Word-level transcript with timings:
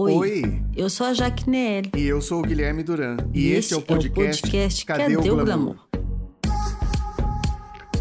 Oi. 0.00 0.14
Oi. 0.14 0.62
Eu 0.74 0.88
sou 0.88 1.06
a 1.06 1.12
Jaquinelle. 1.12 1.90
E 1.94 2.06
eu 2.06 2.22
sou 2.22 2.38
o 2.38 2.42
Guilherme 2.42 2.82
Duran. 2.82 3.18
E, 3.34 3.52
esse, 3.52 3.74
é 3.74 3.76
o 3.76 3.82
podcast, 3.82 4.40
podcast 4.40 4.86
Cadê, 4.86 5.14
o 5.14 5.20
Glamour? 5.20 5.76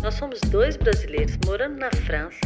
Nós 0.02 0.14
somos 0.14 0.40
dois 0.48 0.78
brasileiros 0.78 1.38
morando 1.46 1.76
na 1.76 1.92
França. 1.92 2.40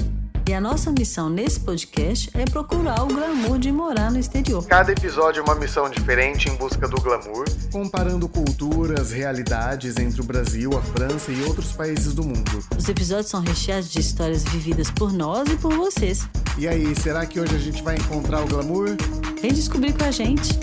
E 0.50 0.54
a 0.54 0.60
nossa 0.60 0.92
missão 0.92 1.29
nesse 1.29 1.60
podcast 1.60 2.31
é 2.34 2.46
procurar 2.46 3.04
o 3.04 3.08
glamour 3.08 3.60
de 3.60 3.71
morar 3.71 4.12
no 4.12 4.20
exterior. 4.20 4.66
Cada 4.66 4.92
episódio 4.92 5.39
é 5.39 5.44
uma 5.44 5.56
missão 5.56 5.88
diferente 5.88 6.49
em 6.49 6.56
busca 6.56 6.88
do 6.88 6.99
glamour, 6.99 7.46
comparando 7.72 8.28
culturas, 8.28 9.12
realidades 9.12 9.97
entre 9.97 10.20
o 10.20 10.24
Brasil, 10.24 10.72
a 10.76 10.81
França 10.81 11.31
e 11.31 11.42
outros 11.44 11.72
países 11.74 12.13
do 12.13 12.24
mundo. 12.24 12.65
Os 12.76 12.90
episódios 12.90 13.29
são 13.29 13.40
recheados 13.40 13.90
de 13.90 13.99
histórias 13.99 14.44
vividas 14.44 14.90
por 14.90 15.13
nós 15.13 15.47
e 15.47 15.56
por 15.56 15.74
vocês. 15.76 16.27
E 16.58 16.67
aí, 16.67 16.94
será 16.99 17.26
que 17.26 17.40
hoje 17.40 17.55
a 17.55 17.59
gente 17.59 17.81
vai 17.81 17.95
encontrar 17.95 18.44
o 18.44 18.48
glamour? 18.48 18.98
Vem 19.44 19.52
descobrir 19.52 19.91
com 19.91 20.05
a 20.05 20.12
gente. 20.12 20.57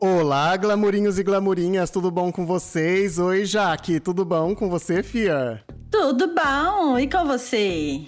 Olá, 0.00 0.56
glamourinhos 0.56 1.20
e 1.20 1.22
glamourinhas, 1.22 1.88
tudo 1.88 2.10
bom 2.10 2.32
com 2.32 2.44
vocês? 2.44 3.16
Oi, 3.20 3.44
Jaque, 3.44 4.00
tudo 4.00 4.24
bom 4.24 4.56
com 4.56 4.68
você, 4.68 5.04
Fia? 5.04 5.62
Tudo 5.88 6.34
bom? 6.34 6.98
E 6.98 7.08
com 7.08 7.26
você? 7.26 8.00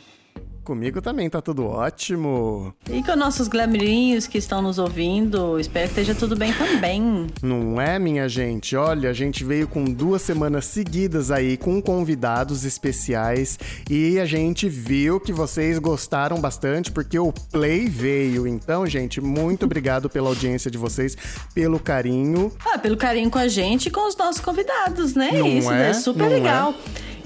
Comigo 0.69 1.01
também 1.01 1.31
tá 1.31 1.41
tudo 1.41 1.65
ótimo. 1.65 2.75
E 2.91 3.03
com 3.03 3.17
nossos 3.17 3.49
glamourinhos 3.49 4.27
que 4.27 4.37
estão 4.37 4.61
nos 4.61 4.79
ouvindo, 4.79 5.59
espero 5.59 5.87
que 5.87 5.99
esteja 5.99 6.15
tudo 6.15 6.37
bem 6.37 6.53
também. 6.53 7.27
Não 7.43 7.81
é, 7.81 7.99
minha 7.99 8.29
gente? 8.29 8.77
Olha, 8.77 9.09
a 9.09 9.15
gente 9.15 9.45
veio 9.45 9.67
com 9.67 9.83
duas 9.87 10.21
semanas 10.21 10.67
seguidas 10.67 11.31
aí 11.31 11.57
com 11.57 11.81
convidados 11.81 12.67
especiais 12.67 13.59
e 13.89 14.21
a 14.21 14.27
gente 14.27 14.69
viu 14.69 15.19
que 15.19 15.33
vocês 15.33 15.79
gostaram 15.79 16.39
bastante 16.39 16.93
porque 16.93 17.19
o 17.19 17.33
Play 17.33 17.89
veio. 17.89 18.47
Então, 18.47 18.87
gente, 18.87 19.23
muito 19.23 19.65
obrigado 19.65 20.11
pela 20.11 20.29
audiência 20.29 20.71
de 20.71 20.77
vocês, 20.77 21.17
pelo 21.55 21.81
carinho. 21.81 22.53
Ah, 22.63 22.79
pelo 22.79 22.99
carinho 22.99 23.31
com 23.31 23.39
a 23.39 23.49
gente 23.49 23.87
e 23.87 23.91
com 23.91 24.07
os 24.07 24.15
nossos 24.15 24.43
convidados, 24.43 25.15
né? 25.15 25.31
Não 25.33 25.47
Isso 25.47 25.73
é? 25.73 25.89
é 25.89 25.95
super 25.95 26.25
Não 26.25 26.29
legal. 26.29 26.75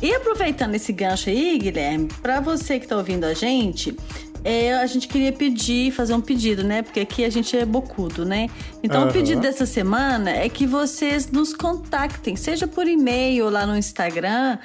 E 0.02 0.12
aproveitando 0.14 0.74
esse 0.74 0.92
gancho 0.92 1.30
aí, 1.30 1.56
Guilherme, 1.58 2.08
para 2.20 2.40
você 2.40 2.80
que 2.80 2.88
tá 2.88 2.96
ouvindo 2.96 3.24
a 3.24 3.34
gente, 3.34 3.96
é, 4.44 4.74
a 4.74 4.86
gente 4.86 5.06
queria 5.06 5.32
pedir, 5.32 5.92
fazer 5.92 6.12
um 6.14 6.20
pedido, 6.20 6.64
né? 6.64 6.82
Porque 6.82 7.00
aqui 7.00 7.24
a 7.24 7.30
gente 7.30 7.56
é 7.56 7.64
bocudo, 7.64 8.24
né? 8.24 8.48
Então, 8.82 9.02
Aham. 9.02 9.10
o 9.10 9.12
pedido 9.12 9.40
dessa 9.40 9.64
semana 9.64 10.30
é 10.30 10.48
que 10.48 10.66
vocês 10.66 11.30
nos 11.30 11.54
contactem, 11.54 12.34
seja 12.34 12.66
por 12.66 12.88
e-mail 12.88 13.44
ou 13.44 13.50
lá 13.50 13.64
no 13.64 13.76
Instagram, 13.76 14.58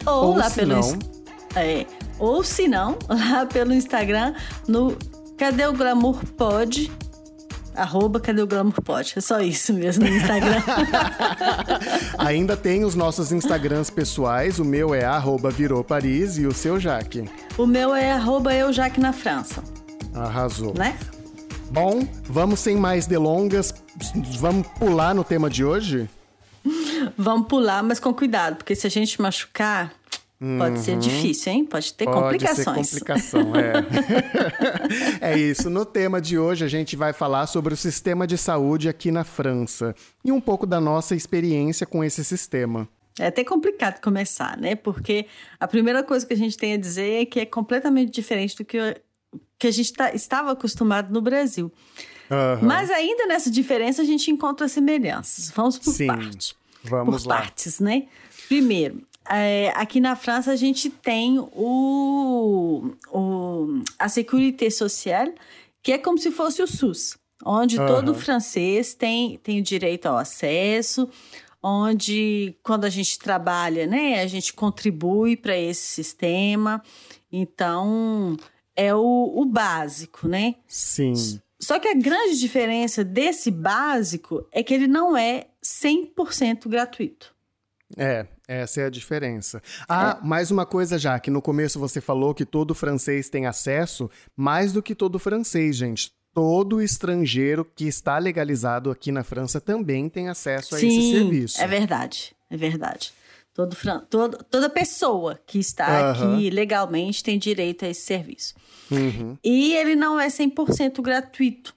ou, 0.05 0.13
Ou 0.27 0.35
lá 0.37 0.49
pelo 0.49 0.75
não- 0.75 0.99
é, 1.55 1.85
ou 2.19 2.43
se 2.43 2.67
não, 2.67 2.97
lá 3.07 3.45
pelo 3.45 3.73
Instagram 3.73 4.33
no 4.67 4.97
Cadê 5.37 5.65
o 5.65 5.73
Glamour 5.73 6.23
Pod? 6.37 6.91
Arroba 7.75 8.19
Cadê 8.19 8.41
o 8.41 8.47
Glamour 8.47 8.81
Pod? 8.83 9.13
É 9.15 9.21
só 9.21 9.39
isso 9.41 9.73
mesmo 9.73 10.05
no 10.05 10.15
Instagram. 10.15 10.61
Ainda 12.19 12.55
tem 12.55 12.85
os 12.85 12.93
nossos 12.95 13.31
Instagrams 13.31 13.89
pessoais. 13.89 14.59
O 14.59 14.65
meu 14.65 14.93
é 14.93 15.03
arroba 15.03 15.49
virou 15.49 15.83
Paris 15.83 16.37
e 16.37 16.45
o 16.45 16.53
seu 16.53 16.79
Jaque. 16.79 17.27
o 17.57 17.65
meu 17.65 17.95
é 17.95 18.11
arroba 18.11 18.53
eu 18.53 18.71
Jaque 18.71 18.99
na 18.99 19.11
França, 19.11 19.63
Arrasou. 20.13 20.73
né? 20.77 20.95
Bom, 21.73 22.07
vamos 22.25 22.59
sem 22.59 22.75
mais 22.75 23.07
delongas. 23.07 23.73
Vamos 24.39 24.67
pular 24.77 25.15
no 25.15 25.23
tema 25.23 25.49
de 25.49 25.65
hoje? 25.65 26.07
Vamos 27.17 27.47
pular, 27.47 27.81
mas 27.81 27.99
com 27.99 28.13
cuidado, 28.13 28.57
porque 28.57 28.75
se 28.75 28.85
a 28.85 28.89
gente 28.91 29.19
machucar, 29.19 29.91
pode 30.59 30.77
ser 30.81 30.99
difícil, 30.99 31.51
hein? 31.51 31.65
Pode 31.65 31.91
ter 31.95 32.07
Uhum. 32.07 32.13
Pode 32.13 32.23
complicações. 32.25 32.89
ser 32.89 32.99
complicação, 32.99 33.53
é. 33.55 35.31
é 35.33 35.39
isso. 35.39 35.67
No 35.67 35.83
tema 35.83 36.21
de 36.21 36.37
hoje, 36.37 36.63
a 36.63 36.67
gente 36.67 36.95
vai 36.95 37.11
falar 37.11 37.47
sobre 37.47 37.73
o 37.73 37.77
sistema 37.77 38.27
de 38.27 38.37
saúde 38.37 38.87
aqui 38.87 39.09
na 39.09 39.23
França 39.23 39.95
e 40.23 40.31
um 40.31 40.39
pouco 40.39 40.67
da 40.67 40.79
nossa 40.79 41.15
experiência 41.15 41.87
com 41.87 42.03
esse 42.03 42.23
sistema. 42.23 42.87
É 43.19 43.25
até 43.25 43.43
complicado 43.43 43.99
começar, 43.99 44.57
né? 44.59 44.75
Porque 44.75 45.25
a 45.59 45.67
primeira 45.67 46.03
coisa 46.03 46.23
que 46.23 46.33
a 46.35 46.37
gente 46.37 46.55
tem 46.55 46.73
a 46.73 46.77
dizer 46.77 47.23
é 47.23 47.25
que 47.25 47.39
é 47.39 47.47
completamente 47.47 48.11
diferente 48.11 48.55
do 48.55 48.63
que, 48.63 48.77
que 49.59 49.67
a 49.67 49.71
gente 49.71 49.93
tá- 49.93 50.13
estava 50.13 50.51
acostumado 50.51 51.13
no 51.13 51.21
Brasil. 51.21 51.71
Aham. 52.29 52.59
Mas 52.65 52.89
ainda 52.89 53.25
nessa 53.27 53.49
diferença 53.51 54.01
a 54.01 54.05
gente 54.05 54.31
encontra 54.31 54.67
semelhanças. 54.67 55.51
Vamos 55.51 55.77
por 55.77 55.93
Sim, 55.93 56.07
partes. 56.07 56.55
vamos 56.83 57.23
por 57.23 57.29
lá. 57.29 57.37
partes, 57.37 57.79
né? 57.79 58.07
Primeiro, 58.47 59.01
é, 59.29 59.71
aqui 59.75 59.99
na 59.99 60.15
França 60.15 60.51
a 60.51 60.55
gente 60.55 60.89
tem 60.89 61.39
o, 61.39 62.91
o 63.11 63.81
a 63.97 64.09
Sécurité 64.09 64.69
Sociale, 64.69 65.33
que 65.81 65.91
é 65.91 65.97
como 65.97 66.17
se 66.17 66.31
fosse 66.31 66.61
o 66.61 66.67
SUS, 66.67 67.17
onde 67.45 67.77
Aham. 67.77 67.87
todo 67.87 68.13
francês 68.15 68.93
tem, 68.93 69.37
tem 69.37 69.59
o 69.59 69.63
direito 69.63 70.05
ao 70.07 70.17
acesso, 70.17 71.09
onde 71.61 72.55
quando 72.63 72.85
a 72.85 72.89
gente 72.89 73.17
trabalha, 73.19 73.85
né, 73.87 74.21
a 74.21 74.27
gente 74.27 74.53
contribui 74.53 75.37
para 75.37 75.57
esse 75.57 75.85
sistema. 75.87 76.81
Então, 77.31 78.37
é 78.75 78.93
o, 78.93 79.33
o 79.35 79.45
básico, 79.45 80.27
né? 80.27 80.55
Sim. 80.67 81.39
Só 81.59 81.79
que 81.79 81.87
a 81.87 81.93
grande 81.93 82.37
diferença 82.39 83.03
desse 83.03 83.49
básico 83.49 84.45
é 84.51 84.61
que 84.61 84.73
ele 84.73 84.87
não 84.87 85.15
é 85.15 85.47
100% 85.63 86.67
gratuito. 86.67 87.33
É, 87.95 88.25
essa 88.47 88.81
é 88.81 88.85
a 88.85 88.89
diferença. 88.89 89.61
Ah, 89.87 90.19
mais 90.21 90.51
uma 90.51 90.65
coisa 90.65 90.97
já, 90.97 91.19
que 91.19 91.31
no 91.31 91.41
começo 91.41 91.79
você 91.79 92.01
falou 92.01 92.33
que 92.33 92.45
todo 92.45 92.75
francês 92.75 93.29
tem 93.29 93.45
acesso, 93.45 94.09
mais 94.35 94.73
do 94.73 94.81
que 94.81 94.95
todo 94.95 95.19
francês, 95.19 95.75
gente. 95.75 96.11
Todo 96.33 96.81
estrangeiro 96.81 97.63
que 97.63 97.85
está 97.85 98.17
legalizado 98.17 98.89
aqui 98.89 99.11
na 99.11 99.23
França 99.23 99.61
também 99.61 100.09
tem 100.09 100.29
acesso 100.29 100.75
a 100.75 100.79
esse 100.79 101.11
serviço. 101.11 101.61
é 101.61 101.67
verdade, 101.67 102.35
é 102.49 102.57
verdade. 102.57 103.13
Todo, 103.53 103.75
todo- 104.09 104.43
toda 104.49 104.67
pessoa 104.69 105.39
que 105.45 105.59
está 105.59 106.09
Aham. 106.11 106.35
aqui 106.37 106.49
legalmente 106.49 107.23
tem 107.23 107.37
direito 107.37 107.85
a 107.85 107.87
esse 107.89 108.01
serviço. 108.01 108.55
Uhum. 108.89 109.37
E 109.43 109.73
ele 109.75 109.95
não 109.95 110.19
é 110.19 110.27
100% 110.27 111.01
gratuito. 111.01 111.75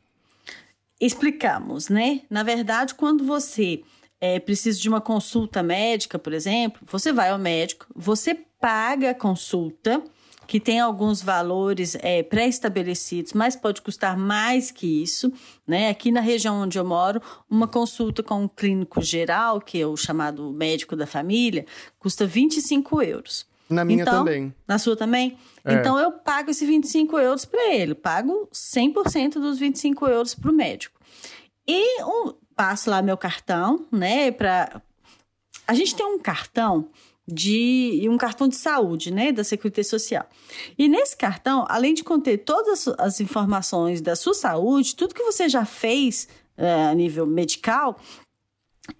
Explicamos, 1.00 1.88
né? 1.90 2.22
Na 2.30 2.42
verdade, 2.42 2.94
quando 2.94 3.24
você 3.24 3.82
é, 4.18 4.40
precisa 4.40 4.80
de 4.80 4.88
uma 4.88 5.00
consulta 5.00 5.62
médica, 5.62 6.18
por 6.18 6.32
exemplo, 6.32 6.80
você 6.90 7.12
vai 7.12 7.28
ao 7.28 7.38
médico, 7.38 7.86
você 7.94 8.34
paga 8.58 9.10
a 9.10 9.14
consulta, 9.14 10.02
que 10.46 10.60
tem 10.60 10.80
alguns 10.80 11.22
valores 11.22 11.96
é, 12.00 12.22
pré-estabelecidos, 12.22 13.32
mas 13.32 13.56
pode 13.56 13.82
custar 13.82 14.16
mais 14.16 14.70
que 14.70 15.02
isso, 15.02 15.32
né? 15.66 15.88
Aqui 15.88 16.10
na 16.10 16.20
região 16.20 16.62
onde 16.62 16.78
eu 16.78 16.84
moro, 16.84 17.20
uma 17.50 17.66
consulta 17.66 18.22
com 18.22 18.44
um 18.44 18.48
clínico 18.48 19.02
geral, 19.02 19.60
que 19.60 19.80
é 19.80 19.86
o 19.86 19.96
chamado 19.96 20.52
médico 20.52 20.94
da 20.94 21.06
família, 21.06 21.66
custa 21.98 22.26
25 22.26 23.02
euros. 23.02 23.46
Na 23.68 23.84
minha 23.84 24.02
Então, 24.02 24.24
também. 24.24 24.54
Na 24.66 24.78
sua 24.78 24.96
também? 24.96 25.36
É. 25.64 25.74
Então 25.74 25.98
eu 25.98 26.12
pago 26.12 26.50
esses 26.50 26.66
25 26.66 27.18
euros 27.18 27.44
para 27.44 27.74
ele. 27.74 27.94
Pago 27.94 28.48
100% 28.52 29.34
dos 29.34 29.58
25 29.58 30.06
euros 30.06 30.34
para 30.34 30.50
o 30.50 30.54
médico. 30.54 31.00
E 31.66 32.02
um, 32.04 32.32
passo 32.54 32.88
lá 32.88 33.02
meu 33.02 33.16
cartão, 33.16 33.84
né? 33.90 34.30
Pra... 34.30 34.80
A 35.66 35.74
gente 35.74 35.96
tem 35.96 36.06
um 36.06 36.18
cartão 36.18 36.88
de 37.26 38.06
um 38.08 38.16
cartão 38.16 38.46
de 38.46 38.56
saúde, 38.56 39.10
né, 39.10 39.32
da 39.32 39.42
Seguridade 39.42 39.88
Social. 39.88 40.26
E 40.78 40.88
nesse 40.88 41.16
cartão, 41.16 41.64
além 41.68 41.92
de 41.92 42.04
conter 42.04 42.38
todas 42.38 42.86
as 42.98 43.20
informações 43.20 44.00
da 44.00 44.14
sua 44.14 44.34
saúde, 44.34 44.94
tudo 44.94 45.14
que 45.14 45.24
você 45.24 45.48
já 45.48 45.64
fez 45.64 46.28
eh, 46.56 46.84
a 46.86 46.94
nível 46.94 47.26
medical, 47.26 47.98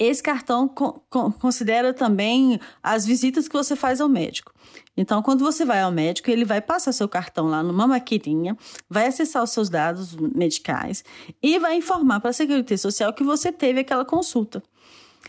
esse 0.01 0.21
cartão 0.21 0.67
co- 0.67 1.01
co- 1.09 1.31
considera 1.33 1.95
também 1.95 2.59
as 2.83 3.07
visitas 3.07 3.47
que 3.47 3.55
você 3.57 3.77
faz 3.77 4.01
ao 4.01 4.09
médico. 4.09 4.53
Então, 4.97 5.23
quando 5.23 5.45
você 5.45 5.65
vai 5.65 5.81
ao 5.81 5.93
médico, 5.93 6.29
ele 6.29 6.45
vai 6.45 6.61
passar 6.61 6.91
seu 6.91 7.09
cartão 7.09 7.47
lá 7.47 7.63
numa 7.63 7.87
maquininha, 7.87 8.57
vai 8.91 9.07
acessar 9.07 9.45
os 9.45 9.51
seus 9.51 9.69
dados 9.69 10.17
medicais 10.17 11.05
e 11.41 11.59
vai 11.61 11.77
informar 11.77 12.19
para 12.19 12.31
a 12.31 12.33
Seguridade 12.33 12.79
Social 12.81 13.13
que 13.13 13.23
você 13.23 13.53
teve 13.53 13.79
aquela 13.79 14.05
consulta. 14.05 14.61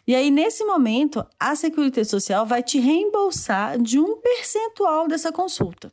E 0.08 0.16
aí, 0.16 0.32
nesse 0.32 0.64
momento, 0.64 1.26
a 1.38 1.54
Seguridade 1.54 2.08
Social 2.08 2.46
vai 2.46 2.64
te 2.64 2.80
reembolsar 2.80 3.78
de 3.78 4.00
um 4.00 4.16
percentual 4.16 5.06
dessa 5.06 5.34
consulta. 5.34 5.92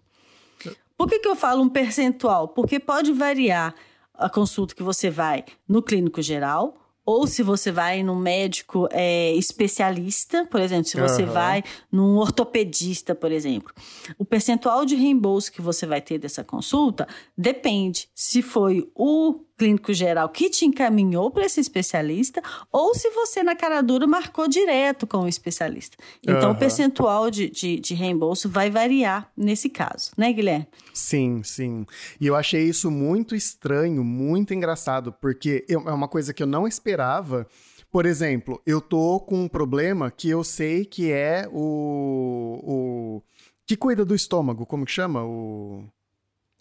Por 0.96 1.08
que, 1.08 1.18
que 1.18 1.26
eu 1.26 1.34
falo 1.34 1.62
um 1.62 1.68
percentual? 1.68 2.46
Porque 2.46 2.78
pode 2.78 3.12
variar 3.12 3.74
a 4.14 4.30
consulta 4.30 4.72
que 4.72 4.84
você 4.84 5.10
vai 5.10 5.44
no 5.68 5.82
clínico 5.82 6.22
geral, 6.22 6.76
ou 7.04 7.26
se 7.26 7.42
você 7.42 7.70
vai 7.70 8.02
num 8.02 8.14
médico 8.14 8.88
é, 8.90 9.32
especialista, 9.34 10.46
por 10.46 10.60
exemplo, 10.60 10.86
se 10.86 10.98
você 10.98 11.24
uhum. 11.24 11.32
vai 11.32 11.64
num 11.92 12.16
ortopedista, 12.16 13.14
por 13.14 13.30
exemplo. 13.30 13.74
O 14.16 14.24
percentual 14.24 14.86
de 14.86 14.94
reembolso 14.94 15.52
que 15.52 15.60
você 15.60 15.86
vai 15.86 16.00
ter 16.00 16.18
dessa 16.18 16.42
consulta 16.42 17.06
depende 17.36 18.08
se 18.14 18.40
foi 18.40 18.88
o 18.94 19.40
clínico 19.56 19.92
geral 19.92 20.28
que 20.28 20.50
te 20.50 20.64
encaminhou 20.64 21.30
para 21.30 21.44
esse 21.44 21.60
especialista 21.60 22.42
ou 22.72 22.94
se 22.94 23.10
você 23.10 23.42
na 23.42 23.54
cara 23.54 23.80
dura 23.82 24.06
marcou 24.06 24.48
direto 24.48 25.06
com 25.06 25.18
o 25.18 25.28
especialista. 25.28 25.96
Então, 26.22 26.50
uhum. 26.50 26.56
o 26.56 26.58
percentual 26.58 27.30
de, 27.30 27.48
de, 27.48 27.78
de, 27.78 27.94
reembolso 27.94 28.48
vai 28.48 28.70
variar 28.70 29.30
nesse 29.36 29.68
caso, 29.68 30.10
né, 30.16 30.32
Guilherme? 30.32 30.66
Sim, 30.92 31.42
sim. 31.42 31.86
E 32.20 32.26
eu 32.26 32.34
achei 32.34 32.64
isso 32.64 32.90
muito 32.90 33.34
estranho, 33.34 34.02
muito 34.02 34.52
engraçado, 34.52 35.12
porque 35.12 35.64
eu, 35.68 35.88
é 35.88 35.92
uma 35.92 36.08
coisa 36.08 36.34
que 36.34 36.42
eu 36.42 36.46
não 36.46 36.66
esperava. 36.66 37.46
Por 37.90 38.06
exemplo, 38.06 38.60
eu 38.66 38.80
tô 38.80 39.20
com 39.20 39.44
um 39.44 39.48
problema 39.48 40.10
que 40.10 40.28
eu 40.28 40.42
sei 40.42 40.84
que 40.84 41.12
é 41.12 41.48
o, 41.52 42.60
o 42.64 43.22
que 43.64 43.76
cuida 43.76 44.04
do 44.04 44.14
estômago, 44.14 44.66
como 44.66 44.84
que 44.84 44.90
chama? 44.90 45.24
O 45.24 45.84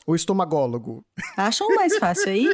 o 0.06 0.16
estomagólogo. 0.16 1.04
Acham 1.38 1.68
mais 1.76 1.98
fácil 1.98 2.30
aí? 2.30 2.50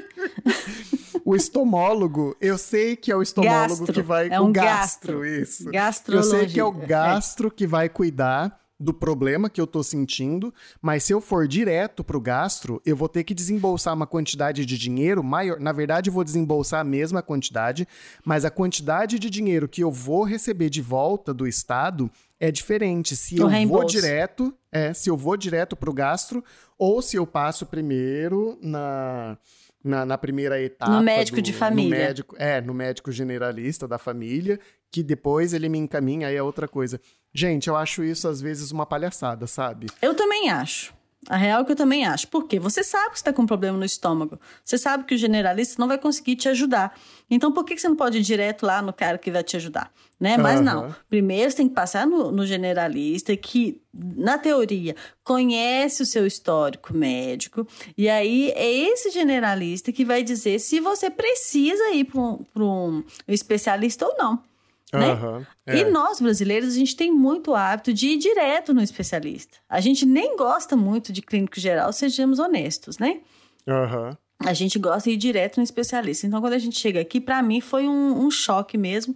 o 1.25 1.35
estomólogo, 1.35 2.35
eu 2.39 2.57
sei 2.57 2.95
que 2.95 3.11
é 3.11 3.15
o 3.15 3.21
estomólogo 3.21 3.85
gastro. 3.85 3.93
que 3.93 4.01
vai. 4.01 4.29
É 4.29 4.39
um 4.39 4.49
o 4.49 4.51
gastro, 4.51 5.19
gastro 5.19 5.25
isso. 5.25 5.71
Gastrologia. 5.71 6.33
Eu 6.33 6.39
sei 6.39 6.47
que 6.47 6.59
é 6.59 6.63
o 6.63 6.71
gastro 6.71 7.47
é. 7.47 7.51
que 7.51 7.67
vai 7.67 7.89
cuidar 7.89 8.59
do 8.79 8.93
problema 8.93 9.49
que 9.49 9.59
eu 9.59 9.67
tô 9.67 9.83
sentindo, 9.83 10.53
mas 10.81 11.03
se 11.03 11.13
eu 11.13 11.19
for 11.19 11.47
direto 11.47 12.01
pro 12.01 12.21
gastro, 12.21 12.81
eu 12.85 12.95
vou 12.95 13.09
ter 13.09 13.25
que 13.25 13.33
desembolsar 13.33 13.93
uma 13.93 14.07
quantidade 14.07 14.65
de 14.65 14.77
dinheiro 14.77 15.21
maior. 15.21 15.59
Na 15.59 15.73
verdade, 15.73 16.09
eu 16.09 16.13
vou 16.13 16.23
desembolsar 16.23 16.79
a 16.79 16.83
mesma 16.85 17.21
quantidade, 17.21 17.85
mas 18.25 18.45
a 18.45 18.49
quantidade 18.49 19.19
de 19.19 19.29
dinheiro 19.29 19.67
que 19.67 19.83
eu 19.83 19.91
vou 19.91 20.23
receber 20.23 20.69
de 20.69 20.81
volta 20.81 21.33
do 21.33 21.45
Estado 21.45 22.09
é 22.39 22.49
diferente. 22.51 23.17
Se 23.17 23.35
o 23.35 23.41
eu 23.43 23.47
reembolso. 23.47 23.81
vou 23.81 23.89
direto, 23.89 24.53
é, 24.71 24.93
se 24.93 25.09
eu 25.09 25.17
vou 25.17 25.35
direto 25.35 25.75
pro 25.75 25.91
gastro 25.91 26.41
ou 26.79 27.01
se 27.01 27.17
eu 27.17 27.27
passo 27.27 27.65
primeiro 27.65 28.57
na 28.61 29.37
na, 29.81 30.05
na, 30.05 30.17
primeira 30.17 30.61
etapa. 30.61 30.91
No 30.91 31.01
médico 31.01 31.37
do, 31.37 31.41
de 31.41 31.53
família. 31.53 31.89
No 31.89 32.03
médico, 32.03 32.35
é, 32.37 32.59
no 32.59 32.73
médico 32.73 33.11
generalista 33.13 33.87
da 33.87 33.97
família, 33.97 34.59
que 34.91 35.01
depois 35.01 35.53
ele 35.53 35.69
me 35.69 35.77
encaminha, 35.77 36.27
aí 36.27 36.35
é 36.35 36.43
outra 36.43 36.67
coisa. 36.67 36.99
Gente, 37.33 37.69
eu 37.69 37.77
acho 37.77 38.03
isso 38.03 38.27
às 38.27 38.41
vezes 38.41 38.71
uma 38.71 38.85
palhaçada, 38.85 39.47
sabe? 39.47 39.87
Eu 40.01 40.13
também 40.13 40.49
acho. 40.49 40.93
A 41.27 41.35
real 41.35 41.61
é 41.61 41.65
que 41.65 41.71
eu 41.73 41.75
também 41.75 42.05
acho. 42.05 42.27
Por 42.29 42.47
quê? 42.47 42.59
Você 42.59 42.81
sabe 42.81 43.11
que 43.11 43.17
você 43.17 43.21
está 43.21 43.33
com 43.33 43.41
um 43.41 43.45
problema 43.45 43.77
no 43.77 43.83
estômago. 43.83 44.39
Você 44.63 44.77
sabe 44.77 45.03
que 45.03 45.13
o 45.13 45.17
generalista 45.17 45.75
não 45.77 45.87
vai 45.87 45.97
conseguir 45.97 46.37
te 46.37 46.47
ajudar. 46.47 46.97
Então, 47.29 47.51
por 47.51 47.65
que 47.65 47.77
você 47.77 47.89
não 47.89 47.95
pode 47.95 48.19
ir 48.19 48.21
direto 48.21 48.65
lá 48.65 48.81
no 48.81 48.93
cara 48.93 49.17
que 49.17 49.29
vai 49.29 49.43
te 49.43 49.57
ajudar? 49.57 49.91
Né? 50.17 50.37
Mas 50.37 50.59
uhum. 50.59 50.65
não. 50.65 50.95
Primeiro, 51.09 51.51
você 51.51 51.57
tem 51.57 51.67
que 51.67 51.75
passar 51.75 52.07
no, 52.07 52.31
no 52.31 52.45
generalista 52.45 53.35
que, 53.35 53.81
na 53.93 54.37
teoria, 54.37 54.95
conhece 55.23 56.03
o 56.03 56.05
seu 56.05 56.25
histórico 56.25 56.93
médico. 56.95 57.67
E 57.97 58.07
aí, 58.09 58.51
é 58.55 58.71
esse 58.71 59.11
generalista 59.11 59.91
que 59.91 60.05
vai 60.05 60.23
dizer 60.23 60.57
se 60.59 60.79
você 60.79 61.09
precisa 61.09 61.91
ir 61.91 62.05
para 62.05 62.21
um, 62.21 62.45
um 62.63 63.03
especialista 63.27 64.05
ou 64.05 64.15
não. 64.17 64.48
Né? 64.91 65.13
Uhum, 65.13 65.45
é. 65.67 65.77
E 65.77 65.85
nós, 65.85 66.19
brasileiros, 66.19 66.69
a 66.69 66.75
gente 66.75 66.95
tem 66.95 67.11
muito 67.11 67.53
hábito 67.53 67.93
de 67.93 68.07
ir 68.07 68.17
direto 68.17 68.73
no 68.73 68.81
especialista. 68.81 69.57
A 69.69 69.79
gente 69.79 70.05
nem 70.05 70.35
gosta 70.35 70.75
muito 70.75 71.13
de 71.13 71.21
clínico 71.21 71.59
geral, 71.59 71.93
sejamos 71.93 72.39
honestos, 72.39 72.97
né? 72.97 73.21
Uhum. 73.67 74.17
A 74.43 74.53
gente 74.53 74.79
gosta 74.79 75.09
de 75.09 75.15
ir 75.15 75.17
direto 75.17 75.57
no 75.57 75.63
especialista. 75.63 76.25
Então, 76.25 76.41
quando 76.41 76.53
a 76.53 76.59
gente 76.59 76.79
chega 76.79 77.01
aqui, 77.01 77.19
para 77.19 77.41
mim 77.43 77.61
foi 77.61 77.87
um, 77.87 78.25
um, 78.25 78.31
choque 78.31 78.77
mesmo. 78.77 79.15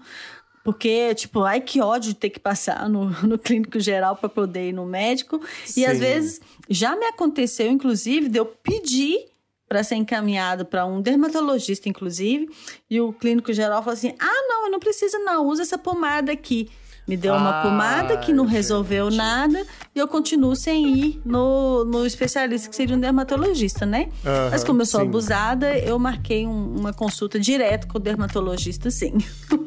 Porque, 0.64 1.14
tipo, 1.16 1.44
ai 1.44 1.60
que 1.60 1.82
ódio 1.82 2.14
ter 2.14 2.30
que 2.30 2.40
passar 2.40 2.88
no, 2.88 3.10
no 3.26 3.40
clínico 3.40 3.80
geral 3.80 4.16
para 4.16 4.30
poder 4.30 4.70
ir 4.70 4.74
no 4.74 4.86
médico. 4.86 5.42
Sim. 5.66 5.82
E 5.82 5.86
às 5.86 6.00
vezes 6.00 6.42
já 6.70 6.96
me 6.96 7.06
aconteceu, 7.06 7.72
inclusive, 7.72 8.30
de 8.30 8.38
eu 8.38 8.46
pedir 8.46 9.33
para 9.68 9.84
ser 9.84 9.96
encaminhado 9.96 10.66
para 10.66 10.86
um 10.86 11.02
dermatologista, 11.02 11.90
inclusive, 11.90 12.48
e 12.90 13.02
o 13.02 13.12
clínico 13.14 13.52
geral 13.54 13.82
falou 13.82 13.94
assim: 13.94 14.14
ah, 14.20 14.48
não, 14.48 14.66
eu 14.66 14.72
não 14.72 14.80
preciso, 14.80 15.18
não, 15.20 15.48
usa 15.48 15.64
essa 15.64 15.78
pomada 15.78 16.32
aqui. 16.32 16.70
Me 17.06 17.18
deu 17.18 17.34
uma 17.34 17.60
ah, 17.60 17.62
pomada 17.62 18.18
que 18.18 18.32
não 18.32 18.46
resolveu 18.46 19.12
gente. 19.12 19.18
nada 19.18 19.66
e 19.94 20.00
eu 20.00 20.08
continuo 20.08 20.56
sem 20.56 20.88
ir 20.98 21.22
no, 21.26 21.84
no 21.84 22.06
especialista, 22.06 22.70
que 22.70 22.76
seria 22.76 22.96
um 22.96 23.00
dermatologista, 23.00 23.86
né? 23.86 24.10
Uhum, 24.24 24.50
Mas 24.52 24.64
como 24.64 24.82
eu 24.82 24.86
sou 24.86 25.02
sim. 25.02 25.08
abusada, 25.08 25.78
eu 25.78 26.00
marquei 26.00 26.48
um, 26.48 26.76
uma 26.78 26.94
consulta 26.94 27.38
direto 27.38 27.88
com 27.88 27.98
o 27.98 28.02
dermatologista, 28.02 28.90
sim. 28.90 29.18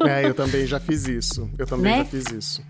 É, 0.09 0.27
eu 0.27 0.33
também 0.33 0.67
já 0.67 0.81
fiz 0.81 1.07
isso. 1.07 1.51
Eu 1.59 1.67
também 1.67 1.93
né? 1.93 1.99
já 1.99 2.05
fiz 2.07 2.25
isso. 2.33 2.63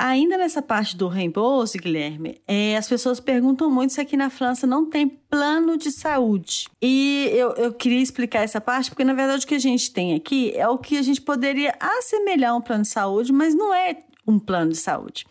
Ainda 0.00 0.38
nessa 0.38 0.62
parte 0.62 0.96
do 0.96 1.08
reembolso, 1.08 1.76
Guilherme, 1.76 2.40
é, 2.46 2.76
as 2.76 2.86
pessoas 2.86 3.18
perguntam 3.18 3.68
muito 3.68 3.92
se 3.92 4.00
aqui 4.00 4.16
na 4.16 4.30
França 4.30 4.64
não 4.64 4.88
tem 4.88 5.08
plano 5.08 5.76
de 5.76 5.90
saúde. 5.90 6.68
E 6.80 7.28
eu, 7.32 7.50
eu 7.54 7.72
queria 7.72 8.00
explicar 8.00 8.44
essa 8.44 8.60
parte, 8.60 8.90
porque 8.90 9.02
na 9.02 9.12
verdade 9.12 9.44
o 9.44 9.48
que 9.48 9.56
a 9.56 9.58
gente 9.58 9.92
tem 9.92 10.14
aqui 10.14 10.52
é 10.54 10.68
o 10.68 10.78
que 10.78 10.96
a 10.96 11.02
gente 11.02 11.20
poderia 11.20 11.74
assemelhar 11.80 12.52
a 12.52 12.54
um 12.54 12.60
plano 12.60 12.82
de 12.82 12.88
saúde, 12.90 13.32
mas 13.32 13.56
não 13.56 13.74
é 13.74 14.04
um 14.24 14.38
plano 14.38 14.70
de 14.70 14.76
saúde. 14.76 15.26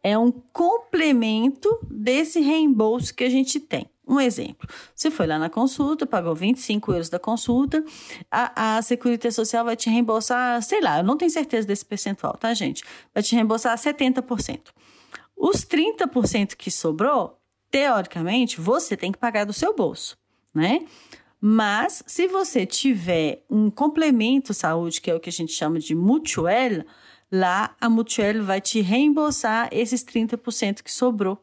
É 0.00 0.16
um 0.16 0.30
complemento 0.30 1.76
desse 1.90 2.38
reembolso 2.38 3.12
que 3.12 3.24
a 3.24 3.28
gente 3.28 3.58
tem. 3.58 3.90
Um 4.06 4.20
exemplo, 4.20 4.68
você 4.94 5.10
foi 5.10 5.26
lá 5.26 5.38
na 5.38 5.48
consulta, 5.48 6.06
pagou 6.06 6.34
25 6.34 6.92
euros 6.92 7.08
da 7.08 7.18
consulta, 7.18 7.82
a, 8.30 8.76
a 8.76 8.82
Seguridade 8.82 9.34
Social 9.34 9.64
vai 9.64 9.76
te 9.76 9.88
reembolsar, 9.88 10.60
sei 10.62 10.80
lá, 10.82 10.98
eu 10.98 11.04
não 11.04 11.16
tenho 11.16 11.30
certeza 11.30 11.66
desse 11.66 11.86
percentual, 11.86 12.36
tá, 12.36 12.52
gente? 12.52 12.84
Vai 13.14 13.22
te 13.22 13.34
reembolsar 13.34 13.76
70%. 13.78 14.60
Os 15.34 15.64
30% 15.64 16.54
que 16.54 16.70
sobrou, 16.70 17.40
teoricamente, 17.70 18.60
você 18.60 18.96
tem 18.96 19.10
que 19.10 19.18
pagar 19.18 19.44
do 19.44 19.52
seu 19.52 19.74
bolso, 19.74 20.18
né? 20.54 20.80
Mas, 21.40 22.02
se 22.06 22.26
você 22.26 22.64
tiver 22.64 23.44
um 23.50 23.70
complemento 23.70 24.54
saúde, 24.54 25.00
que 25.00 25.10
é 25.10 25.14
o 25.14 25.20
que 25.20 25.28
a 25.28 25.32
gente 25.32 25.52
chama 25.52 25.78
de 25.78 25.94
mutuel, 25.94 26.84
lá 27.30 27.74
a 27.80 27.88
mutuel 27.88 28.44
vai 28.44 28.60
te 28.60 28.80
reembolsar 28.80 29.68
esses 29.72 30.04
30% 30.04 30.82
que 30.82 30.90
sobrou, 30.90 31.38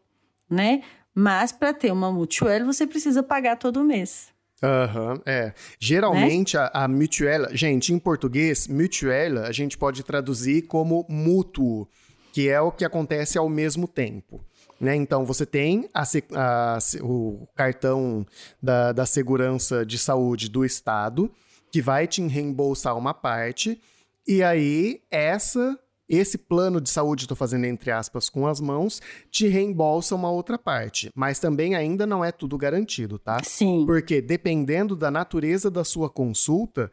né? 0.50 0.82
Mas 1.14 1.52
para 1.52 1.74
ter 1.74 1.92
uma 1.92 2.12
mutuelle, 2.12 2.66
você 2.66 2.88
precisa 2.88 3.22
pagar 3.22 3.58
todo 3.58 3.84
mês. 3.84 4.30
Aham, 4.64 5.14
uhum, 5.14 5.22
é. 5.26 5.54
Geralmente 5.80 6.56
né? 6.56 6.70
a, 6.74 6.84
a 6.84 6.88
mutuela, 6.88 7.50
gente, 7.56 7.94
em 7.94 7.98
português, 7.98 8.68
mutuela 8.68 9.48
a 9.48 9.52
gente 9.52 9.78
pode 9.78 10.04
traduzir 10.04 10.64
como 10.64 11.06
mútuo, 11.10 11.88
que 12.32 12.48
é 12.48 12.62
o 12.62 12.72
que 12.72 12.86
acontece 12.86 13.38
ao 13.38 13.50
mesmo 13.50 13.88
tempo. 13.88 14.40
Né? 14.80 14.96
Então, 14.96 15.26
você 15.26 15.46
tem 15.46 15.90
a, 15.94 16.04
a, 16.36 16.78
o 17.02 17.48
cartão 17.56 18.26
da, 18.62 18.92
da 18.92 19.06
segurança 19.06 19.86
de 19.86 19.98
saúde 19.98 20.48
do 20.50 20.64
Estado, 20.64 21.32
que 21.72 21.82
vai 21.82 22.08
te 22.08 22.22
reembolsar 22.22 22.98
uma 22.98 23.14
parte, 23.14 23.80
e 24.28 24.44
aí 24.44 25.02
essa 25.10 25.78
esse 26.12 26.38
plano 26.38 26.82
de 26.82 26.90
saúde, 26.90 27.24
estou 27.24 27.38
fazendo 27.38 27.66
entre 27.66 27.90
aspas 27.90 28.30
com 28.30 28.46
as 28.46 28.60
mãos, 28.60 29.02
te 29.30 29.48
reembolsa 29.48 30.14
uma 30.14 30.30
outra 30.30 30.58
parte. 30.58 31.10
Mas 31.16 31.40
também 31.40 31.74
ainda 31.74 32.06
não 32.06 32.24
é 32.24 32.32
tudo 32.32 32.58
garantido, 32.58 33.18
tá? 33.18 33.42
Sim. 33.44 33.86
Porque 33.86 34.22
dependendo 34.22 34.96
da 34.96 35.10
natureza 35.10 35.72
da 35.72 35.84
sua 35.84 36.10
consulta, 36.10 36.92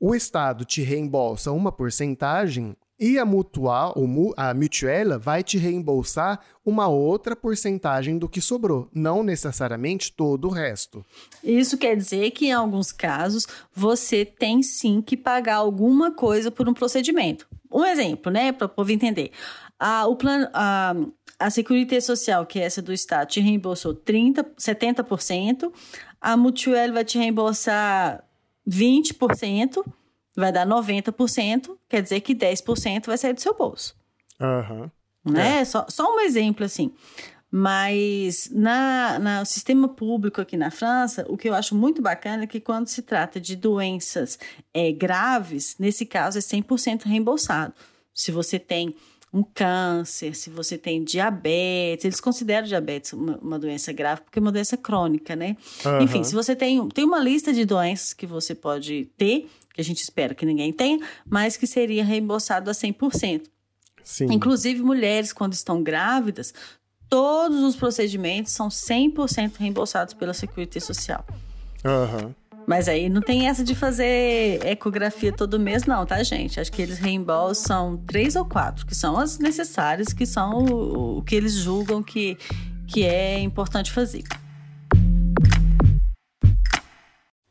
o 0.00 0.14
Estado 0.14 0.64
te 0.64 0.82
reembolsa 0.82 1.52
uma 1.52 1.70
porcentagem 1.70 2.76
e 2.98 3.18
a 3.18 3.26
mutual, 3.26 3.94
a 4.36 4.54
mutuela 4.54 5.18
vai 5.18 5.42
te 5.42 5.58
reembolsar 5.58 6.40
uma 6.64 6.88
outra 6.88 7.36
porcentagem 7.36 8.16
do 8.18 8.28
que 8.28 8.40
sobrou, 8.40 8.88
não 8.94 9.22
necessariamente 9.22 10.12
todo 10.12 10.48
o 10.48 10.50
resto. 10.50 11.04
Isso 11.44 11.76
quer 11.76 11.94
dizer 11.94 12.30
que 12.30 12.46
em 12.46 12.52
alguns 12.52 12.92
casos 12.92 13.46
você 13.74 14.24
tem 14.24 14.62
sim 14.62 15.02
que 15.02 15.16
pagar 15.16 15.56
alguma 15.56 16.10
coisa 16.10 16.50
por 16.50 16.68
um 16.68 16.74
procedimento. 16.74 17.46
Um 17.70 17.84
exemplo, 17.84 18.30
né, 18.32 18.52
para 18.52 18.66
o 18.66 18.68
povo 18.68 18.90
entender. 18.90 19.30
Ah, 19.78 20.06
o 20.06 20.16
plano, 20.16 20.48
a, 20.52 20.94
a 21.38 21.50
Seguridade 21.50 22.04
Social, 22.04 22.46
que 22.46 22.58
é 22.58 22.64
essa 22.64 22.80
do 22.80 22.92
Estado, 22.92 23.28
te 23.28 23.40
reembolsou 23.40 23.94
30, 23.94 24.44
70%, 24.58 25.72
a 26.20 26.36
Mutuel 26.36 26.92
vai 26.92 27.04
te 27.04 27.18
reembolsar 27.18 28.24
20%, 28.68 29.84
vai 30.34 30.52
dar 30.52 30.66
90%, 30.66 31.76
quer 31.88 32.02
dizer 32.02 32.20
que 32.20 32.34
10% 32.34 33.06
vai 33.06 33.18
sair 33.18 33.32
do 33.32 33.40
seu 33.40 33.54
bolso. 33.54 33.94
Aham. 34.40 34.90
Uhum. 35.24 35.32
né? 35.32 35.60
É. 35.60 35.64
Só, 35.64 35.86
só 35.88 36.14
um 36.14 36.20
exemplo, 36.20 36.64
assim. 36.64 36.92
Mas 37.58 38.50
na, 38.52 39.18
no 39.18 39.46
sistema 39.46 39.88
público 39.88 40.42
aqui 40.42 40.58
na 40.58 40.70
França, 40.70 41.24
o 41.26 41.38
que 41.38 41.48
eu 41.48 41.54
acho 41.54 41.74
muito 41.74 42.02
bacana 42.02 42.44
é 42.44 42.46
que 42.46 42.60
quando 42.60 42.86
se 42.86 43.00
trata 43.00 43.40
de 43.40 43.56
doenças 43.56 44.38
é, 44.74 44.92
graves, 44.92 45.74
nesse 45.78 46.04
caso 46.04 46.36
é 46.36 46.42
100% 46.42 47.04
reembolsado. 47.04 47.72
Se 48.12 48.30
você 48.30 48.58
tem 48.58 48.94
um 49.32 49.42
câncer, 49.42 50.36
se 50.36 50.50
você 50.50 50.76
tem 50.76 51.02
diabetes, 51.02 52.04
eles 52.04 52.20
consideram 52.20 52.66
diabetes 52.66 53.14
uma, 53.14 53.38
uma 53.38 53.58
doença 53.58 53.90
grave 53.90 54.20
porque 54.20 54.38
é 54.38 54.42
uma 54.42 54.52
doença 54.52 54.76
crônica, 54.76 55.34
né? 55.34 55.56
Uhum. 55.82 56.02
Enfim, 56.02 56.24
se 56.24 56.34
você 56.34 56.54
tem, 56.54 56.86
tem 56.90 57.06
uma 57.06 57.18
lista 57.18 57.54
de 57.54 57.64
doenças 57.64 58.12
que 58.12 58.26
você 58.26 58.54
pode 58.54 59.10
ter, 59.16 59.48
que 59.72 59.80
a 59.80 59.84
gente 59.84 60.02
espera 60.02 60.34
que 60.34 60.44
ninguém 60.44 60.74
tenha, 60.74 61.00
mas 61.24 61.56
que 61.56 61.66
seria 61.66 62.04
reembolsado 62.04 62.68
a 62.68 62.74
100%. 62.74 63.44
Sim. 64.04 64.26
Inclusive, 64.30 64.82
mulheres, 64.82 65.32
quando 65.32 65.54
estão 65.54 65.82
grávidas, 65.82 66.52
todos 67.08 67.62
os 67.62 67.76
procedimentos 67.76 68.52
são 68.52 68.68
100% 68.68 69.56
reembolsados 69.58 70.14
pela 70.14 70.34
Seguridade 70.34 70.80
Social. 70.80 71.24
Uhum. 71.84 72.34
Mas 72.66 72.88
aí 72.88 73.08
não 73.08 73.22
tem 73.22 73.46
essa 73.46 73.62
de 73.62 73.76
fazer 73.76 74.64
ecografia 74.66 75.32
todo 75.32 75.58
mês, 75.58 75.84
não, 75.84 76.04
tá, 76.04 76.20
gente? 76.24 76.58
Acho 76.58 76.72
que 76.72 76.82
eles 76.82 76.98
reembolsam 76.98 77.96
três 78.06 78.34
ou 78.34 78.44
quatro, 78.44 78.84
que 78.84 78.94
são 78.94 79.16
as 79.16 79.38
necessárias, 79.38 80.12
que 80.12 80.26
são 80.26 80.64
o, 80.64 81.18
o 81.18 81.22
que 81.22 81.36
eles 81.36 81.52
julgam 81.52 82.02
que, 82.02 82.36
que 82.88 83.04
é 83.04 83.38
importante 83.38 83.92
fazer. 83.92 84.24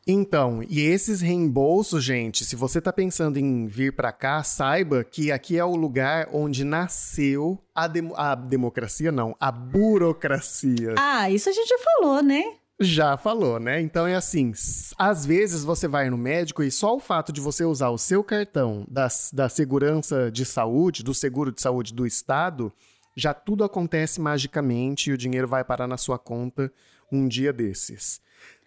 Então, 0.08 0.62
e 0.70 0.82
esses 0.82 1.20
reembolsos, 1.20 2.04
gente, 2.04 2.46
se 2.46 2.56
você 2.56 2.80
tá 2.80 2.94
pensando 2.94 3.38
em 3.38 3.66
vir 3.66 3.96
para 3.96 4.12
cá, 4.12 4.44
saiba 4.44 5.04
que 5.04 5.32
aqui 5.32 5.58
é 5.58 5.66
o 5.66 5.76
lugar 5.76 6.30
onde 6.32 6.64
nasceu 6.64 7.60
a, 7.74 7.88
dem 7.88 8.12
a 8.16 8.36
democracia, 8.36 9.12
não, 9.12 9.36
a 9.40 9.52
burocracia. 9.52 10.94
Ah, 10.96 11.30
isso 11.32 11.50
a 11.50 11.52
gente 11.52 11.70
já 11.70 11.80
falou, 11.80 12.22
né? 12.22 12.44
Já 12.80 13.18
falou, 13.18 13.60
né? 13.60 13.82
Então 13.82 14.06
é 14.06 14.16
assim: 14.16 14.52
às 14.98 15.26
vezes 15.26 15.64
você 15.64 15.88
vai 15.88 16.08
no 16.10 16.18
médico 16.18 16.62
e 16.62 16.70
só 16.70 16.96
o 16.96 17.00
fato 17.00 17.32
de 17.32 17.42
você 17.42 17.64
usar 17.64 17.90
o 17.90 17.98
seu 17.98 18.24
cartão 18.24 18.86
da, 18.88 19.08
da 19.34 19.50
segurança 19.50 20.30
de 20.30 20.46
saúde, 20.46 21.02
do 21.02 21.16
seguro 21.16 21.52
de 21.52 21.62
saúde 21.62 21.94
do 21.94 22.06
Estado, 22.06 22.72
já 23.16 23.34
tudo 23.34 23.64
acontece 23.64 24.22
magicamente 24.22 25.10
e 25.10 25.14
o 25.14 25.18
dinheiro 25.18 25.48
vai 25.48 25.64
parar 25.64 25.88
na 25.88 25.98
sua 25.98 26.20
conta 26.20 26.72
um 27.12 27.28
dia 27.28 27.52
desses. 27.52 28.22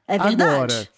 É 0.06 0.18
verdade. 0.18 0.42
Agora, 0.42 0.88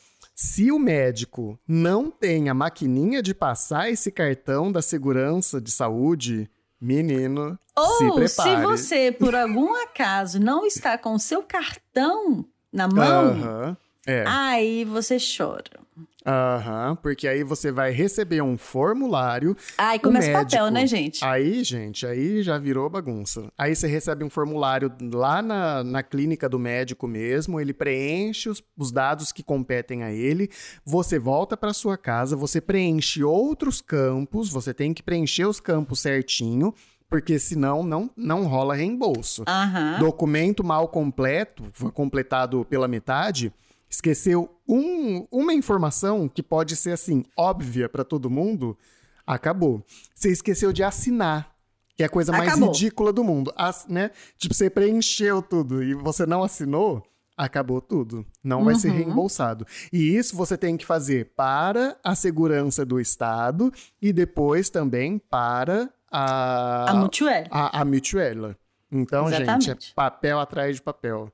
se 0.42 0.72
o 0.72 0.78
médico 0.78 1.60
não 1.68 2.10
tem 2.10 2.48
a 2.48 2.54
maquininha 2.54 3.22
de 3.22 3.34
passar 3.34 3.90
esse 3.90 4.10
cartão 4.10 4.72
da 4.72 4.80
segurança 4.80 5.60
de 5.60 5.70
saúde, 5.70 6.50
menino, 6.80 7.58
Ou 7.76 7.98
se 7.98 8.10
prepare. 8.14 8.56
se 8.56 8.62
você, 8.62 9.12
por 9.12 9.34
algum 9.34 9.74
acaso, 9.82 10.40
não 10.40 10.64
está 10.64 10.96
com 10.96 11.12
o 11.12 11.18
seu 11.18 11.42
cartão 11.42 12.42
na 12.72 12.88
mão, 12.88 13.32
uhum, 13.34 13.76
é. 14.10 14.24
aí 14.26 14.84
você 14.84 15.16
chora. 15.18 15.80
Aham, 16.26 16.90
uhum, 16.90 16.96
porque 16.96 17.26
aí 17.26 17.42
você 17.42 17.72
vai 17.72 17.92
receber 17.92 18.42
um 18.42 18.58
formulário. 18.58 19.56
Ai, 19.78 19.98
começa 19.98 20.28
o 20.28 20.32
papel, 20.32 20.70
né, 20.70 20.86
gente? 20.86 21.24
Aí, 21.24 21.64
gente, 21.64 22.06
aí 22.06 22.42
já 22.42 22.58
virou 22.58 22.90
bagunça. 22.90 23.50
Aí 23.56 23.74
você 23.74 23.86
recebe 23.86 24.22
um 24.22 24.28
formulário 24.28 24.92
lá 25.12 25.40
na, 25.40 25.82
na 25.82 26.02
clínica 26.02 26.46
do 26.48 26.58
médico 26.58 27.08
mesmo, 27.08 27.58
ele 27.58 27.72
preenche 27.72 28.50
os, 28.50 28.62
os 28.76 28.92
dados 28.92 29.32
que 29.32 29.42
competem 29.42 30.02
a 30.02 30.12
ele, 30.12 30.50
você 30.84 31.18
volta 31.18 31.56
para 31.56 31.72
sua 31.72 31.96
casa, 31.96 32.36
você 32.36 32.60
preenche 32.60 33.24
outros 33.24 33.80
campos, 33.80 34.50
você 34.50 34.74
tem 34.74 34.92
que 34.92 35.02
preencher 35.02 35.46
os 35.46 35.58
campos 35.58 36.00
certinho, 36.00 36.74
porque 37.08 37.38
senão 37.38 37.82
não, 37.82 38.10
não 38.14 38.44
rola 38.44 38.74
reembolso. 38.74 39.42
Uhum. 39.48 39.98
Documento 39.98 40.62
mal 40.62 40.86
completo, 40.86 41.64
foi 41.72 41.90
completado 41.90 42.64
pela 42.66 42.86
metade 42.86 43.52
esqueceu 43.90 44.48
um, 44.68 45.26
uma 45.30 45.52
informação 45.52 46.28
que 46.28 46.42
pode 46.42 46.76
ser 46.76 46.92
assim, 46.92 47.24
óbvia 47.36 47.88
para 47.88 48.04
todo 48.04 48.30
mundo, 48.30 48.78
acabou. 49.26 49.84
Você 50.14 50.30
esqueceu 50.30 50.72
de 50.72 50.84
assinar, 50.84 51.52
que 51.96 52.04
é 52.04 52.06
a 52.06 52.08
coisa 52.08 52.30
mais 52.30 52.52
acabou. 52.52 52.68
ridícula 52.68 53.12
do 53.12 53.24
mundo. 53.24 53.52
As, 53.56 53.86
né? 53.88 54.12
Tipo, 54.38 54.54
você 54.54 54.70
preencheu 54.70 55.42
tudo 55.42 55.82
e 55.82 55.92
você 55.92 56.24
não 56.24 56.44
assinou, 56.44 57.02
acabou 57.36 57.80
tudo. 57.80 58.24
Não 58.44 58.64
vai 58.64 58.74
uhum. 58.74 58.80
ser 58.80 58.90
reembolsado. 58.90 59.66
E 59.92 60.16
isso 60.16 60.36
você 60.36 60.56
tem 60.56 60.76
que 60.76 60.86
fazer 60.86 61.32
para 61.34 61.96
a 62.04 62.14
segurança 62.14 62.84
do 62.86 63.00
Estado 63.00 63.72
e 64.00 64.12
depois 64.12 64.70
também 64.70 65.18
para 65.18 65.90
a... 66.10 66.90
A 66.90 66.94
Mutuela. 66.94 67.48
A, 67.50 67.80
a 67.80 67.84
Mutuela. 67.84 68.56
Então, 68.92 69.28
Exatamente. 69.28 69.66
gente, 69.66 69.90
é 69.90 69.94
papel 69.94 70.38
atrás 70.38 70.76
de 70.76 70.82
papel. 70.82 71.32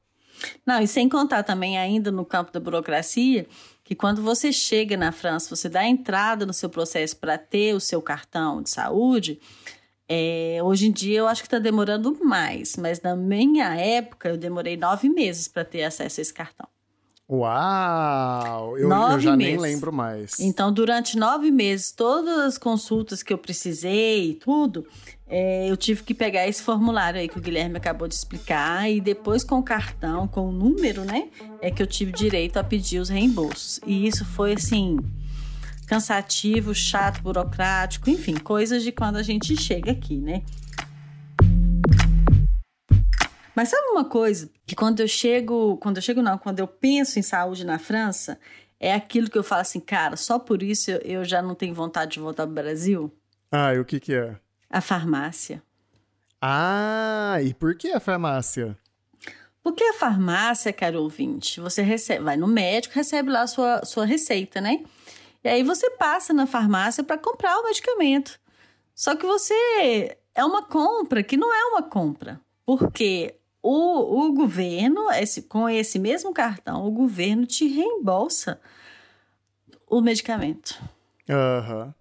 Não, 0.64 0.80
e 0.80 0.86
sem 0.86 1.08
contar 1.08 1.42
também 1.42 1.78
ainda 1.78 2.10
no 2.10 2.24
campo 2.24 2.52
da 2.52 2.60
burocracia, 2.60 3.46
que 3.84 3.94
quando 3.94 4.22
você 4.22 4.52
chega 4.52 4.96
na 4.96 5.12
França, 5.12 5.54
você 5.54 5.68
dá 5.68 5.84
entrada 5.86 6.44
no 6.44 6.52
seu 6.52 6.68
processo 6.68 7.16
para 7.16 7.38
ter 7.38 7.74
o 7.74 7.80
seu 7.80 8.02
cartão 8.02 8.62
de 8.62 8.70
saúde, 8.70 9.40
é, 10.08 10.58
hoje 10.62 10.86
em 10.86 10.92
dia 10.92 11.18
eu 11.18 11.26
acho 11.26 11.42
que 11.42 11.46
está 11.46 11.58
demorando 11.58 12.16
mais, 12.24 12.76
mas 12.76 13.00
na 13.00 13.16
minha 13.16 13.74
época 13.74 14.28
eu 14.28 14.36
demorei 14.36 14.76
nove 14.76 15.08
meses 15.08 15.48
para 15.48 15.64
ter 15.64 15.82
acesso 15.82 16.20
a 16.20 16.22
esse 16.22 16.32
cartão. 16.32 16.68
Uau! 17.28 18.78
Eu, 18.78 18.88
eu 18.88 19.20
já 19.20 19.36
meses. 19.36 19.52
nem 19.54 19.58
lembro 19.58 19.92
mais. 19.92 20.38
Então, 20.38 20.72
durante 20.72 21.18
nove 21.18 21.50
meses, 21.50 21.90
todas 21.90 22.38
as 22.38 22.56
consultas 22.56 23.20
que 23.20 23.32
eu 23.32 23.38
precisei, 23.38 24.34
tudo, 24.34 24.86
é, 25.28 25.68
eu 25.68 25.76
tive 25.76 26.04
que 26.04 26.14
pegar 26.14 26.46
esse 26.46 26.62
formulário 26.62 27.18
aí 27.18 27.28
que 27.28 27.36
o 27.36 27.40
Guilherme 27.40 27.76
acabou 27.76 28.06
de 28.06 28.14
explicar 28.14 28.88
e 28.88 29.00
depois 29.00 29.42
com 29.42 29.58
o 29.58 29.62
cartão, 29.62 30.28
com 30.28 30.48
o 30.48 30.52
número, 30.52 31.04
né, 31.04 31.28
é 31.60 31.70
que 31.70 31.82
eu 31.82 31.86
tive 31.86 32.12
direito 32.12 32.58
a 32.58 32.64
pedir 32.64 33.00
os 33.00 33.08
reembolsos. 33.08 33.80
E 33.84 34.06
isso 34.06 34.24
foi 34.24 34.52
assim 34.52 34.98
cansativo, 35.86 36.74
chato, 36.74 37.22
burocrático, 37.22 38.10
enfim, 38.10 38.34
coisas 38.34 38.82
de 38.82 38.92
quando 38.92 39.16
a 39.16 39.22
gente 39.22 39.56
chega 39.56 39.92
aqui, 39.92 40.16
né? 40.16 40.42
Mas 43.54 43.70
sabe 43.70 43.86
uma 43.88 44.04
coisa 44.04 44.50
que 44.66 44.76
quando 44.76 45.00
eu 45.00 45.08
chego, 45.08 45.76
quando 45.78 45.96
eu 45.96 46.02
chego 46.02 46.20
não, 46.20 46.36
quando 46.36 46.58
eu 46.60 46.66
penso 46.66 47.18
em 47.18 47.22
saúde 47.22 47.64
na 47.64 47.78
França, 47.78 48.38
é 48.78 48.92
aquilo 48.92 49.30
que 49.30 49.38
eu 49.38 49.44
falo 49.44 49.62
assim, 49.62 49.80
cara, 49.80 50.16
só 50.16 50.38
por 50.38 50.62
isso 50.62 50.90
eu 50.90 51.24
já 51.24 51.40
não 51.40 51.54
tenho 51.54 51.74
vontade 51.74 52.12
de 52.12 52.20
voltar 52.20 52.42
para 52.42 52.50
o 52.50 52.54
Brasil? 52.54 53.12
Ah, 53.50 53.72
e 53.72 53.78
o 53.78 53.84
que 53.84 53.98
que 53.98 54.12
é? 54.12 54.36
A 54.76 54.80
farmácia. 54.82 55.62
Ah, 56.38 57.38
e 57.42 57.54
por 57.54 57.74
que 57.78 57.92
a 57.92 57.98
farmácia? 57.98 58.76
Porque 59.62 59.82
a 59.82 59.94
farmácia, 59.94 60.70
caro 60.70 61.00
ouvinte, 61.00 61.60
você 61.62 61.80
recebe, 61.80 62.22
vai 62.22 62.36
no 62.36 62.46
médico, 62.46 62.94
recebe 62.94 63.30
lá 63.30 63.40
a 63.40 63.46
sua, 63.46 63.82
sua 63.86 64.04
receita, 64.04 64.60
né? 64.60 64.84
E 65.42 65.48
aí 65.48 65.62
você 65.62 65.88
passa 65.92 66.34
na 66.34 66.46
farmácia 66.46 67.02
para 67.02 67.16
comprar 67.16 67.56
o 67.58 67.64
medicamento. 67.64 68.38
Só 68.94 69.16
que 69.16 69.24
você 69.24 70.18
é 70.34 70.44
uma 70.44 70.62
compra 70.62 71.22
que 71.22 71.38
não 71.38 71.54
é 71.54 71.64
uma 71.68 71.82
compra. 71.82 72.38
Porque 72.66 73.34
o, 73.62 74.26
o 74.26 74.32
governo, 74.34 75.10
esse, 75.12 75.40
com 75.40 75.66
esse 75.70 75.98
mesmo 75.98 76.34
cartão, 76.34 76.86
o 76.86 76.90
governo 76.90 77.46
te 77.46 77.66
reembolsa 77.66 78.60
o 79.86 80.02
medicamento. 80.02 80.78
Aham. 81.30 81.84
Uhum. 81.86 81.94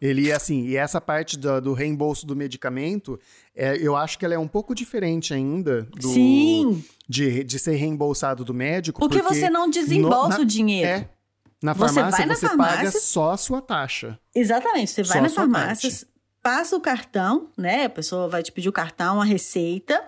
Ele, 0.00 0.32
assim, 0.32 0.64
e 0.64 0.76
essa 0.76 1.00
parte 1.00 1.36
do, 1.36 1.60
do 1.60 1.72
reembolso 1.72 2.26
do 2.26 2.36
medicamento, 2.36 3.18
é, 3.54 3.76
eu 3.76 3.96
acho 3.96 4.18
que 4.18 4.24
ela 4.24 4.34
é 4.34 4.38
um 4.38 4.46
pouco 4.46 4.74
diferente 4.74 5.34
ainda 5.34 5.82
do, 5.82 6.08
Sim. 6.08 6.84
De, 7.08 7.42
de 7.42 7.58
ser 7.58 7.74
reembolsado 7.74 8.44
do 8.44 8.54
médico. 8.54 9.00
Porque, 9.00 9.18
porque 9.20 9.34
você 9.34 9.50
não 9.50 9.68
desembolsa 9.68 10.28
no, 10.28 10.38
na, 10.38 10.40
o 10.40 10.44
dinheiro. 10.44 10.88
É. 10.88 11.08
Na 11.60 11.74
farmácia, 11.74 12.04
você, 12.04 12.16
vai 12.16 12.26
na 12.26 12.34
você 12.34 12.46
farmácia, 12.46 12.76
paga 12.76 12.90
só 12.92 13.30
a 13.32 13.36
sua 13.36 13.60
taxa. 13.60 14.18
Exatamente. 14.32 14.92
Você 14.92 15.02
vai 15.02 15.20
na 15.20 15.28
farmácia, 15.28 15.90
passa 16.40 16.76
o 16.76 16.80
cartão, 16.80 17.48
né? 17.56 17.86
A 17.86 17.90
pessoa 17.90 18.28
vai 18.28 18.44
te 18.44 18.52
pedir 18.52 18.68
o 18.68 18.72
cartão, 18.72 19.20
a 19.20 19.24
receita. 19.24 20.04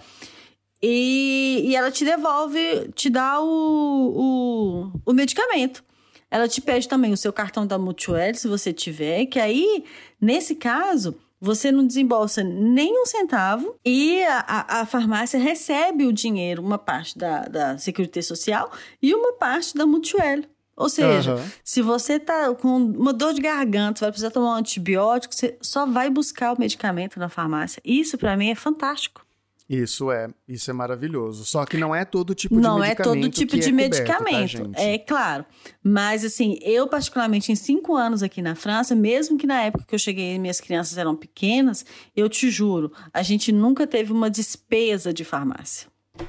E, 0.81 1.63
e 1.65 1.77
ela 1.77 1.91
te 1.91 2.05
devolve, 2.05 2.89
te 2.95 3.11
dá 3.11 3.41
o, 3.41 4.93
o, 4.95 5.01
o 5.05 5.13
medicamento. 5.13 5.85
Ela 6.31 6.47
te 6.47 6.61
pede 6.61 6.89
também 6.89 7.13
o 7.13 7.17
seu 7.17 7.33
cartão 7.33 7.67
da 7.67 7.79
Mutuelle, 7.79 8.37
se 8.37 8.47
você 8.47 8.73
tiver, 8.73 9.27
que 9.27 9.41
aí, 9.41 9.85
nesse 10.21 10.55
caso, 10.55 11.17
você 11.41 11.73
não 11.73 11.87
desembolsa 11.87 12.45
nem 12.45 13.01
um 13.01 13.07
centavo 13.07 13.75
e 13.85 14.23
a, 14.25 14.81
a, 14.81 14.87
farmácia 14.87 15.41
recebe 15.41 16.07
o 16.07 16.13
dinheiro, 16.13 16.63
uma 16.63 16.79
parte 16.79 17.17
da, 17.17 17.43
da 17.43 17.79
Seguridade 17.79 18.27
Social 18.27 18.71
e 19.03 19.15
uma 19.15 19.33
parte 19.33 19.75
da 19.75 19.87
Mutuelle. 19.87 20.47
Ou 20.77 20.89
seja, 20.89 21.35
uhum. 21.35 21.45
se 21.63 21.83
você 21.83 22.19
tá 22.19 22.55
com 22.55 22.77
uma 22.77 23.13
dor 23.13 23.35
de 23.35 23.43
garganta, 23.43 24.01
vai 24.01 24.11
precisar 24.11 24.31
tomar 24.31 24.55
um 24.55 24.59
antibiótico, 24.59 25.35
você 25.35 25.59
só 25.61 25.85
vai 25.85 26.09
buscar 26.09 26.55
o 26.55 26.59
medicamento 26.59 27.19
na 27.19 27.29
farmácia. 27.29 27.83
Isso 27.85 28.17
para 28.17 28.37
mim 28.37 28.51
é 28.51 28.55
fantástico. 28.55 29.23
Isso 29.71 30.11
é, 30.11 30.29
isso 30.49 30.69
é 30.69 30.75
maravilhoso. 30.75 31.45
Só 31.45 31.65
que 31.65 31.77
não 31.77 31.95
é 31.95 32.05
todo 32.05 32.35
tipo 32.35 32.57
de 32.57 32.61
não 32.61 32.81
medicamento. 32.81 33.07
Não 33.07 33.15
é 33.15 33.23
todo 33.23 33.31
tipo 33.31 33.57
de 33.57 33.69
é 33.69 33.73
medicamento, 33.73 34.59
coberto, 34.59 34.73
tá, 34.73 34.83
é 34.83 34.99
claro. 34.99 35.45
Mas 35.81 36.25
assim, 36.25 36.59
eu 36.61 36.89
particularmente 36.89 37.53
em 37.53 37.55
cinco 37.55 37.95
anos 37.95 38.21
aqui 38.21 38.43
na 38.43 38.57
França, 38.57 38.97
mesmo 38.97 39.39
que 39.39 39.47
na 39.47 39.63
época 39.63 39.85
que 39.87 39.95
eu 39.95 39.99
cheguei 40.01 40.37
minhas 40.41 40.61
crianças 40.61 40.99
eram 40.99 41.15
pequenas, 41.15 41.87
eu 42.17 42.29
te 42.29 42.51
juro, 42.51 42.91
a 43.15 43.23
gente 43.23 43.53
nunca 43.53 43.87
teve 43.87 44.13
uma 44.13 44.29
despesa 44.29 45.13
de 45.13 45.23
farmácia. 45.25 45.87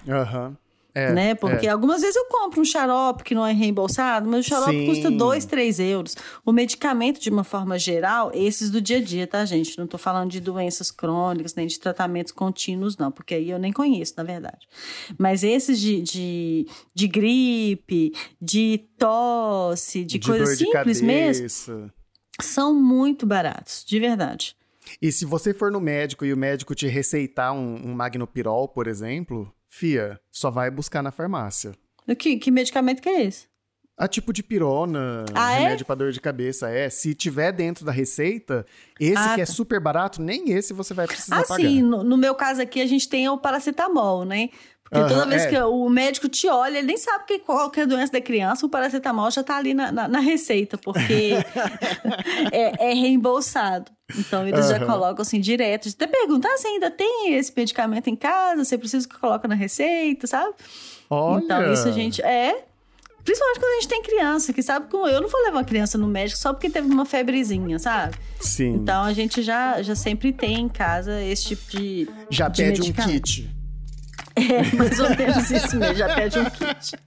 Aham. 0.07 0.49
Uhum. 0.49 0.55
É, 0.93 1.13
né? 1.13 1.35
Porque 1.35 1.67
é. 1.67 1.69
algumas 1.69 2.01
vezes 2.01 2.15
eu 2.15 2.25
compro 2.25 2.61
um 2.61 2.65
xarope 2.65 3.23
que 3.23 3.33
não 3.33 3.45
é 3.45 3.53
reembolsado, 3.53 4.29
mas 4.29 4.45
o 4.45 4.49
xarope 4.49 4.71
Sim. 4.71 4.85
custa 4.85 5.09
2, 5.09 5.45
3 5.45 5.79
euros. 5.79 6.17
O 6.45 6.51
medicamento, 6.51 7.19
de 7.19 7.29
uma 7.29 7.43
forma 7.43 7.79
geral, 7.79 8.31
esses 8.33 8.69
do 8.69 8.81
dia 8.81 8.97
a 8.97 9.01
dia, 9.01 9.25
tá, 9.25 9.45
gente? 9.45 9.77
Não 9.77 9.87
tô 9.87 9.97
falando 9.97 10.29
de 10.29 10.41
doenças 10.41 10.91
crônicas, 10.91 11.55
nem 11.55 11.65
de 11.65 11.79
tratamentos 11.79 12.33
contínuos, 12.33 12.97
não, 12.97 13.11
porque 13.11 13.35
aí 13.35 13.49
eu 13.49 13.57
nem 13.57 13.71
conheço, 13.71 14.13
na 14.17 14.23
verdade. 14.23 14.67
Mas 15.17 15.43
esses 15.43 15.79
de, 15.79 16.01
de, 16.01 16.67
de 16.93 17.07
gripe, 17.07 18.13
de 18.41 18.85
tosse, 18.97 20.03
de, 20.03 20.19
de 20.19 20.27
coisa 20.27 20.55
simples 20.55 20.97
de 20.97 21.05
mesmo, 21.05 21.91
são 22.41 22.73
muito 22.73 23.25
baratos, 23.25 23.85
de 23.85 23.99
verdade. 23.99 24.55
E 25.01 25.11
se 25.11 25.25
você 25.25 25.53
for 25.53 25.71
no 25.71 25.79
médico 25.79 26.25
e 26.25 26.33
o 26.33 26.37
médico 26.37 26.75
te 26.75 26.87
receitar 26.87 27.53
um, 27.53 27.75
um 27.85 27.93
magnopirol, 27.93 28.67
por 28.67 28.87
exemplo, 28.87 29.53
Fia, 29.73 30.19
só 30.29 30.51
vai 30.51 30.69
buscar 30.69 31.01
na 31.01 31.11
farmácia. 31.11 31.71
Que, 32.19 32.35
que 32.37 32.51
medicamento 32.51 33.01
que 33.01 33.07
é 33.07 33.23
esse? 33.23 33.47
A 33.97 34.05
tipo 34.05 34.33
de 34.33 34.43
pirona, 34.43 35.23
ah, 35.33 35.53
é? 35.53 35.59
remédio 35.59 35.83
é? 35.83 35.85
pra 35.85 35.95
dor 35.95 36.11
de 36.11 36.19
cabeça, 36.19 36.69
é. 36.69 36.89
Se 36.89 37.15
tiver 37.15 37.53
dentro 37.53 37.85
da 37.85 37.91
receita, 37.91 38.65
esse 38.99 39.15
ah, 39.15 39.35
que 39.35 39.41
é 39.41 39.45
tá. 39.45 39.51
super 39.51 39.79
barato, 39.79 40.21
nem 40.21 40.51
esse 40.51 40.73
você 40.73 40.93
vai 40.93 41.07
precisar 41.07 41.39
ah, 41.39 41.43
pagar. 41.43 41.63
sim. 41.63 41.81
No, 41.81 42.03
no, 42.03 42.17
meu 42.17 42.35
caso 42.35 42.61
aqui, 42.61 42.81
a 42.81 42.85
gente 42.85 43.07
tem 43.07 43.29
o 43.29 43.37
paracetamol, 43.37 44.25
né? 44.25 44.49
Porque 44.91 45.07
toda 45.07 45.25
vez 45.25 45.43
é. 45.43 45.47
que 45.47 45.57
o 45.57 45.87
médico 45.87 46.27
te 46.27 46.49
olha, 46.49 46.77
ele 46.77 46.87
nem 46.87 46.97
sabe 46.97 47.23
que 47.25 47.39
qual 47.39 47.71
que 47.71 47.79
é 47.79 47.83
a 47.83 47.85
doença 47.85 48.11
da 48.11 48.19
criança, 48.19 48.65
o 48.65 48.69
paracetamol 48.69 49.31
já 49.31 49.41
tá 49.41 49.55
ali 49.55 49.73
na, 49.73 49.89
na, 49.89 50.05
na 50.05 50.19
receita, 50.19 50.77
porque 50.77 51.35
é, 52.51 52.91
é, 52.91 52.93
reembolsado. 52.93 53.89
Então 54.19 54.45
eles 54.45 54.67
já 54.67 54.85
colocam 54.85 55.21
assim 55.21 55.39
direto. 55.39 55.87
Até 55.87 56.07
perguntar 56.07 56.57
se 56.57 56.67
ainda 56.67 56.91
tem 56.91 57.33
esse 57.35 57.53
medicamento 57.55 58.09
em 58.09 58.17
casa, 58.17 58.65
você 58.65 58.77
precisa 58.77 59.07
que 59.07 59.17
coloque 59.17 59.47
na 59.47 59.55
receita, 59.55 60.27
sabe? 60.27 60.53
Olha. 61.09 61.41
Então 61.41 61.71
isso 61.71 61.87
a 61.87 61.91
gente. 61.91 62.21
É. 62.21 62.65
Principalmente 63.23 63.59
quando 63.59 63.71
a 63.71 63.75
gente 63.75 63.87
tem 63.87 64.01
criança, 64.01 64.51
que 64.51 64.61
sabe 64.61 64.89
que 64.89 64.95
eu 64.95 65.21
não 65.21 65.29
vou 65.29 65.41
levar 65.41 65.59
uma 65.59 65.63
criança 65.63 65.97
no 65.97 66.07
médico 66.07 66.37
só 66.37 66.51
porque 66.51 66.69
teve 66.69 66.89
uma 66.89 67.05
febrezinha, 67.05 67.79
sabe? 67.79 68.17
Sim. 68.41 68.73
Então 68.73 69.03
a 69.03 69.13
gente 69.13 69.41
já, 69.41 69.81
já 69.81 69.95
sempre 69.95 70.33
tem 70.33 70.59
em 70.59 70.67
casa 70.67 71.21
esse 71.21 71.45
tipo 71.45 71.71
de. 71.71 72.09
Já 72.29 72.49
de 72.49 72.61
pede 72.61 72.81
um 72.81 72.91
kit. 72.91 73.60
É, 74.41 74.75
mais 74.75 74.99
ou 74.99 75.09
menos 75.09 75.51
isso 75.51 75.77
mesmo, 75.77 75.95
já 75.95 76.15
pede 76.15 76.39
um 76.39 76.45
kit. 76.45 76.97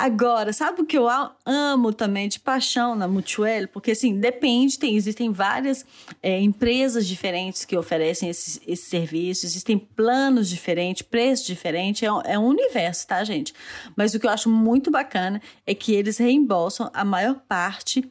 Agora, 0.00 0.52
sabe 0.52 0.80
o 0.80 0.86
que 0.86 0.96
eu 0.96 1.08
amo 1.44 1.92
também 1.92 2.28
de 2.28 2.38
paixão 2.38 2.94
na 2.94 3.08
Mutuel? 3.08 3.66
Porque, 3.66 3.90
assim, 3.90 4.20
depende, 4.20 4.78
tem, 4.78 4.94
existem 4.94 5.32
várias 5.32 5.84
é, 6.22 6.40
empresas 6.40 7.04
diferentes 7.04 7.64
que 7.64 7.76
oferecem 7.76 8.28
esses, 8.28 8.60
esses 8.64 8.86
serviços, 8.86 9.42
existem 9.42 9.76
planos 9.76 10.48
diferentes, 10.48 11.02
preços 11.02 11.44
diferentes, 11.44 12.04
é, 12.04 12.06
é 12.32 12.38
um 12.38 12.46
universo, 12.46 13.08
tá, 13.08 13.24
gente? 13.24 13.52
Mas 13.96 14.14
o 14.14 14.20
que 14.20 14.26
eu 14.26 14.30
acho 14.30 14.48
muito 14.48 14.88
bacana 14.88 15.42
é 15.66 15.74
que 15.74 15.92
eles 15.92 16.16
reembolsam 16.18 16.88
a 16.94 17.04
maior 17.04 17.34
parte 17.48 18.08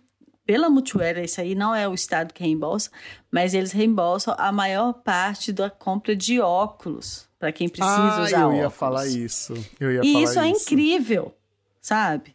pela 0.48 0.70
Mutuera, 0.70 1.22
isso 1.22 1.42
aí 1.42 1.54
não 1.54 1.75
é 1.75 1.86
o 1.88 1.94
Estado 1.94 2.34
que 2.34 2.42
reembolsa, 2.42 2.89
mas 3.30 3.54
eles 3.54 3.74
reembolsam 3.74 4.34
a 4.38 4.50
maior 4.50 4.94
parte 4.94 5.51
da 5.51 5.70
compra 5.70 6.16
de 6.16 6.39
óculos 6.39 7.27
para 7.38 7.51
quem 7.51 7.68
precisa 7.68 7.94
ah, 7.94 8.24
usar 8.24 8.46
óculos. 8.46 8.58
eu 8.58 8.63
ia 8.63 8.70
falar 8.70 9.08
isso. 9.08 9.54
Eu 9.77 9.92
ia 9.92 10.01
e 10.01 10.13
falar 10.13 10.24
isso 10.24 10.39
é 10.39 10.48
incrível, 10.48 11.36
sabe? 11.82 12.34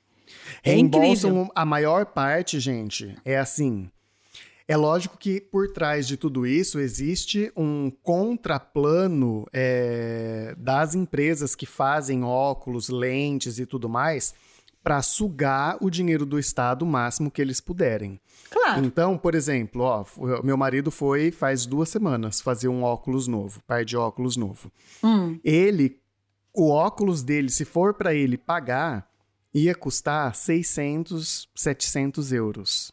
É 0.63 0.73
reembolsam 0.73 1.31
incrível. 1.31 1.53
a 1.55 1.65
maior 1.65 2.05
parte, 2.05 2.61
gente. 2.61 3.17
É 3.25 3.39
assim. 3.39 3.91
É 4.69 4.77
lógico 4.77 5.17
que 5.17 5.41
por 5.41 5.73
trás 5.73 6.07
de 6.07 6.17
tudo 6.17 6.47
isso 6.47 6.79
existe 6.79 7.51
um 7.57 7.91
contraplano 8.03 9.47
é, 9.53 10.55
das 10.57 10.95
empresas 10.95 11.55
que 11.55 11.67
fazem 11.67 12.23
óculos, 12.23 12.91
lentes 12.91 13.59
e 13.59 13.65
tudo 13.65 13.89
mais 13.89 14.35
para 14.83 15.01
sugar 15.01 15.77
o 15.81 15.89
dinheiro 15.89 16.27
do 16.27 16.39
Estado 16.39 16.83
o 16.83 16.87
máximo 16.87 17.31
que 17.31 17.41
eles 17.41 17.61
puderem. 17.61 18.21
Claro. 18.51 18.85
Então, 18.85 19.17
por 19.17 19.35
exemplo, 19.35 19.83
ó, 19.83 20.05
meu 20.43 20.57
marido 20.57 20.91
foi 20.91 21.31
faz 21.31 21.65
duas 21.65 21.89
semanas 21.89 22.41
fazer 22.41 22.69
um 22.69 22.83
óculos 22.83 23.29
novo, 23.29 23.63
par 23.67 23.85
de 23.85 23.97
óculos 23.97 24.37
novo. 24.37 24.71
Hum. 25.03 25.39
Ele, 25.45 25.99
o 26.53 26.71
óculos 26.71 27.23
dele, 27.23 27.49
se 27.49 27.65
for 27.65 27.95
para 27.95 28.13
ele 28.13 28.37
pagar, 28.37 29.09
ia 29.55 29.75
custar 29.75 30.35
600, 30.35 31.49
700 31.55 32.33
euros. 32.33 32.93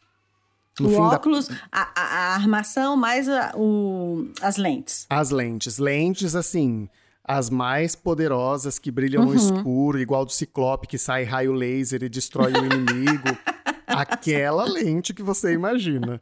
No 0.78 0.90
o 0.90 1.00
óculos, 1.00 1.48
da... 1.48 1.56
a, 1.70 2.00
a, 2.00 2.04
a, 2.04 2.34
armação 2.34 2.96
mais 2.96 3.28
a, 3.28 3.52
o, 3.54 4.30
as 4.40 4.56
lentes. 4.56 5.06
As 5.10 5.30
lentes. 5.30 5.78
Lentes, 5.78 6.34
assim, 6.34 6.88
as 7.24 7.50
mais 7.50 7.94
poderosas 7.94 8.78
que 8.78 8.90
brilham 8.90 9.22
uhum. 9.22 9.28
no 9.28 9.34
escuro, 9.34 9.98
igual 9.98 10.24
do 10.24 10.32
Ciclope 10.32 10.86
que 10.86 10.98
sai 10.98 11.24
raio 11.24 11.52
laser 11.52 12.02
e 12.02 12.08
destrói 12.08 12.52
o 12.52 12.64
inimigo. 12.64 13.28
Aquela 13.86 14.64
lente 14.64 15.12
que 15.12 15.22
você 15.22 15.52
imagina. 15.52 16.20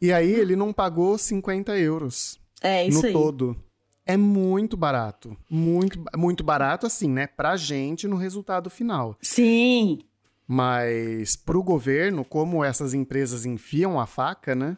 E 0.00 0.12
aí 0.12 0.32
ele 0.32 0.56
não 0.56 0.72
pagou 0.72 1.16
50 1.16 1.76
euros. 1.78 2.38
É, 2.60 2.86
isso 2.86 3.00
no 3.00 3.06
aí. 3.06 3.12
todo. 3.12 3.56
É 4.04 4.16
muito 4.16 4.76
barato. 4.76 5.36
Muito, 5.50 6.02
muito 6.16 6.44
barato, 6.44 6.86
assim, 6.86 7.08
né? 7.08 7.26
Pra 7.26 7.56
gente 7.56 8.06
no 8.06 8.16
resultado 8.16 8.70
final. 8.70 9.16
Sim. 9.20 10.00
Mas 10.46 11.34
pro 11.34 11.62
governo, 11.62 12.24
como 12.24 12.64
essas 12.64 12.94
empresas 12.94 13.44
enfiam 13.44 13.98
a 13.98 14.06
faca, 14.06 14.54
né? 14.54 14.76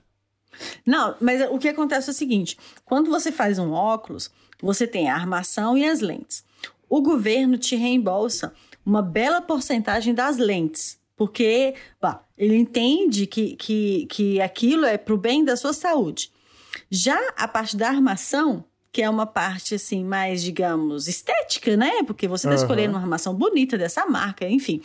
Não, 0.86 1.14
mas 1.20 1.42
o 1.50 1.58
que 1.58 1.68
acontece 1.68 2.08
é 2.08 2.12
o 2.12 2.14
seguinte: 2.14 2.58
quando 2.84 3.10
você 3.10 3.30
faz 3.30 3.58
um 3.58 3.72
óculos, 3.72 4.30
você 4.62 4.86
tem 4.86 5.08
a 5.08 5.14
armação 5.14 5.76
e 5.76 5.84
as 5.84 6.00
lentes. 6.00 6.44
O 6.88 7.02
governo 7.02 7.58
te 7.58 7.76
reembolsa 7.76 8.52
uma 8.84 9.02
bela 9.02 9.40
porcentagem 9.40 10.14
das 10.14 10.38
lentes, 10.38 10.98
porque 11.16 11.74
bah, 12.00 12.24
ele 12.36 12.56
entende 12.56 13.26
que, 13.26 13.54
que, 13.56 14.06
que 14.06 14.40
aquilo 14.40 14.86
é 14.86 14.96
para 14.96 15.14
o 15.14 15.18
bem 15.18 15.44
da 15.44 15.56
sua 15.56 15.72
saúde. 15.72 16.32
Já 16.90 17.18
a 17.36 17.46
parte 17.46 17.76
da 17.76 17.88
armação, 17.88 18.64
que 18.90 19.02
é 19.02 19.10
uma 19.10 19.26
parte 19.26 19.74
assim 19.74 20.02
mais, 20.02 20.42
digamos, 20.42 21.06
estética, 21.06 21.76
né? 21.76 22.02
Porque 22.04 22.26
você 22.26 22.46
está 22.46 22.56
uhum. 22.56 22.62
escolhendo 22.62 22.94
uma 22.94 23.00
armação 23.00 23.34
bonita 23.34 23.76
dessa 23.76 24.06
marca, 24.06 24.48
enfim. 24.48 24.80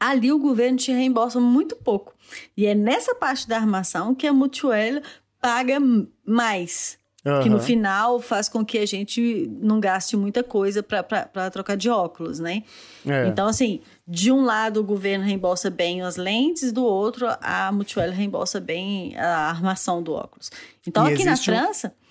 Ali 0.00 0.32
o 0.32 0.38
governo 0.38 0.78
te 0.78 0.90
reembolsa 0.90 1.40
muito 1.40 1.76
pouco. 1.76 2.14
E 2.56 2.66
é 2.66 2.74
nessa 2.74 3.14
parte 3.14 3.48
da 3.48 3.56
armação 3.56 4.14
que 4.14 4.26
a 4.26 4.32
Mutuel 4.32 5.02
paga 5.40 5.78
mais. 6.24 6.98
Uhum. 7.28 7.42
Que 7.42 7.48
no 7.50 7.60
final 7.60 8.20
faz 8.20 8.48
com 8.48 8.64
que 8.64 8.78
a 8.78 8.86
gente 8.86 9.50
não 9.60 9.78
gaste 9.78 10.16
muita 10.16 10.42
coisa 10.42 10.82
para 10.82 11.50
trocar 11.50 11.76
de 11.76 11.90
óculos, 11.90 12.38
né? 12.38 12.62
É. 13.06 13.26
Então, 13.26 13.46
assim, 13.46 13.80
de 14.06 14.32
um 14.32 14.44
lado 14.44 14.80
o 14.80 14.84
governo 14.84 15.24
reembolsa 15.24 15.68
bem 15.68 16.00
as 16.00 16.16
lentes, 16.16 16.72
do 16.72 16.84
outro 16.84 17.26
a 17.40 17.70
Mutuel 17.70 18.12
reembolsa 18.12 18.58
bem 18.58 19.14
a 19.16 19.50
armação 19.50 20.02
do 20.02 20.14
óculos. 20.14 20.50
Então, 20.86 21.08
e 21.08 21.12
aqui 21.12 21.24
na 21.24 21.36
França. 21.36 21.88
Um... 21.88 22.08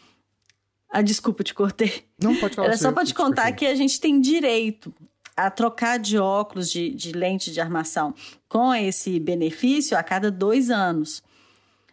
Ah, 0.89 1.01
desculpa, 1.01 1.43
te 1.43 1.53
cortei. 1.53 2.05
Não, 2.21 2.35
pode 2.35 2.55
falar. 2.55 2.67
Era 2.67 2.77
só 2.77 2.91
para 2.91 3.05
te 3.05 3.13
contar 3.13 3.51
que 3.53 3.65
a 3.65 3.75
gente 3.75 3.99
tem 3.99 4.21
direito 4.21 4.93
a 5.35 5.51
trocar 5.51 5.99
de 5.99 6.17
óculos 6.17 6.71
de, 6.71 6.89
de 6.89 7.11
lente 7.11 7.51
de 7.51 7.59
armação 7.59 8.13
com 8.47 8.73
esse 8.73 9.19
benefício 9.19 9.97
a 9.97 10.03
cada 10.03 10.31
dois 10.31 10.69
anos. 10.69 11.23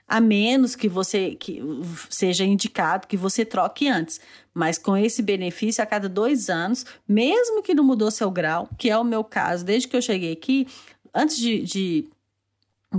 A 0.06 0.20
menos 0.20 0.76
que 0.76 0.88
você 0.88 1.34
que 1.34 1.62
seja 2.10 2.44
indicado 2.44 3.06
que 3.06 3.16
você 3.16 3.44
troque 3.44 3.88
antes. 3.88 4.20
Mas 4.52 4.78
com 4.78 4.96
esse 4.96 5.22
benefício 5.22 5.82
a 5.82 5.86
cada 5.86 6.08
dois 6.08 6.48
anos, 6.50 6.84
mesmo 7.08 7.62
que 7.62 7.74
não 7.74 7.82
mudou 7.82 8.10
seu 8.10 8.30
grau, 8.30 8.68
que 8.78 8.90
é 8.90 8.98
o 8.98 9.04
meu 9.04 9.24
caso, 9.24 9.64
desde 9.64 9.88
que 9.88 9.96
eu 9.96 10.02
cheguei 10.02 10.32
aqui, 10.32 10.68
antes 11.14 11.36
de, 11.36 11.62
de 11.62 12.08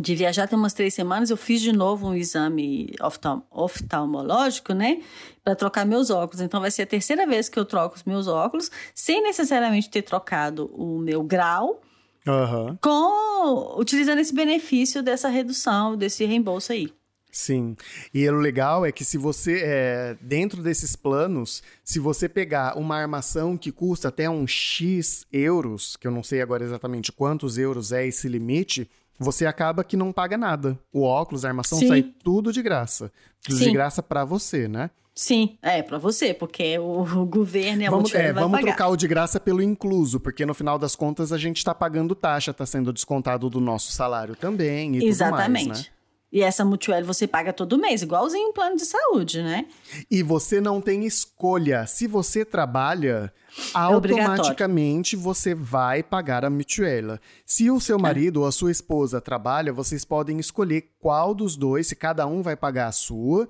de 0.02 0.16
viajar 0.16 0.48
tem 0.48 0.58
umas 0.58 0.74
três 0.74 0.94
semanas, 0.94 1.30
eu 1.30 1.38
fiz 1.38 1.62
de 1.62 1.72
novo 1.72 2.08
um 2.08 2.14
exame 2.14 2.94
oftalm 3.02 3.42
oftalmológico, 3.50 4.74
né? 4.74 5.02
Para 5.44 5.56
trocar 5.56 5.86
meus 5.86 6.10
óculos. 6.10 6.42
Então 6.42 6.60
vai 6.60 6.72
ser 6.72 6.84
a 6.84 6.88
terceira 6.88 7.26
vez 7.26 7.48
que 7.48 7.58
eu 7.58 7.66
troco 7.66 7.96
os 7.96 8.04
meus 8.04 8.28
óculos, 8.28 8.70
sem 8.94 9.22
necessariamente 9.24 9.90
ter 9.90 10.02
trocado 10.02 10.70
o 10.74 11.00
meu 11.00 11.24
grau, 11.24 11.82
uhum. 12.28 12.78
com 12.82 13.80
utilizando 13.80 14.20
esse 14.20 14.34
benefício 14.34 15.02
dessa 15.04 15.30
redução, 15.30 15.96
desse 15.96 16.26
reembolso 16.26 16.72
aí. 16.72 16.92
Sim. 17.32 17.76
E 18.14 18.28
o 18.30 18.38
legal 18.38 18.86
é 18.86 18.94
que 18.94 19.04
se 19.04 19.18
você, 19.18 19.62
é, 19.62 20.18
dentro 20.22 20.64
desses 20.64 20.96
planos, 20.96 21.62
se 21.84 22.00
você 22.00 22.30
pegar 22.30 22.78
uma 22.78 22.96
armação 22.96 23.58
que 23.58 23.74
custa 23.74 24.08
até 24.08 24.30
um 24.30 24.48
X 24.48 25.28
euros, 25.34 25.98
que 25.98 26.08
eu 26.08 26.12
não 26.12 26.24
sei 26.24 26.42
agora 26.42 26.64
exatamente 26.64 27.12
quantos 27.12 27.58
euros 27.58 27.92
é 27.92 28.08
esse 28.08 28.30
limite, 28.30 28.90
você 29.20 29.46
acaba 29.46 29.84
que 29.84 29.98
não 29.98 30.14
paga 30.14 30.38
nada. 30.38 30.80
O 30.94 31.02
óculos, 31.04 31.44
a 31.44 31.50
armação, 31.50 31.78
Sim. 31.78 31.90
sai 31.90 32.04
tudo 32.24 32.54
de 32.54 32.62
graça. 32.62 33.12
Tudo 33.44 33.58
de 33.58 33.66
Sim. 33.66 33.74
graça 33.74 34.02
pra 34.02 34.24
você, 34.24 34.70
né? 34.70 34.90
Sim, 35.18 35.58
é 35.62 35.82
para 35.82 35.98
você, 35.98 36.34
porque 36.34 36.78
o, 36.78 37.02
o 37.04 37.26
governo 37.26 37.82
e 37.84 37.86
a 37.88 37.90
Vamos, 37.90 38.14
é, 38.14 38.34
vai 38.34 38.44
vamos 38.44 38.60
pagar. 38.60 38.76
trocar 38.76 38.90
o 38.90 38.98
de 38.98 39.08
graça 39.08 39.40
pelo 39.40 39.62
incluso, 39.62 40.20
porque 40.20 40.46
no 40.46 40.54
final 40.54 40.78
das 40.78 40.94
contas 40.94 41.32
a 41.32 41.38
gente 41.38 41.64
tá 41.64 41.74
pagando 41.74 42.14
taxa, 42.14 42.54
tá 42.54 42.66
sendo 42.66 42.92
descontado 42.92 43.50
do 43.50 43.62
nosso 43.62 43.94
salário 43.94 44.36
também 44.36 44.98
e 44.98 45.06
Exatamente. 45.06 45.64
tudo 45.64 45.68
mais, 45.70 45.80
né? 45.86 45.92
E 46.34 46.42
essa 46.42 46.66
Multiuel 46.66 47.06
você 47.06 47.26
paga 47.26 47.54
todo 47.54 47.78
mês, 47.78 48.02
igualzinho 48.02 48.50
um 48.50 48.52
plano 48.52 48.76
de 48.76 48.84
saúde, 48.86 49.42
né? 49.42 49.68
E 50.12 50.22
você 50.22 50.60
não 50.60 50.82
tem 50.82 51.06
escolha. 51.06 51.88
Se 51.88 52.08
você 52.08 52.44
trabalha, 52.44 53.32
É 53.74 53.78
automaticamente 53.78 55.16
você 55.16 55.56
vai 55.56 56.04
pagar 56.04 56.44
a 56.44 56.50
Mutuela. 56.50 57.22
Se 57.46 57.70
o 57.72 57.78
É. 57.78 57.80
seu 57.80 57.98
marido 57.98 58.42
ou 58.42 58.48
a 58.48 58.52
sua 58.52 58.72
esposa 58.72 59.22
trabalha, 59.22 59.72
vocês 59.72 60.04
podem 60.04 60.38
escolher 60.40 60.90
qual 61.00 61.34
dos 61.34 61.56
dois, 61.56 61.88
se 61.88 61.96
cada 61.96 62.28
um 62.28 62.42
vai 62.42 62.56
pagar 62.58 62.88
a 62.88 62.92
sua, 62.92 63.48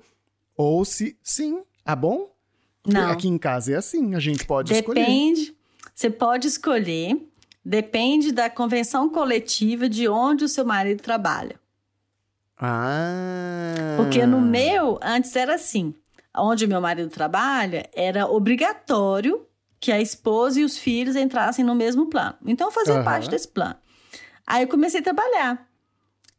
ou 0.56 0.84
se 0.84 1.18
sim, 1.22 1.62
tá 1.84 1.94
bom? 1.94 2.30
Não. 2.86 3.10
Aqui 3.10 3.28
em 3.28 3.38
casa 3.38 3.72
é 3.72 3.76
assim, 3.76 4.14
a 4.14 4.20
gente 4.20 4.46
pode 4.46 4.72
escolher. 4.72 5.00
Depende, 5.00 5.56
você 5.94 6.08
pode 6.08 6.46
escolher, 6.46 7.28
depende 7.64 8.32
da 8.32 8.48
convenção 8.48 9.08
coletiva 9.08 9.88
de 9.88 10.08
onde 10.08 10.44
o 10.44 10.48
seu 10.48 10.64
marido 10.64 11.02
trabalha. 11.02 11.58
Ah. 12.58 13.94
Porque 13.96 14.24
no 14.24 14.40
meu, 14.40 14.98
antes 15.02 15.34
era 15.36 15.54
assim. 15.54 15.94
Onde 16.34 16.64
o 16.64 16.68
meu 16.68 16.80
marido 16.80 17.08
trabalha, 17.08 17.88
era 17.94 18.26
obrigatório 18.26 19.46
que 19.80 19.90
a 19.92 20.00
esposa 20.00 20.60
e 20.60 20.64
os 20.64 20.78
filhos 20.78 21.16
entrassem 21.16 21.64
no 21.64 21.74
mesmo 21.74 22.06
plano. 22.06 22.36
Então, 22.46 22.68
eu 22.68 22.72
fazia 22.72 22.94
Aham. 22.94 23.04
parte 23.04 23.28
desse 23.28 23.48
plano. 23.48 23.76
Aí 24.46 24.62
eu 24.62 24.68
comecei 24.68 25.00
a 25.00 25.02
trabalhar. 25.02 25.65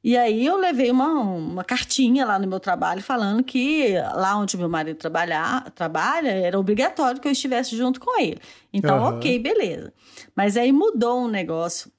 E 0.03 0.15
aí 0.15 0.45
eu 0.45 0.57
levei 0.57 0.91
uma, 0.91 1.10
uma 1.12 1.63
cartinha 1.63 2.25
lá 2.25 2.39
no 2.39 2.47
meu 2.47 2.60
trabalho 2.60 3.01
falando 3.01 3.43
que 3.43 3.93
lá 4.13 4.38
onde 4.38 4.55
o 4.55 4.60
meu 4.60 4.69
marido 4.69 4.97
trabalhar, 4.97 5.69
trabalha, 5.71 6.29
era 6.29 6.57
obrigatório 6.60 7.19
que 7.19 7.27
eu 7.27 7.31
estivesse 7.31 7.75
junto 7.75 7.99
com 7.99 8.19
ele. 8.19 8.39
Então, 8.71 8.97
Aham. 8.97 9.17
ok, 9.17 9.39
beleza. 9.39 9.91
Mas 10.36 10.55
aí 10.55 10.71
mudou 10.71 11.25
um 11.25 11.27
negócio 11.27 11.91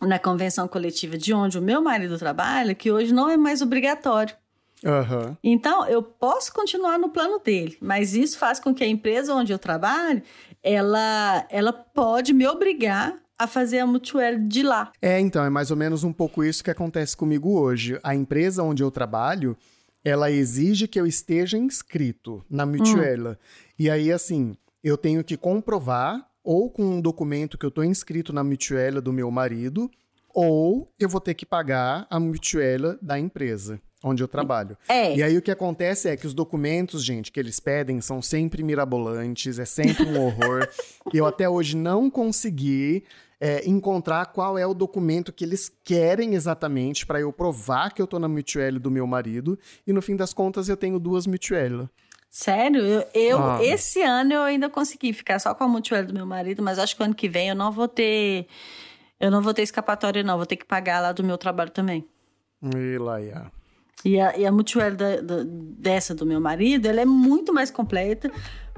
na 0.00 0.18
convenção 0.18 0.68
coletiva 0.68 1.16
de 1.16 1.32
onde 1.32 1.58
o 1.58 1.62
meu 1.62 1.80
marido 1.80 2.18
trabalha, 2.18 2.74
que 2.74 2.90
hoje 2.90 3.12
não 3.12 3.28
é 3.28 3.36
mais 3.36 3.62
obrigatório. 3.62 4.36
Aham. 4.84 5.36
Então, 5.42 5.86
eu 5.86 6.02
posso 6.02 6.52
continuar 6.52 6.98
no 6.98 7.08
plano 7.08 7.38
dele, 7.38 7.78
mas 7.80 8.14
isso 8.14 8.38
faz 8.38 8.58
com 8.58 8.74
que 8.74 8.82
a 8.82 8.88
empresa 8.88 9.34
onde 9.34 9.52
eu 9.52 9.58
trabalho, 9.58 10.22
ela, 10.62 11.46
ela 11.48 11.72
pode 11.72 12.32
me 12.32 12.46
obrigar 12.46 13.21
a 13.42 13.46
fazer 13.46 13.80
a 13.80 13.86
Mutuel 13.86 14.38
de 14.38 14.62
lá. 14.62 14.92
É, 15.02 15.18
então, 15.18 15.44
é 15.44 15.50
mais 15.50 15.70
ou 15.70 15.76
menos 15.76 16.04
um 16.04 16.12
pouco 16.12 16.44
isso 16.44 16.62
que 16.62 16.70
acontece 16.70 17.16
comigo 17.16 17.58
hoje. 17.58 17.98
A 18.02 18.14
empresa 18.14 18.62
onde 18.62 18.82
eu 18.82 18.90
trabalho, 18.90 19.56
ela 20.04 20.30
exige 20.30 20.86
que 20.86 21.00
eu 21.00 21.06
esteja 21.06 21.58
inscrito 21.58 22.44
na 22.48 22.64
Mutuela. 22.64 23.38
E 23.76 23.90
aí, 23.90 24.12
assim, 24.12 24.56
eu 24.82 24.96
tenho 24.96 25.24
que 25.24 25.36
comprovar 25.36 26.24
ou 26.44 26.70
com 26.70 26.84
um 26.84 27.00
documento 27.00 27.58
que 27.58 27.64
eu 27.64 27.68
estou 27.68 27.84
inscrito 27.84 28.32
na 28.32 28.44
Mutuela 28.44 29.00
do 29.00 29.12
meu 29.12 29.30
marido, 29.30 29.90
ou 30.34 30.88
eu 30.98 31.08
vou 31.08 31.20
ter 31.20 31.34
que 31.34 31.46
pagar 31.46 32.06
a 32.08 32.18
Mutuela 32.20 32.98
da 33.02 33.18
empresa 33.18 33.80
onde 34.02 34.22
eu 34.22 34.28
trabalho. 34.28 34.76
É, 34.88 35.16
E 35.16 35.22
aí 35.22 35.36
o 35.36 35.42
que 35.42 35.50
acontece 35.50 36.08
é 36.08 36.16
que 36.16 36.26
os 36.26 36.34
documentos, 36.34 37.04
gente, 37.04 37.30
que 37.30 37.38
eles 37.38 37.60
pedem 37.60 38.00
são 38.00 38.20
sempre 38.20 38.62
mirabolantes, 38.62 39.58
é 39.58 39.64
sempre 39.64 40.04
um 40.04 40.20
horror. 40.20 40.68
e 41.14 41.18
eu 41.18 41.26
até 41.26 41.48
hoje 41.48 41.76
não 41.76 42.10
consegui 42.10 43.04
é, 43.44 43.68
encontrar 43.68 44.26
qual 44.26 44.56
é 44.56 44.64
o 44.64 44.72
documento 44.72 45.32
que 45.32 45.42
eles 45.44 45.68
querem 45.82 46.34
exatamente 46.34 47.04
para 47.04 47.18
eu 47.20 47.32
provar 47.32 47.92
que 47.92 48.00
eu 48.00 48.06
tô 48.06 48.18
na 48.20 48.28
Mutuelle 48.28 48.78
do 48.78 48.88
meu 48.88 49.04
marido. 49.04 49.58
E 49.84 49.92
no 49.92 50.00
fim 50.00 50.14
das 50.14 50.32
contas 50.32 50.68
eu 50.68 50.76
tenho 50.76 50.96
duas 51.00 51.26
Mutuelle. 51.26 51.88
sério, 52.30 52.80
eu, 52.82 53.04
eu- 53.14 53.38
Ah. 53.42 53.58
esse 53.64 54.00
ano 54.00 54.32
eu 54.34 54.42
ainda 54.42 54.70
consegui 54.70 55.12
ficar 55.12 55.40
só 55.40 55.52
com 55.54 55.64
a 55.64 55.68
Mutuel 55.68 56.06
do 56.06 56.14
meu 56.14 56.24
marido, 56.24 56.62
mas 56.62 56.78
acho 56.78 56.96
que 56.96 57.02
ano 57.02 57.14
que 57.16 57.28
vem 57.28 57.48
eu 57.48 57.56
não 57.56 57.72
vou 57.72 57.88
ter. 57.88 58.46
Eu 59.18 59.30
não 59.30 59.42
vou 59.42 59.52
ter 59.52 59.62
escapatória, 59.62 60.22
não. 60.22 60.36
Vou 60.36 60.46
ter 60.46 60.56
que 60.56 60.64
pagar 60.64 61.00
lá 61.00 61.10
do 61.12 61.22
meu 61.24 61.36
trabalho 61.36 61.70
também. 61.70 62.06
E 62.76 62.96
lá, 62.98 63.20
ia. 63.20 63.50
E 64.04 64.18
a, 64.20 64.36
e 64.36 64.44
a 64.46 64.50
Mutuel 64.52 64.96
da- 64.96 65.20
da- 65.20 65.44
dessa 65.46 66.14
do 66.14 66.26
meu 66.26 66.40
marido, 66.40 66.86
ela 66.86 67.00
é 67.00 67.04
muito 67.04 67.52
mais 67.54 67.70
completa, 67.70 68.30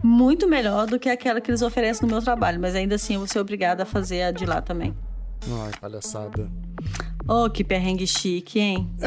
muito 0.03 0.47
melhor 0.47 0.87
do 0.87 0.99
que 0.99 1.09
aquela 1.09 1.41
que 1.41 1.51
eles 1.51 1.63
oferecem 1.63 2.07
no 2.07 2.13
meu 2.15 2.23
trabalho. 2.23 2.61
Mas 2.61 2.75
ainda 2.75 2.97
assim, 2.97 3.15
eu 3.15 3.21
vou 3.21 3.29
ser 3.29 3.39
obrigada 3.39 3.85
a 3.85 3.87
fazer 3.87 4.23
a 4.23 4.31
de 4.31 4.45
lá 4.45 4.61
também. 4.61 4.95
Ai, 5.49 5.71
palhaçada. 5.81 6.51
Oh, 7.27 7.49
que 7.49 7.65
perrengue 7.65 8.07
chique, 8.07 8.61
hein? 8.61 8.91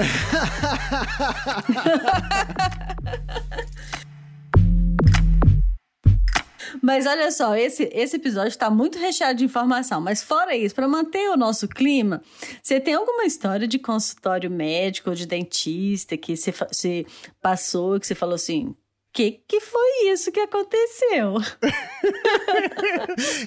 Mas 6.82 7.06
olha 7.06 7.32
só, 7.32 7.56
esse, 7.56 7.90
esse 7.94 8.16
episódio 8.16 8.50
está 8.50 8.70
muito 8.70 8.98
recheado 8.98 9.38
de 9.38 9.46
informação. 9.46 10.02
Mas 10.02 10.24
fora 10.24 10.56
isso, 10.56 10.76
para 10.76 10.88
manter 10.88 11.30
o 11.30 11.38
nosso 11.38 11.68
clima, 11.68 12.22
você 12.62 12.80
tem 12.80 12.94
alguma 12.94 13.26
história 13.26 13.68
de 13.68 13.80
consultório 13.80 14.50
médico 14.50 15.10
ou 15.10 15.16
de 15.16 15.26
dentista 15.26 16.18
que 16.18 16.36
você, 16.36 16.52
você 16.52 17.06
passou, 17.42 18.00
que 18.00 18.08
você 18.08 18.16
falou 18.16 18.36
assim, 18.36 18.76
que 19.14 19.42
que 19.48 19.60
foi 19.60 20.10
isso 20.12 20.32
que 20.32 20.40
aconteceu? 20.40 21.36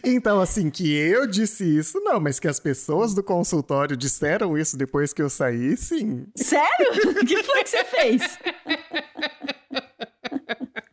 Então, 0.05 0.41
assim, 0.41 0.69
que 0.69 0.93
eu 0.93 1.27
disse 1.27 1.65
isso, 1.65 2.01
não, 2.01 2.19
mas 2.19 2.41
que 2.41 2.49
as 2.49 2.59
pessoas 2.59 3.15
do 3.15 3.23
consultório 3.23 3.97
disseram 3.97 4.59
isso 4.59 4.77
depois 4.77 5.13
que 5.13 5.23
eu 5.23 5.31
saí, 5.31 5.77
sim. 5.77 6.27
Sério? 6.35 7.11
O 7.11 7.25
que 7.25 7.43
foi 7.43 7.63
que 7.63 7.71
você 7.71 7.85
fez? 7.85 8.23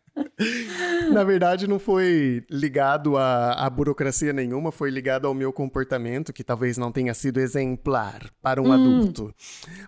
Na 1.12 1.24
verdade, 1.24 1.68
não 1.68 1.80
foi 1.80 2.44
ligado 2.50 3.18
à, 3.18 3.54
à 3.54 3.70
burocracia 3.70 4.32
nenhuma, 4.32 4.72
foi 4.72 4.92
ligado 4.92 5.26
ao 5.26 5.34
meu 5.34 5.52
comportamento, 5.52 6.32
que 6.32 6.44
talvez 6.44 6.78
não 6.78 6.92
tenha 6.92 7.14
sido 7.14 7.40
exemplar 7.40 8.30
para 8.42 8.62
um 8.62 8.72
adulto. 8.72 9.34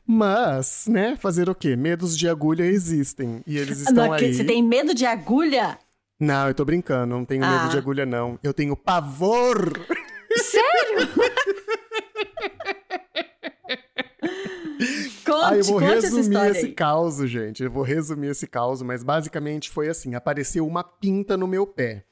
Mas, 0.08 0.86
né, 0.88 1.16
fazer 1.20 1.50
o 1.50 1.56
quê? 1.56 1.76
Medos 1.76 2.18
de 2.18 2.28
agulha 2.28 2.64
existem. 2.64 3.44
E 3.46 3.58
eles 3.58 3.80
estão 3.82 4.08
Não, 4.08 4.14
aí. 4.14 4.34
Você 4.34 4.44
tem 4.44 4.64
medo 4.64 4.94
de 4.96 5.06
agulha? 5.06 5.78
Não, 6.20 6.48
eu 6.48 6.54
tô 6.56 6.66
brincando, 6.66 7.16
não 7.16 7.24
tenho 7.26 7.44
Ah. 7.44 7.60
medo 7.60 7.70
de 7.70 7.78
agulha, 7.78 8.06
não. 8.06 8.40
Eu 8.42 8.54
tenho 8.54 8.76
pavor! 8.76 9.72
Sério? 10.36 11.10
Conte, 15.39 15.54
Ah, 15.54 15.58
eu 15.58 15.63
vou 15.63 15.80
conte 15.80 15.86
resumir 16.02 16.45
esse 16.52 16.65
aí. 16.67 16.73
caos, 16.73 17.17
gente. 17.30 17.63
Eu 17.63 17.71
vou 17.71 17.84
resumir 17.84 18.28
esse 18.28 18.47
caos, 18.47 18.82
mas 18.82 19.04
basicamente 19.04 19.69
foi 19.69 19.89
assim: 19.89 20.15
apareceu 20.15 20.65
uma 20.67 20.84
pinta 20.84 21.36
no 21.38 21.47
meu 21.47 21.65
pé, 21.65 22.06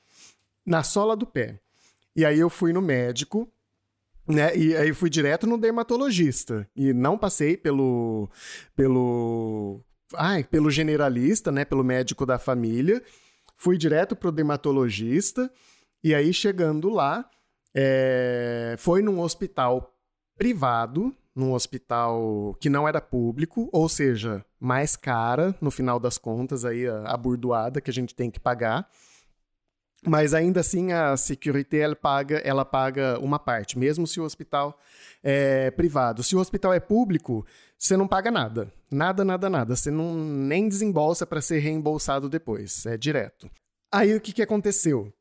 na 0.65 0.83
sola 0.83 1.15
do 1.15 1.25
pé. 1.25 1.59
E 2.15 2.25
aí 2.25 2.39
eu 2.39 2.49
fui 2.49 2.73
no 2.73 2.81
médico, 2.81 3.47
né? 4.27 4.55
E 4.57 4.75
aí 4.75 4.93
fui 4.93 5.09
direto 5.09 5.45
no 5.45 5.57
dermatologista. 5.57 6.67
E 6.75 6.93
não 6.93 7.17
passei 7.17 7.55
pelo. 7.55 8.29
pelo. 8.75 9.81
Ai, 10.15 10.43
pelo 10.43 10.71
generalista, 10.71 11.51
né? 11.51 11.65
Pelo 11.65 11.83
médico 11.83 12.25
da 12.25 12.39
família. 12.39 13.03
Fui 13.55 13.77
direto 13.77 14.15
pro 14.15 14.31
dermatologista. 14.31 15.51
E 16.03 16.13
aí, 16.15 16.33
chegando 16.33 16.89
lá, 16.89 17.27
é, 17.75 18.75
foi 18.77 19.01
num 19.01 19.19
hospital 19.19 19.93
privado, 20.37 21.13
num 21.37 21.53
hospital 21.53 22.57
que 22.59 22.69
não 22.69 22.87
era 22.87 22.99
público, 22.99 23.69
ou 23.71 23.87
seja, 23.87 24.43
mais 24.59 24.95
cara, 24.95 25.55
no 25.61 25.69
final 25.69 25.99
das 25.99 26.17
contas, 26.17 26.65
aí 26.65 26.87
a, 26.87 27.03
a 27.03 27.15
burdoada 27.15 27.79
que 27.79 27.91
a 27.91 27.93
gente 27.93 28.15
tem 28.15 28.31
que 28.31 28.39
pagar. 28.39 28.89
Mas 30.05 30.33
ainda 30.33 30.59
assim 30.59 30.91
a 30.91 31.15
Security 31.17 31.77
ela 31.77 31.95
paga, 31.95 32.37
ela 32.39 32.63
paga 32.63 33.19
uma 33.19 33.37
parte, 33.39 33.77
mesmo 33.77 34.07
se 34.07 34.19
o 34.19 34.23
hospital 34.23 34.79
é 35.23 35.71
privado. 35.71 36.23
Se 36.23 36.35
o 36.35 36.39
hospital 36.39 36.73
é 36.73 36.79
público, 36.79 37.45
você 37.77 37.95
não 37.97 38.07
paga 38.07 38.31
nada. 38.31 38.71
Nada, 38.91 39.23
nada, 39.25 39.49
nada. 39.49 39.75
Você 39.75 39.91
não 39.91 40.15
nem 40.15 40.67
desembolsa 40.67 41.25
para 41.25 41.41
ser 41.41 41.59
reembolsado 41.59 42.29
depois. 42.29 42.85
É 42.85 42.97
direto. 42.97 43.49
Aí 43.91 44.15
o 44.15 44.21
que, 44.21 44.33
que 44.33 44.41
aconteceu? 44.41 45.13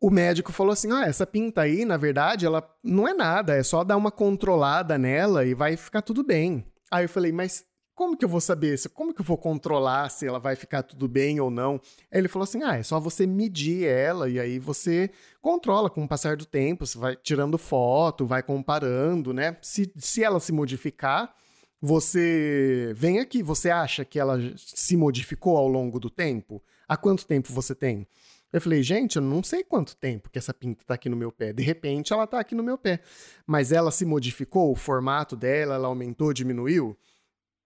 O 0.00 0.10
médico 0.10 0.50
falou 0.50 0.72
assim: 0.72 0.90
ah, 0.92 1.04
essa 1.04 1.26
pinta 1.26 1.60
aí, 1.60 1.84
na 1.84 1.96
verdade, 1.96 2.46
ela 2.46 2.66
não 2.82 3.06
é 3.06 3.12
nada, 3.12 3.54
é 3.54 3.62
só 3.62 3.84
dar 3.84 3.96
uma 3.96 4.10
controlada 4.10 4.96
nela 4.96 5.44
e 5.44 5.54
vai 5.54 5.76
ficar 5.76 6.02
tudo 6.02 6.24
bem. 6.24 6.64
Aí 6.90 7.04
eu 7.04 7.08
falei, 7.08 7.30
mas 7.30 7.64
como 8.00 8.16
que 8.16 8.24
eu 8.24 8.28
vou 8.30 8.40
saber? 8.40 8.80
Como 8.94 9.12
que 9.12 9.20
eu 9.20 9.24
vou 9.24 9.36
controlar 9.36 10.08
se 10.08 10.26
ela 10.26 10.38
vai 10.38 10.56
ficar 10.56 10.82
tudo 10.82 11.06
bem 11.06 11.38
ou 11.38 11.50
não? 11.50 11.78
Aí 12.10 12.18
ele 12.18 12.28
falou 12.28 12.44
assim: 12.44 12.62
ah, 12.62 12.78
é 12.78 12.82
só 12.82 12.98
você 12.98 13.26
medir 13.26 13.86
ela 13.86 14.26
e 14.26 14.40
aí 14.40 14.58
você 14.58 15.10
controla 15.42 15.90
com 15.90 16.02
o 16.02 16.08
passar 16.08 16.34
do 16.34 16.46
tempo, 16.46 16.86
você 16.86 16.96
vai 16.96 17.14
tirando 17.14 17.58
foto, 17.58 18.24
vai 18.24 18.42
comparando, 18.42 19.34
né? 19.34 19.54
Se, 19.60 19.92
se 19.98 20.24
ela 20.24 20.40
se 20.40 20.50
modificar, 20.50 21.34
você 21.78 22.94
vem 22.96 23.18
aqui, 23.18 23.42
você 23.42 23.68
acha 23.68 24.02
que 24.02 24.18
ela 24.18 24.38
se 24.56 24.96
modificou 24.96 25.58
ao 25.58 25.68
longo 25.68 26.00
do 26.00 26.08
tempo? 26.08 26.62
Há 26.88 26.96
quanto 26.96 27.26
tempo 27.26 27.52
você 27.52 27.74
tem? 27.74 28.06
Eu 28.52 28.60
falei, 28.60 28.82
gente, 28.82 29.16
eu 29.16 29.22
não 29.22 29.42
sei 29.42 29.62
quanto 29.62 29.96
tempo 29.96 30.28
que 30.28 30.38
essa 30.38 30.52
pinta 30.52 30.84
tá 30.84 30.94
aqui 30.94 31.08
no 31.08 31.16
meu 31.16 31.30
pé. 31.30 31.52
De 31.52 31.62
repente, 31.62 32.12
ela 32.12 32.26
tá 32.26 32.40
aqui 32.40 32.54
no 32.54 32.62
meu 32.64 32.76
pé. 32.76 33.00
Mas 33.46 33.70
ela 33.70 33.90
se 33.90 34.04
modificou, 34.04 34.72
o 34.72 34.76
formato 34.76 35.36
dela, 35.36 35.76
ela 35.76 35.86
aumentou, 35.88 36.32
diminuiu? 36.32 36.96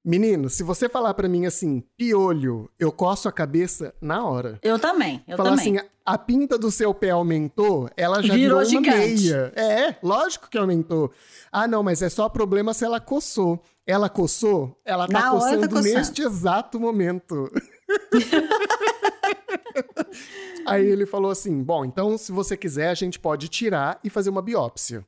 Menino, 0.06 0.50
se 0.50 0.62
você 0.62 0.86
falar 0.86 1.14
para 1.14 1.26
mim 1.26 1.46
assim, 1.46 1.82
piolho, 1.96 2.70
eu 2.78 2.92
coço 2.92 3.26
a 3.26 3.32
cabeça 3.32 3.94
na 4.02 4.22
hora. 4.22 4.58
Eu 4.62 4.78
também, 4.78 5.24
eu 5.26 5.34
Falar 5.38 5.56
também. 5.56 5.78
assim, 5.78 5.88
a 6.04 6.18
pinta 6.18 6.58
do 6.58 6.70
seu 6.70 6.92
pé 6.92 7.08
aumentou, 7.08 7.88
ela 7.96 8.22
já 8.22 8.34
Virou 8.34 8.62
virou, 8.62 8.82
uma 8.82 8.94
meia. 8.94 9.50
É, 9.56 9.96
lógico 10.02 10.50
que 10.50 10.58
aumentou. 10.58 11.10
Ah, 11.50 11.66
não, 11.66 11.82
mas 11.82 12.02
é 12.02 12.10
só 12.10 12.28
problema 12.28 12.74
se 12.74 12.84
ela 12.84 13.00
coçou. 13.00 13.62
Ela 13.86 14.10
coçou, 14.10 14.78
ela 14.84 15.08
tá 15.08 15.22
tá 15.22 15.30
coçando 15.30 15.68
coçando. 15.70 15.94
neste 15.94 16.20
exato 16.22 16.78
momento. 16.78 17.50
Aí 20.66 20.86
ele 20.86 21.06
falou 21.06 21.30
assim: 21.30 21.62
bom, 21.62 21.84
então 21.84 22.16
se 22.16 22.32
você 22.32 22.56
quiser, 22.56 22.88
a 22.88 22.94
gente 22.94 23.18
pode 23.18 23.48
tirar 23.48 23.98
e 24.02 24.10
fazer 24.10 24.30
uma 24.30 24.42
biópsia. 24.42 25.04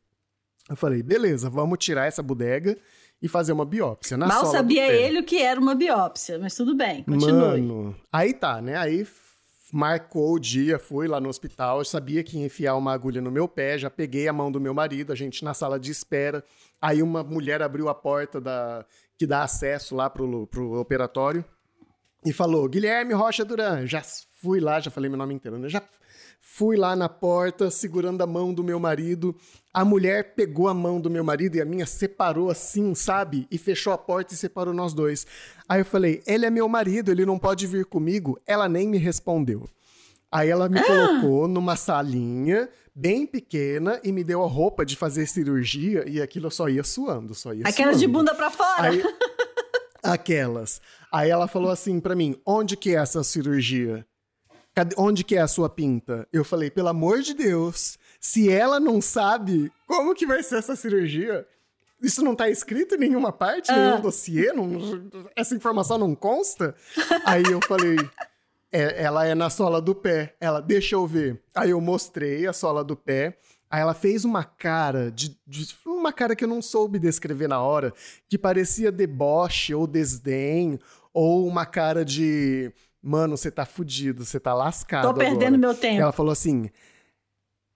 Eu 0.68 0.76
falei, 0.76 1.02
beleza, 1.02 1.48
vamos 1.48 1.78
tirar 1.78 2.06
essa 2.06 2.22
bodega 2.22 2.76
e 3.22 3.28
fazer 3.28 3.52
uma 3.52 3.64
biópsia. 3.64 4.16
Na 4.16 4.26
Mal 4.26 4.40
sola 4.40 4.52
do 4.52 4.56
sabia 4.56 4.92
ele 4.92 5.20
o 5.20 5.24
que 5.24 5.40
era 5.40 5.60
uma 5.60 5.74
biópsia, 5.74 6.38
mas 6.38 6.54
tudo 6.54 6.74
bem, 6.76 7.04
continue. 7.04 7.62
Mano, 7.62 7.96
aí 8.12 8.34
tá, 8.34 8.60
né? 8.60 8.76
Aí 8.76 9.06
marcou 9.72 10.34
o 10.34 10.38
dia, 10.38 10.78
fui 10.78 11.06
lá 11.06 11.20
no 11.20 11.28
hospital, 11.28 11.78
eu 11.78 11.84
sabia 11.84 12.22
que 12.22 12.38
ia 12.38 12.46
enfiar 12.46 12.76
uma 12.76 12.92
agulha 12.92 13.20
no 13.20 13.30
meu 13.30 13.48
pé, 13.48 13.78
já 13.78 13.90
peguei 13.90 14.26
a 14.28 14.32
mão 14.32 14.50
do 14.50 14.60
meu 14.60 14.74
marido, 14.74 15.12
a 15.12 15.16
gente 15.16 15.44
na 15.44 15.54
sala 15.54 15.78
de 15.78 15.90
espera. 15.90 16.44
Aí 16.80 17.02
uma 17.02 17.22
mulher 17.22 17.62
abriu 17.62 17.88
a 17.88 17.94
porta 17.94 18.40
da 18.40 18.84
que 19.18 19.26
dá 19.26 19.44
acesso 19.44 19.94
lá 19.94 20.10
pro, 20.10 20.46
pro 20.48 20.78
operatório 20.78 21.44
e 22.26 22.32
falou: 22.32 22.68
Guilherme 22.68 23.14
Rocha 23.14 23.44
Duran. 23.44 23.86
Já 23.86 24.02
fui 24.42 24.60
lá, 24.60 24.80
já 24.80 24.90
falei 24.90 25.08
meu 25.08 25.16
nome 25.18 25.32
inteiro, 25.34 25.58
né? 25.58 25.68
Já 25.68 25.82
fui 26.40 26.76
lá 26.76 26.94
na 26.94 27.08
porta, 27.08 27.70
segurando 27.70 28.22
a 28.22 28.26
mão 28.26 28.52
do 28.52 28.62
meu 28.62 28.78
marido. 28.78 29.34
A 29.72 29.84
mulher 29.84 30.34
pegou 30.34 30.68
a 30.68 30.74
mão 30.74 31.00
do 31.00 31.10
meu 31.10 31.22
marido 31.22 31.56
e 31.56 31.60
a 31.60 31.64
minha 31.64 31.84
separou 31.86 32.50
assim, 32.50 32.94
sabe? 32.94 33.46
E 33.50 33.58
fechou 33.58 33.92
a 33.92 33.98
porta 33.98 34.32
e 34.34 34.36
separou 34.36 34.72
nós 34.74 34.92
dois. 34.92 35.26
Aí 35.68 35.80
eu 35.80 35.84
falei: 35.84 36.22
ele 36.26 36.44
é 36.46 36.50
meu 36.50 36.68
marido, 36.68 37.10
ele 37.10 37.24
não 37.24 37.38
pode 37.38 37.66
vir 37.66 37.84
comigo. 37.84 38.38
Ela 38.46 38.68
nem 38.68 38.88
me 38.88 38.98
respondeu. 38.98 39.68
Aí 40.32 40.48
ela 40.50 40.68
me 40.68 40.82
colocou 40.82 41.46
numa 41.46 41.76
salinha 41.76 42.68
bem 42.94 43.26
pequena 43.26 44.00
e 44.02 44.10
me 44.10 44.24
deu 44.24 44.42
a 44.42 44.48
roupa 44.48 44.84
de 44.84 44.96
fazer 44.96 45.26
cirurgia 45.26 46.04
e 46.08 46.20
aquilo 46.20 46.46
eu 46.46 46.50
só 46.50 46.68
ia 46.68 46.82
suando, 46.82 47.34
só 47.34 47.54
ia 47.54 47.62
Aquela 47.66 47.92
de 47.92 48.00
suando. 48.00 48.12
bunda 48.12 48.34
pra 48.34 48.50
fora. 48.50 48.88
Aí, 48.88 49.02
aquelas. 50.12 50.80
Aí 51.12 51.30
ela 51.30 51.46
falou 51.48 51.70
assim 51.70 52.00
pra 52.00 52.14
mim: 52.14 52.40
onde 52.46 52.76
que 52.76 52.90
é 52.94 52.98
essa 52.98 53.22
cirurgia? 53.24 54.06
Cadê- 54.74 54.94
onde 54.98 55.24
que 55.24 55.36
é 55.36 55.40
a 55.40 55.48
sua 55.48 55.68
pinta? 55.70 56.28
Eu 56.32 56.44
falei, 56.44 56.70
pelo 56.70 56.88
amor 56.88 57.20
de 57.22 57.32
Deus, 57.32 57.98
se 58.20 58.50
ela 58.50 58.78
não 58.78 59.00
sabe, 59.00 59.72
como 59.86 60.14
que 60.14 60.26
vai 60.26 60.42
ser 60.42 60.56
essa 60.58 60.76
cirurgia? 60.76 61.46
Isso 62.02 62.22
não 62.22 62.34
tá 62.36 62.50
escrito 62.50 62.94
em 62.94 62.98
nenhuma 62.98 63.32
parte, 63.32 63.70
Ah. 63.72 63.76
nenhum 63.90 64.00
dossiê? 64.02 64.52
Não- 64.52 64.68
essa 65.34 65.54
informação 65.54 65.96
não 65.96 66.14
consta? 66.14 66.74
Aí 67.24 67.42
eu 67.50 67.58
falei, 67.66 67.96
"É, 68.70 69.02
ela 69.02 69.24
é 69.26 69.34
na 69.34 69.48
sola 69.48 69.80
do 69.80 69.94
pé. 69.94 70.34
Ela, 70.38 70.60
deixa 70.60 70.94
eu 70.94 71.06
ver. 71.06 71.42
Aí 71.54 71.70
eu 71.70 71.80
mostrei 71.80 72.46
a 72.46 72.52
sola 72.52 72.84
do 72.84 72.94
pé. 72.94 73.38
Aí 73.70 73.80
ela 73.80 73.94
fez 73.94 74.24
uma 74.24 74.44
cara 74.44 75.10
de, 75.10 75.36
de- 75.46 75.74
uma 75.84 76.12
cara 76.12 76.36
que 76.36 76.44
eu 76.44 76.48
não 76.48 76.62
soube 76.62 76.98
descrever 76.98 77.48
na 77.48 77.60
hora, 77.60 77.92
que 78.28 78.38
parecia 78.38 78.92
deboche 78.92 79.74
ou 79.74 79.86
desdém, 79.86 80.78
ou 81.12 81.46
uma 81.46 81.66
cara 81.66 82.04
de 82.04 82.72
mano, 83.02 83.36
você 83.36 83.50
tá 83.50 83.64
fudido, 83.66 84.24
você 84.24 84.38
tá 84.40 84.52
lascado. 84.54 85.02
Tô 85.04 85.08
agora." 85.10 85.26
perdendo 85.30 85.58
meu 85.58 85.74
tempo. 85.74 86.00
Ela 86.00 86.12
falou 86.12 86.32
assim: 86.32 86.70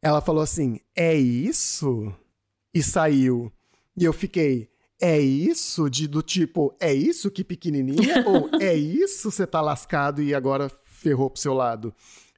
ela 0.02 0.20
falou 0.20 0.42
assim, 0.42 0.80
é 0.96 1.14
isso? 1.14 2.12
E 2.72 2.82
saiu. 2.82 3.52
E 3.96 4.04
eu 4.04 4.12
fiquei, 4.12 4.70
é 5.00 5.18
isso? 5.20 5.90
De, 5.90 6.06
do 6.06 6.22
tipo, 6.22 6.74
é 6.80 6.92
isso 6.94 7.30
que 7.30 7.44
pequenininha? 7.44 8.24
Ou 8.26 8.48
é 8.60 8.74
isso 8.74 9.30
você 9.30 9.46
tá 9.46 9.60
lascado 9.60 10.22
e 10.22 10.34
agora 10.34 10.70
ferrou 10.84 11.28
pro 11.28 11.40
seu 11.40 11.52
lado? 11.52 11.92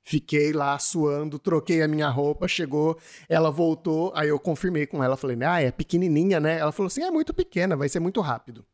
Fiquei 0.04 0.52
lá 0.52 0.78
suando, 0.78 1.38
troquei 1.38 1.80
a 1.82 1.88
minha 1.88 2.08
roupa, 2.08 2.48
chegou, 2.48 2.98
ela 3.28 3.50
voltou, 3.50 4.12
aí 4.16 4.28
eu 4.28 4.38
confirmei 4.38 4.84
com 4.84 5.02
ela, 5.02 5.16
falei, 5.16 5.36
ah, 5.44 5.60
é 5.60 5.70
pequenininha, 5.70 6.40
né? 6.40 6.58
Ela 6.58 6.72
falou 6.72 6.88
assim, 6.88 7.02
é 7.02 7.10
muito 7.10 7.32
pequena, 7.32 7.76
vai 7.76 7.88
ser 7.88 8.00
muito 8.00 8.20
rápido. 8.20 8.64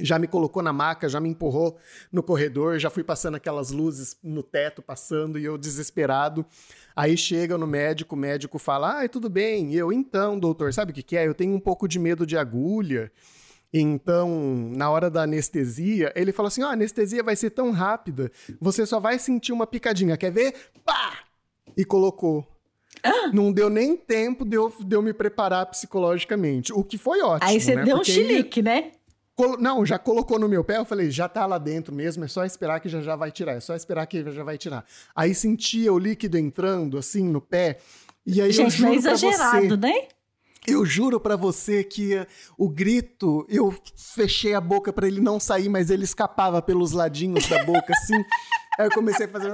Já 0.00 0.18
me 0.18 0.28
colocou 0.28 0.62
na 0.62 0.72
maca, 0.72 1.08
já 1.08 1.20
me 1.20 1.28
empurrou 1.28 1.76
no 2.12 2.22
corredor, 2.22 2.78
já 2.78 2.88
fui 2.88 3.02
passando 3.02 3.34
aquelas 3.34 3.70
luzes 3.70 4.16
no 4.22 4.42
teto, 4.42 4.80
passando, 4.80 5.38
e 5.38 5.44
eu 5.44 5.58
desesperado. 5.58 6.46
Aí 6.94 7.16
chega 7.16 7.58
no 7.58 7.66
médico, 7.66 8.14
o 8.14 8.18
médico 8.18 8.58
fala, 8.58 9.02
ah, 9.02 9.08
tudo 9.08 9.28
bem. 9.28 9.72
E 9.72 9.76
eu, 9.76 9.92
então, 9.92 10.38
doutor, 10.38 10.72
sabe 10.72 10.92
o 10.92 10.94
que, 10.94 11.02
que 11.02 11.16
é? 11.16 11.26
Eu 11.26 11.34
tenho 11.34 11.54
um 11.54 11.60
pouco 11.60 11.88
de 11.88 11.98
medo 11.98 12.24
de 12.24 12.36
agulha. 12.36 13.10
Então, 13.72 14.28
na 14.74 14.90
hora 14.90 15.10
da 15.10 15.22
anestesia, 15.22 16.12
ele 16.16 16.32
falou 16.32 16.48
assim: 16.48 16.62
ó, 16.62 16.68
a 16.68 16.72
anestesia 16.72 17.22
vai 17.22 17.36
ser 17.36 17.50
tão 17.50 17.70
rápida, 17.70 18.30
você 18.60 18.86
só 18.86 18.98
vai 18.98 19.18
sentir 19.18 19.52
uma 19.52 19.66
picadinha. 19.66 20.16
Quer 20.16 20.30
ver? 20.32 20.54
Pá! 20.84 21.18
E 21.76 21.84
colocou. 21.84 22.46
Não 23.32 23.52
deu 23.52 23.68
nem 23.70 23.96
tempo 23.96 24.44
de 24.44 24.56
eu, 24.56 24.72
de 24.80 24.96
eu 24.96 25.02
me 25.02 25.12
preparar 25.12 25.66
psicologicamente. 25.66 26.72
O 26.72 26.82
que 26.82 26.98
foi 26.98 27.20
ótimo. 27.22 27.48
Aí 27.48 27.60
você 27.60 27.74
né? 27.76 27.84
deu 27.84 27.96
um 27.96 27.98
Porque 27.98 28.10
aí- 28.10 28.16
chilique, 28.16 28.62
né? 28.62 28.92
Colo- 29.36 29.56
Não, 29.58 29.86
já 29.86 29.98
colocou 30.00 30.36
no 30.36 30.48
meu 30.48 30.64
pé, 30.64 30.78
eu 30.78 30.84
falei, 30.84 31.10
já 31.12 31.28
tá 31.28 31.46
lá 31.46 31.58
dentro 31.58 31.94
mesmo, 31.94 32.24
é 32.24 32.28
só 32.28 32.44
esperar 32.44 32.80
que 32.80 32.88
já 32.88 33.00
já 33.00 33.14
vai 33.14 33.30
tirar, 33.30 33.52
é 33.52 33.60
só 33.60 33.76
esperar 33.76 34.04
que 34.06 34.28
já 34.32 34.42
vai 34.42 34.58
tirar. 34.58 34.84
Aí 35.14 35.32
sentia 35.32 35.92
o 35.92 35.98
líquido 35.98 36.36
entrando, 36.36 36.98
assim, 36.98 37.22
no 37.22 37.40
pé, 37.40 37.78
e 38.26 38.40
aí 38.42 38.48
eu 38.48 38.52
Gente, 38.52 38.70
juro 38.72 38.94
mas 38.94 39.04
é 39.04 39.08
pra 39.10 39.12
exagerado, 39.12 39.68
você, 39.68 39.76
né? 39.76 40.08
Eu 40.70 40.84
juro 40.84 41.18
pra 41.20 41.36
você 41.36 41.82
que 41.82 42.14
o 42.56 42.68
grito, 42.68 43.44
eu 43.48 43.74
fechei 43.96 44.54
a 44.54 44.60
boca 44.60 44.92
pra 44.92 45.06
ele 45.06 45.20
não 45.20 45.40
sair, 45.40 45.68
mas 45.68 45.90
ele 45.90 46.04
escapava 46.04 46.60
pelos 46.62 46.92
ladinhos 46.92 47.46
da 47.48 47.64
boca, 47.64 47.92
assim, 47.92 48.16
aí 48.78 48.86
eu 48.86 48.90
comecei 48.90 49.26
a 49.26 49.28
fazer... 49.28 49.52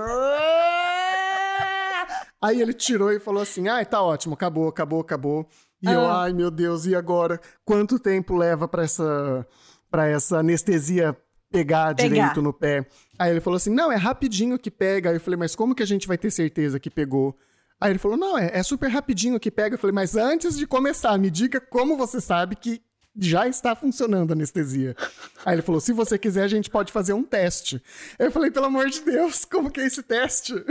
Aí 2.43 2.61
ele 2.61 2.75
tirou 2.75 3.11
e 3.11 3.19
falou 3.19 3.43
assim: 3.43 3.69
ai, 3.69 3.87
tá 3.87 4.03
ótimo, 4.03 4.35
acabou, 4.35 4.69
acabou, 4.69 5.01
acabou. 5.01 5.49
E 5.83 5.87
eu, 5.87 6.01
Ah. 6.01 6.25
ai 6.25 6.33
meu 6.33 6.51
Deus, 6.51 6.85
e 6.87 6.95
agora? 6.95 7.41
Quanto 7.65 7.99
tempo 7.99 8.37
leva 8.37 8.69
pra 8.69 8.83
essa, 8.85 9.47
pra 9.91 10.07
essa 10.09 10.39
anestesia 10.39 11.17
pegar, 11.51 11.95
Pegar. 11.95 12.09
direito 12.15 12.43
no 12.43 12.53
pé? 12.53 12.87
Aí 13.19 13.31
ele 13.31 13.41
falou 13.41 13.57
assim: 13.57 13.71
não, 13.71 13.91
é 13.91 13.97
rapidinho 13.97 14.59
que 14.59 14.71
pega. 14.71 15.09
Aí 15.11 15.17
eu 15.17 15.21
falei, 15.21 15.39
mas 15.39 15.57
como 15.57 15.75
que 15.75 15.83
a 15.83 15.87
gente 15.87 16.07
vai 16.07 16.19
ter 16.19 16.31
certeza 16.31 16.79
que 16.79 16.91
pegou? 16.91 17.35
Aí 17.85 17.91
ele 17.91 17.99
falou: 17.99 18.17
não, 18.17 18.39
é, 18.39 18.51
é 18.55 18.63
super 18.63 18.89
rapidinho 18.89 19.39
que 19.39 19.51
pega. 19.51 19.75
Eu 19.75 19.79
falei, 19.79 19.93
mas 19.93 20.17
antes 20.17 20.57
de 20.57 20.67
começar, 20.67 21.19
me 21.19 21.29
diga 21.29 21.61
como 21.61 21.99
você 21.99 22.19
sabe 22.19 22.57
que 22.57 22.81
já 23.15 23.47
está 23.47 23.77
funcionando 23.77 24.31
a 24.31 24.33
anestesia. 24.33 24.97
Aí 25.45 25.55
ele 25.57 25.61
falou: 25.61 25.83
se 25.83 25.93
você 25.93 26.17
quiser, 26.17 26.45
a 26.45 26.49
gente 26.49 26.71
pode 26.71 26.91
fazer 26.91 27.13
um 27.13 27.23
teste. 27.23 27.83
Eu 28.19 28.33
falei, 28.33 28.51
pelo 28.51 28.65
amor 28.65 28.89
de 28.89 29.03
Deus, 29.03 29.45
como 29.45 29.71
que 29.71 29.83
é 29.83 29.87
esse 29.87 30.03
teste? 30.03 30.55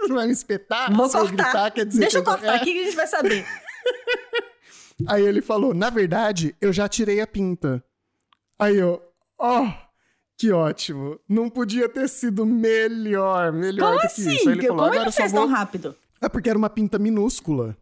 Você 0.00 0.12
vai 0.12 0.26
me 0.28 0.32
espetar? 0.32 0.94
Vou 0.94 1.08
Se 1.08 1.16
eu 1.16 1.22
cortar. 1.22 1.42
gritar, 1.42 1.70
quer 1.72 1.84
dizer 1.84 2.00
Deixa 2.02 2.18
eu 2.18 2.22
cortar 2.22 2.54
aqui 2.54 2.72
que 2.72 2.80
a 2.82 2.84
gente 2.84 2.94
vai 2.94 3.06
saber. 3.08 3.44
Aí 5.08 5.24
ele 5.24 5.42
falou: 5.42 5.74
na 5.74 5.90
verdade, 5.90 6.54
eu 6.60 6.72
já 6.72 6.88
tirei 6.88 7.20
a 7.20 7.26
pinta. 7.26 7.82
Aí 8.60 8.76
eu, 8.76 9.02
ó, 9.36 9.68
que 10.38 10.52
ótimo. 10.52 11.18
Não 11.28 11.50
podia 11.50 11.88
ter 11.88 12.08
sido 12.08 12.46
melhor, 12.46 13.52
melhor 13.52 13.86
Como 13.86 13.96
do 13.96 14.00
que 14.02 14.06
assim? 14.06 14.36
isso. 14.36 14.48
Aí 14.48 14.54
ele 14.54 14.62
falou: 14.62 14.76
Como 14.76 14.88
agora 14.90 15.02
ele 15.02 15.12
fez 15.12 15.32
vou. 15.32 15.40
tão 15.40 15.50
rápido? 15.50 15.96
É 16.20 16.28
porque 16.28 16.48
era 16.50 16.58
uma 16.58 16.70
pinta 16.70 16.98
minúscula. 16.98 17.76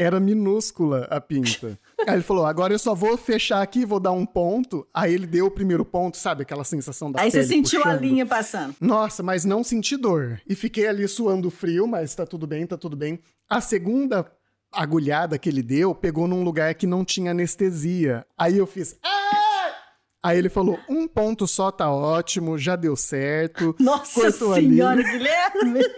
Era 0.00 0.20
minúscula 0.20 1.08
a 1.10 1.20
pinta. 1.20 1.76
Aí 2.06 2.14
ele 2.14 2.22
falou: 2.22 2.46
agora 2.46 2.72
eu 2.72 2.78
só 2.78 2.94
vou 2.94 3.16
fechar 3.18 3.60
aqui, 3.62 3.84
vou 3.84 3.98
dar 3.98 4.12
um 4.12 4.24
ponto. 4.24 4.86
Aí 4.94 5.12
ele 5.12 5.26
deu 5.26 5.46
o 5.46 5.50
primeiro 5.50 5.84
ponto, 5.84 6.16
sabe? 6.16 6.42
Aquela 6.42 6.62
sensação 6.62 7.10
da 7.10 7.20
Aí 7.20 7.30
você 7.30 7.42
sentiu 7.42 7.80
a 7.80 7.84
puxando. 7.84 8.00
linha 8.00 8.24
passando. 8.24 8.74
Nossa, 8.80 9.22
mas 9.24 9.44
não 9.44 9.64
senti 9.64 9.96
dor. 9.96 10.40
E 10.48 10.54
fiquei 10.54 10.86
ali 10.86 11.06
suando 11.08 11.50
frio, 11.50 11.86
mas 11.88 12.14
tá 12.14 12.24
tudo 12.24 12.46
bem, 12.46 12.64
tá 12.66 12.76
tudo 12.76 12.96
bem. 12.96 13.18
A 13.50 13.60
segunda 13.60 14.30
agulhada 14.72 15.36
que 15.38 15.48
ele 15.48 15.62
deu 15.62 15.92
pegou 15.94 16.28
num 16.28 16.44
lugar 16.44 16.72
que 16.76 16.86
não 16.86 17.04
tinha 17.04 17.32
anestesia. 17.32 18.24
Aí 18.38 18.56
eu 18.56 18.66
fiz. 18.68 18.96
"Ah!" 19.04 19.74
Aí 20.22 20.38
ele 20.38 20.48
falou: 20.48 20.78
um 20.88 21.08
ponto 21.08 21.44
só 21.48 21.72
tá 21.72 21.90
ótimo, 21.92 22.56
já 22.56 22.76
deu 22.76 22.94
certo. 22.94 23.74
Nossa 23.80 24.20
Cortou 24.20 24.54
senhora, 24.54 25.02
Guilherme! 25.02 25.80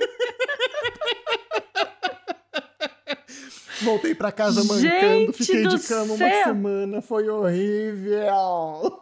Voltei 3.82 4.14
pra 4.14 4.30
casa 4.32 4.62
mancando, 4.64 5.32
fiquei 5.32 5.66
de 5.66 5.78
cama 5.80 6.14
uma 6.14 6.18
céu! 6.18 6.44
semana, 6.44 7.02
foi 7.02 7.28
horrível. 7.28 9.00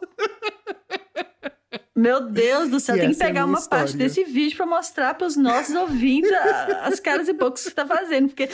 Meu 1.94 2.30
Deus 2.30 2.68
do 2.70 2.78
céu, 2.78 2.96
E 2.96 3.00
tem 3.00 3.10
que 3.10 3.16
é 3.16 3.26
pegar 3.26 3.44
minha 3.46 3.58
uma 3.58 3.66
parte 3.68 3.88
história. 3.90 4.08
desse 4.08 4.24
vídeo 4.24 4.56
pra 4.56 4.66
mostrar 4.66 5.14
pros 5.14 5.36
nossos 5.36 5.74
ouvintes 5.74 6.30
as 6.82 7.00
caras 7.00 7.26
e 7.28 7.32
bocas 7.32 7.62
que 7.64 7.68
você 7.70 7.74
tá 7.74 7.84
fazendo, 7.86 8.28
porque 8.28 8.48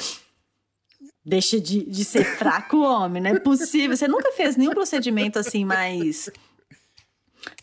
deixa 1.23 1.61
de, 1.61 1.85
de 1.85 2.05
ser 2.05 2.25
fraco, 2.25 2.79
homem, 2.79 3.23
não 3.23 3.31
é 3.31 3.39
possível. 3.39 3.95
Você 3.97 4.09
nunca 4.09 4.33
fez 4.33 4.57
nenhum 4.57 4.71
procedimento 4.73 5.39
assim 5.39 5.65
mais 5.65 6.31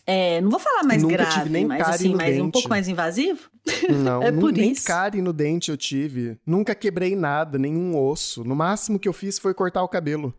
É, 0.06 0.40
não 0.40 0.50
vou 0.50 0.58
falar 0.58 0.82
mais 0.82 1.02
Nunca 1.02 1.16
grave, 1.16 1.32
tive 1.32 1.50
nem 1.50 1.64
mas 1.64 1.78
cárie 1.78 1.94
assim, 1.94 2.08
no 2.08 2.16
mais, 2.16 2.40
um 2.40 2.50
pouco 2.50 2.68
mais 2.68 2.88
invasivo. 2.88 3.48
Não, 3.88 4.22
É 4.22 4.32
por 4.32 4.52
nem 4.52 4.72
isso. 4.72 4.84
cárie 4.84 5.22
no 5.22 5.32
dente 5.32 5.70
eu 5.70 5.76
tive. 5.76 6.38
Nunca 6.44 6.74
quebrei 6.74 7.14
nada, 7.14 7.58
nenhum 7.58 7.96
osso. 7.96 8.42
No 8.42 8.56
máximo 8.56 8.98
que 8.98 9.08
eu 9.08 9.12
fiz 9.12 9.38
foi 9.38 9.54
cortar 9.54 9.82
o 9.82 9.88
cabelo. 9.88 10.34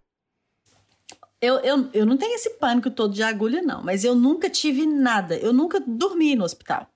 Eu, 1.41 1.55
eu, 1.59 1.89
eu 1.93 2.05
não 2.05 2.17
tenho 2.17 2.35
esse 2.35 2.51
pânico 2.51 2.89
todo 2.89 3.13
de 3.13 3.21
agulha, 3.21 3.61
não, 3.61 3.83
mas 3.83 4.03
eu 4.03 4.15
nunca 4.15 4.49
tive 4.49 4.85
nada. 4.85 5.37
Eu 5.37 5.51
nunca 5.51 5.79
dormi 5.79 6.35
no 6.35 6.43
hospital. 6.45 6.87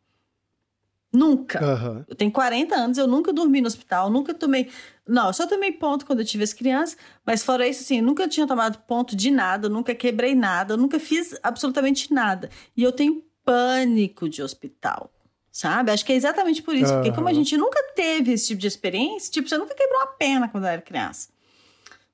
Nunca. 1.18 1.60
Aham. 1.60 2.06
Eu 2.08 2.16
tenho 2.16 2.32
40 2.32 2.76
anos, 2.76 2.98
eu 3.00 3.08
nunca 3.08 3.34
dormi 3.34 3.60
no 3.60 3.66
hospital, 3.66 4.08
nunca 4.08 4.36
tomei. 4.36 4.70
Não, 5.08 5.28
eu 5.28 5.34
só 5.34 5.48
tomei 5.48 5.72
ponto 5.72 6.06
quando 6.06 6.20
eu 6.20 6.26
tive 6.26 6.44
as 6.44 6.54
crianças, 6.54 6.96
mas 7.26 7.44
fora 7.44 7.68
isso, 7.68 7.82
assim, 7.82 7.98
eu 7.98 8.04
nunca 8.04 8.28
tinha 8.28 8.46
tomado 8.46 8.78
ponto 8.84 9.16
de 9.16 9.32
nada, 9.32 9.68
nunca 9.68 9.96
quebrei 9.96 10.36
nada, 10.36 10.78
nunca 10.78 11.00
fiz 11.00 11.36
absolutamente 11.42 12.14
nada. 12.14 12.52
E 12.76 12.84
eu 12.84 12.92
tenho 12.92 13.24
pânico 13.44 14.30
de 14.30 14.44
hospital, 14.44 15.10
sabe? 15.52 15.90
Acho 15.92 16.06
que 16.06 16.14
é 16.14 16.16
exatamente 16.16 16.62
por 16.62 16.76
isso, 16.76 16.94
porque 16.94 17.12
como 17.12 17.28
a 17.28 17.34
gente 17.34 17.58
nunca 17.58 17.82
teve 17.96 18.34
esse 18.34 18.48
tipo 18.48 18.62
de 18.62 18.68
experiência, 18.68 19.32
tipo, 19.32 19.50
você 19.50 19.58
nunca 19.58 19.74
quebrou 19.74 20.00
uma 20.00 20.08
perna 20.08 20.48
quando 20.48 20.68
era 20.68 20.82
criança. 20.84 21.30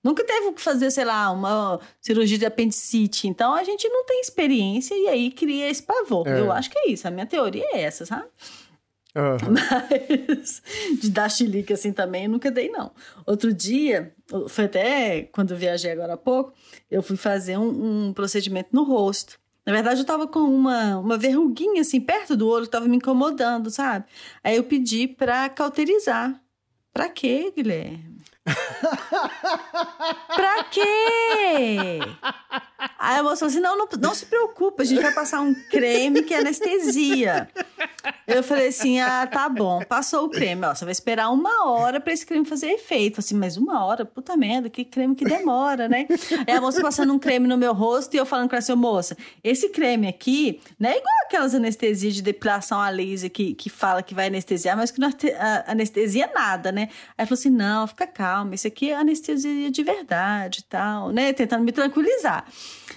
Nunca 0.02 0.24
teve 0.24 0.54
que 0.54 0.62
fazer, 0.62 0.92
sei 0.92 1.06
lá, 1.06 1.30
uma 1.32 1.80
cirurgia 2.00 2.38
de 2.38 2.46
apendicite. 2.46 3.28
Então 3.28 3.54
a 3.54 3.64
gente 3.64 3.88
não 3.88 4.06
tem 4.06 4.20
experiência 4.22 4.94
e 4.96 5.08
aí 5.08 5.32
cria 5.32 5.70
esse 5.70 5.82
pavor. 5.82 6.28
É. 6.28 6.40
Eu 6.40 6.52
acho 6.52 6.70
que 6.70 6.78
é 6.78 6.90
isso. 6.90 7.08
A 7.08 7.12
minha 7.12 7.26
teoria 7.26 7.66
é 7.72 7.82
essa, 7.82 8.06
sabe? 8.06 8.28
Aham. 9.16 9.38
Mas 10.28 10.62
de 11.00 11.10
dar 11.10 11.30
chilique 11.30 11.72
assim 11.74 11.92
também, 11.94 12.26
eu 12.26 12.32
nunca 12.32 12.50
dei, 12.50 12.70
não. 12.70 12.92
Outro 13.26 13.54
dia, 13.54 14.14
foi 14.50 14.66
até 14.66 15.24
quando 15.32 15.52
eu 15.52 15.58
viajei 15.58 15.92
agora 15.92 16.14
há 16.14 16.18
pouco, 16.18 16.54
eu 16.90 17.02
fui 17.04 17.16
fazer 17.16 17.58
um, 17.58 18.08
um 18.08 18.14
procedimento 18.14 18.70
no 18.72 18.84
rosto. 18.84 19.40
Na 19.66 19.72
verdade, 19.72 20.02
eu 20.02 20.06
tava 20.06 20.28
com 20.28 20.40
uma, 20.40 20.98
uma 20.98 21.18
verruguinha 21.18 21.82
assim, 21.82 22.02
perto 22.02 22.36
do 22.36 22.48
olho, 22.50 22.66
que 22.66 22.72
tava 22.72 22.88
me 22.88 22.98
incomodando, 22.98 23.70
sabe? 23.70 24.06
Aí 24.44 24.58
eu 24.58 24.64
pedi 24.64 25.08
pra 25.08 25.48
cauterizar. 25.48 26.42
Pra 26.92 27.08
quê, 27.10 27.52
Guilherme? 27.56 28.13
pra 30.36 30.64
quê? 30.66 32.00
Aí 33.00 33.18
a 33.20 33.24
moça 33.24 33.38
falou 33.38 33.50
assim: 33.52 33.60
não, 33.60 33.78
não, 33.78 33.88
não 34.00 34.14
se 34.14 34.26
preocupe, 34.26 34.82
a 34.82 34.86
gente 34.86 35.02
vai 35.02 35.14
passar 35.14 35.42
um 35.42 35.54
creme 35.70 36.24
que 36.24 36.34
é 36.34 36.40
anestesia. 36.40 37.50
Eu 38.28 38.44
falei 38.44 38.68
assim: 38.68 39.00
ah, 39.00 39.26
tá 39.28 39.48
bom. 39.50 39.82
Passou 39.84 40.26
o 40.26 40.30
creme, 40.30 40.66
ó. 40.66 40.74
Você 40.76 40.84
vai 40.86 40.92
esperar 40.92 41.30
uma 41.30 41.70
hora 41.70 42.00
pra 42.00 42.12
esse 42.14 42.26
creme 42.26 42.46
fazer 42.46 42.68
efeito. 42.72 43.20
Assim, 43.20 43.36
mas 43.36 43.58
uma 43.58 43.86
hora? 43.86 44.06
Puta 44.06 44.36
merda, 44.36 44.70
que 44.70 44.84
creme 44.84 45.16
que 45.16 45.24
demora, 45.26 45.88
né? 45.88 46.08
Aí 46.48 46.54
a 46.56 46.62
moça 46.62 46.82
passando 46.82 47.14
um 47.14 47.20
creme 47.20 47.48
no 47.48 47.58
meu 47.58 47.74
rosto 47.74 48.14
e 48.14 48.18
eu 48.18 48.26
falando 48.26 48.50
com 48.50 48.56
ela 48.56 48.60
assim: 48.60 48.76
moça, 48.76 49.18
esse 49.44 49.70
creme 49.70 50.08
aqui 50.08 50.60
não 50.80 50.90
é 50.90 50.98
igual 50.98 51.14
aquelas 51.26 51.54
anestesias 51.56 52.14
de 52.16 52.22
depilação 52.22 52.80
a 52.80 52.90
laser 52.90 53.32
que, 53.32 53.54
que 53.54 53.70
fala 53.70 54.04
que 54.04 54.14
vai 54.14 54.28
anestesiar, 54.28 54.76
mas 54.76 54.92
que 54.92 55.00
não 55.00 55.08
ate- 55.10 55.32
a- 55.34 55.66
anestesia 55.68 56.30
nada, 56.34 56.72
né? 56.72 56.90
Aí 57.18 57.26
falou 57.26 57.40
assim: 57.40 57.50
não, 57.50 57.88
fica 57.88 58.08
calma, 58.34 58.56
isso 58.56 58.68
aqui 58.68 58.92
é 58.92 58.96
anestesia 58.96 59.70
de 59.70 59.84
verdade 59.84 60.60
e 60.60 60.64
tal, 60.64 61.10
né? 61.10 61.34
Tentando 61.34 61.64
me 61.64 61.72
tranquilizar. 61.72 62.46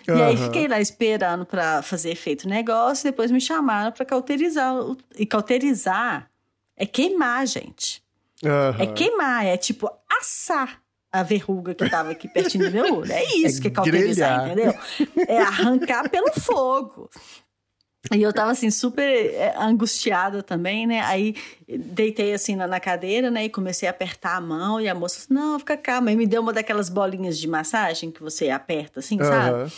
E 0.08 0.10
aí 0.22 0.36
fiquei 0.36 0.68
lá 0.68 0.80
esperando 0.80 1.44
pra 1.44 1.82
fazer 1.82 2.10
efeito 2.10 2.48
negócio, 2.48 3.04
depois 3.04 3.30
me 3.30 3.40
chamaram 3.40 3.92
pra 3.92 4.04
cauterizar. 4.04 4.74
E 5.18 5.26
cauterizar 5.26 6.30
é 6.76 6.86
queimar, 6.86 7.46
gente. 7.46 8.02
Aham. 8.44 8.82
É 8.82 8.86
queimar, 8.86 9.46
é 9.46 9.56
tipo 9.56 9.90
assar 10.20 10.80
a 11.10 11.22
verruga 11.22 11.74
que 11.74 11.88
tava 11.88 12.10
aqui 12.10 12.28
pertinho 12.28 12.66
do 12.66 12.70
meu 12.70 12.98
olho. 12.98 13.10
É 13.12 13.24
isso 13.36 13.58
É 13.58 13.62
que 13.62 13.68
é 13.68 13.70
cauterizar, 13.70 14.50
grelhar. 14.50 14.74
entendeu? 14.98 15.26
É 15.26 15.38
arrancar 15.38 16.08
pelo 16.10 16.32
fogo. 16.40 17.08
E 18.14 18.22
eu 18.22 18.32
tava 18.32 18.50
assim, 18.50 18.70
super 18.70 19.02
é, 19.02 19.54
angustiada 19.58 20.42
também, 20.42 20.86
né? 20.86 21.00
Aí 21.00 21.34
deitei 21.68 22.32
assim 22.32 22.54
na, 22.54 22.78
cadeira, 22.78 23.30
né? 23.30 23.44
E 23.44 23.48
comecei 23.48 23.88
a 23.88 23.90
apertar 23.90 24.36
a 24.36 24.40
mão. 24.40 24.80
E 24.80 24.88
a 24.88 24.94
moça 24.94 25.16
disse: 25.16 25.32
Não, 25.32 25.58
fica 25.58 25.76
calma. 25.76 26.10
Aí 26.10 26.16
me 26.16 26.26
deu 26.26 26.42
uma 26.42 26.52
daquelas 26.52 26.88
bolinhas 26.88 27.38
de 27.38 27.48
massagem 27.48 28.10
que 28.10 28.22
você 28.22 28.50
aperta, 28.50 29.00
assim, 29.00 29.18
sabe? 29.18 29.72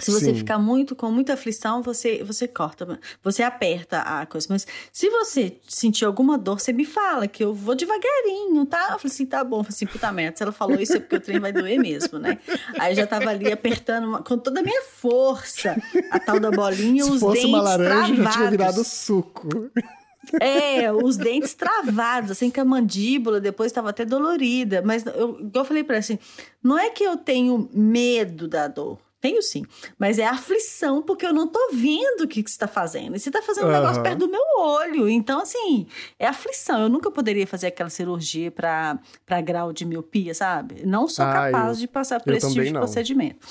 Se 0.00 0.10
você 0.10 0.26
Sim. 0.26 0.34
ficar 0.34 0.58
muito 0.58 0.96
com 0.96 1.10
muita 1.10 1.34
aflição, 1.34 1.82
você 1.82 2.24
você 2.24 2.48
corta, 2.48 2.98
você 3.22 3.42
aperta 3.42 4.00
a 4.00 4.24
coisa. 4.24 4.46
Mas 4.48 4.66
se 4.90 5.10
você 5.10 5.58
sentir 5.68 6.06
alguma 6.06 6.38
dor, 6.38 6.58
você 6.60 6.72
me 6.72 6.84
fala 6.86 7.28
que 7.28 7.44
eu 7.44 7.52
vou 7.52 7.74
devagarinho, 7.74 8.64
tá? 8.64 8.78
Eu 8.92 8.98
falei 8.98 9.12
assim, 9.14 9.26
tá 9.26 9.44
bom. 9.44 9.58
Eu 9.60 9.64
falei 9.64 9.74
assim, 9.76 9.86
puta 9.86 10.10
merda, 10.10 10.36
se 10.38 10.42
ela 10.42 10.50
falou 10.52 10.80
isso 10.80 10.96
é 10.96 10.98
porque 11.00 11.16
o 11.16 11.20
trem 11.20 11.38
vai 11.38 11.52
doer 11.52 11.78
mesmo, 11.78 12.18
né? 12.18 12.38
Aí 12.80 12.92
eu 12.92 12.96
já 12.96 13.06
tava 13.06 13.28
ali 13.28 13.52
apertando 13.52 14.04
uma- 14.08 14.22
com 14.22 14.38
toda 14.38 14.60
a 14.60 14.62
minha 14.62 14.80
força 14.82 15.76
a 16.10 16.18
tal 16.18 16.40
da 16.40 16.50
bolinha, 16.50 17.04
Se 17.04 17.10
os 17.10 17.20
fosse 17.20 17.34
dentes 17.42 17.50
uma 17.50 17.62
laranja, 17.62 18.00
já 18.00 18.14
travados. 18.14 18.34
tinha 18.36 18.50
virado 18.50 18.84
suco. 18.84 19.70
É, 20.40 20.90
os 20.92 21.16
dentes 21.18 21.52
travados, 21.52 22.30
assim, 22.30 22.48
que 22.50 22.58
a 22.60 22.64
mandíbula 22.64 23.40
depois 23.40 23.70
estava 23.70 23.90
até 23.90 24.04
dolorida. 24.04 24.80
Mas 24.82 25.04
eu, 25.04 25.50
eu 25.52 25.64
falei 25.64 25.84
pra 25.84 25.96
ela 25.96 26.00
assim, 26.00 26.18
não 26.62 26.78
é 26.78 26.88
que 26.90 27.04
eu 27.04 27.16
tenho 27.16 27.68
medo 27.74 28.48
da 28.48 28.68
dor. 28.68 28.98
Tenho 29.22 29.40
sim, 29.40 29.62
mas 29.96 30.18
é 30.18 30.26
aflição 30.26 31.00
porque 31.00 31.24
eu 31.24 31.32
não 31.32 31.46
tô 31.46 31.70
vendo 31.72 32.22
o 32.24 32.28
que, 32.28 32.42
que 32.42 32.50
você 32.50 32.58
tá 32.58 32.66
fazendo. 32.66 33.14
E 33.14 33.20
você 33.20 33.30
tá 33.30 33.40
fazendo 33.40 33.68
um 33.68 33.72
negócio 33.72 34.02
perto 34.02 34.18
do 34.18 34.28
meu 34.28 34.42
olho. 34.58 35.08
Então, 35.08 35.40
assim, 35.40 35.86
é 36.18 36.26
aflição. 36.26 36.80
Eu 36.82 36.88
nunca 36.88 37.08
poderia 37.08 37.46
fazer 37.46 37.68
aquela 37.68 37.88
cirurgia 37.88 38.50
pra 38.50 38.98
grau 39.44 39.72
de 39.72 39.84
miopia, 39.84 40.34
sabe? 40.34 40.84
Não 40.84 41.06
sou 41.06 41.24
Ah, 41.24 41.32
capaz 41.52 41.68
eu- 41.78 41.82
de 41.82 41.86
passar 41.88 42.20
por 42.20 42.34
esse 42.34 42.48
tipo 42.48 42.64
de 42.64 42.72
não. 42.72 42.80
procedimento. 42.80 43.46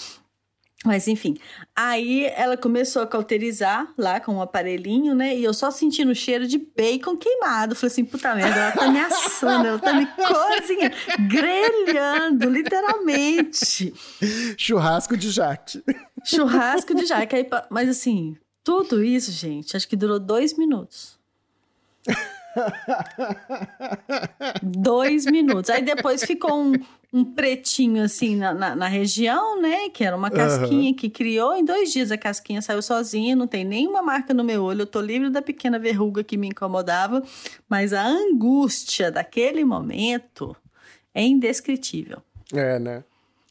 Mas 0.84 1.08
enfim, 1.08 1.38
aí 1.76 2.26
ela 2.36 2.58
começou 2.58 3.04
a 3.04 3.08
cauterizar 3.08 3.94
lá 3.96 4.20
com 4.20 4.36
um 4.36 4.42
aparelhinho, 4.42 5.14
né? 5.14 5.36
E 5.36 5.44
eu 5.44 5.54
só 5.54 5.70
sentindo 5.70 6.12
o 6.12 6.16
cheiro 6.16 6.48
de 6.48 6.58
bacon 6.58 7.16
queimado. 7.16 7.76
Falei 7.76 7.92
assim, 7.92 8.04
puta 8.04 8.34
merda, 8.34 8.60
ela 8.60 8.72
tá 8.72 8.90
me 8.90 9.00
assando, 9.00 9.68
ela 9.68 9.80
tá 9.80 9.94
me 9.94 10.08
cozinhando, 10.08 10.96
grelhando, 11.30 12.50
literalmente. 12.50 13.94
Churrasco 14.58 15.16
de 15.16 15.30
jaque. 15.30 15.84
Churrasco 16.24 16.96
de 16.96 17.06
jaca. 17.06 17.38
Aí 17.38 17.48
Mas 17.70 17.88
assim, 17.88 18.36
tudo 18.64 19.04
isso, 19.04 19.32
gente, 19.32 19.78
acho 19.78 19.88
que 19.88 19.96
durou 19.96 20.20
dois 20.20 20.58
minutos. 20.58 21.20
Dois 24.62 25.26
minutos. 25.26 25.70
Aí 25.70 25.82
depois 25.82 26.24
ficou 26.24 26.62
um, 26.62 26.74
um 27.14 27.26
pretinho 27.26 28.04
assim 28.04 28.38
na, 28.38 28.54
na, 28.54 28.76
na 28.76 28.88
região, 28.88 29.62
né? 29.62 29.90
Que 29.90 30.04
era 30.04 30.16
uma 30.16 30.32
casquinha 30.32 30.94
que 30.94 31.10
criou. 31.10 31.54
Em 31.56 31.66
dois 31.66 31.92
dias 31.92 32.12
a 32.12 32.18
casquinha 32.18 32.62
saiu 32.62 32.82
sozinha, 32.82 33.36
não 33.36 33.48
tem 33.48 33.66
nenhuma 33.66 34.02
marca 34.02 34.34
no 34.34 34.44
meu 34.44 34.64
olho. 34.64 34.84
Eu 34.84 34.88
tô 34.88 35.02
livre 35.02 35.30
da 35.30 35.42
pequena 35.42 35.78
verruga 35.78 36.24
que 36.24 36.38
me 36.38 36.48
incomodava. 36.48 37.22
Mas 37.68 37.92
a 37.92 38.06
angústia 38.06 39.12
daquele 39.12 39.66
momento 39.66 40.56
é 41.14 41.22
indescritível. 41.22 42.22
É, 42.54 42.80
né? 42.80 43.04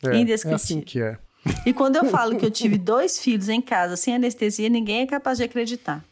É, 0.04 0.16
Indescritível. 0.16 0.52
é 0.52 0.54
assim 0.54 0.80
que 0.80 1.00
é. 1.00 1.18
E 1.66 1.72
quando 1.72 1.96
eu 1.96 2.06
falo 2.06 2.36
que 2.36 2.44
eu 2.44 2.50
tive 2.52 2.78
dois 2.78 3.18
filhos 3.18 3.48
em 3.48 3.60
casa 3.60 3.96
sem 3.96 4.14
anestesia, 4.14 4.68
ninguém 4.68 5.02
é 5.02 5.06
capaz 5.06 5.38
de 5.38 5.44
acreditar. 5.44 6.04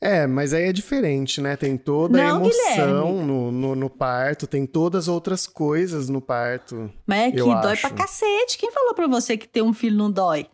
É, 0.00 0.28
mas 0.28 0.54
aí 0.54 0.68
é 0.68 0.72
diferente, 0.72 1.40
né? 1.40 1.56
Tem 1.56 1.76
toda 1.76 2.20
a 2.20 2.28
Não, 2.28 2.36
emoção 2.44 2.76
Guilherme. 2.76 3.22
no, 3.26 3.50
no, 3.50 3.74
no 3.74 3.90
parto, 3.90 4.46
tem 4.46 4.64
todas 4.64 5.04
as 5.04 5.08
outras 5.08 5.44
coisas 5.46 6.08
no 6.08 6.20
parto. 6.20 6.88
Mas 7.04 7.18
é 7.18 7.30
que 7.32 7.38
dói 7.38 7.72
acho. 7.72 7.88
pra 7.88 7.96
cacete. 7.96 8.58
Quem 8.58 8.70
falou 8.70 8.94
pra 8.94 9.08
você 9.08 9.36
que 9.36 9.48
ter 9.48 9.62
um 9.62 9.72
filho 9.74 9.96
não 9.96 10.10
dói? 10.10 10.46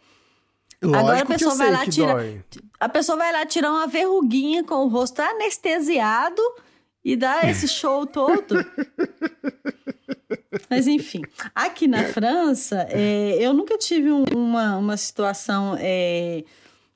Lógico 0.83 0.99
Agora 0.99 1.23
a 1.23 1.27
pessoa 1.27 1.55
vai 1.57 1.71
lá 1.71 1.85
que 1.85 1.91
tira- 1.91 2.15
dói. 2.15 2.43
A 2.81 2.89
pessoa 2.89 3.19
vai 3.19 3.33
lá 3.33 3.45
tirar 3.45 3.71
uma 3.71 3.87
verruguinha 3.87 4.65
com 4.65 4.77
o 4.77 4.89
rosto 4.89 5.21
anestesiado 5.21 6.41
e 7.05 7.15
dá 7.17 7.43
esse 7.49 7.69
show 7.69 8.07
todo. 8.07 8.55
Mas 10.71 10.87
enfim, 10.87 11.21
aqui 11.55 11.87
na 11.87 12.05
França, 12.05 12.87
é, 12.91 13.37
eu 13.41 13.53
nunca 13.53 13.77
tive 13.77 14.11
um- 14.11 14.25
uma, 14.35 14.77
uma 14.77 14.97
situação 14.97 15.77
é, 15.79 16.45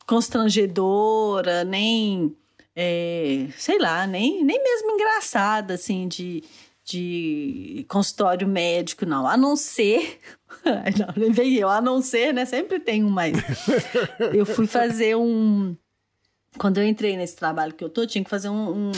constrangedora, 0.08 1.64
nem, 1.64 2.34
é, 2.74 3.46
sei 3.56 3.78
lá, 3.78 4.06
nem, 4.06 4.42
nem 4.44 4.62
mesmo 4.62 4.90
engraçada, 4.92 5.74
assim, 5.74 6.08
de, 6.08 6.42
de 6.84 7.84
consultório 7.88 8.48
médico, 8.48 9.04
não. 9.06 9.26
A 9.26 9.36
não 9.36 9.54
ser. 9.56 10.18
Não, 10.64 11.44
eu, 11.44 11.68
a 11.68 11.80
não 11.80 12.02
ser, 12.02 12.32
né? 12.34 12.44
Sempre 12.44 12.80
tem 12.80 13.04
um 13.04 13.08
mais. 13.10 13.36
Eu 14.34 14.44
fui 14.44 14.66
fazer 14.66 15.14
um. 15.14 15.76
Quando 16.58 16.78
eu 16.78 16.86
entrei 16.86 17.16
nesse 17.16 17.36
trabalho 17.36 17.72
que 17.74 17.84
eu 17.84 17.88
tô, 17.88 18.04
tinha 18.06 18.24
que 18.24 18.28
fazer 18.30 18.48
um. 18.48 18.88
um- 18.88 18.92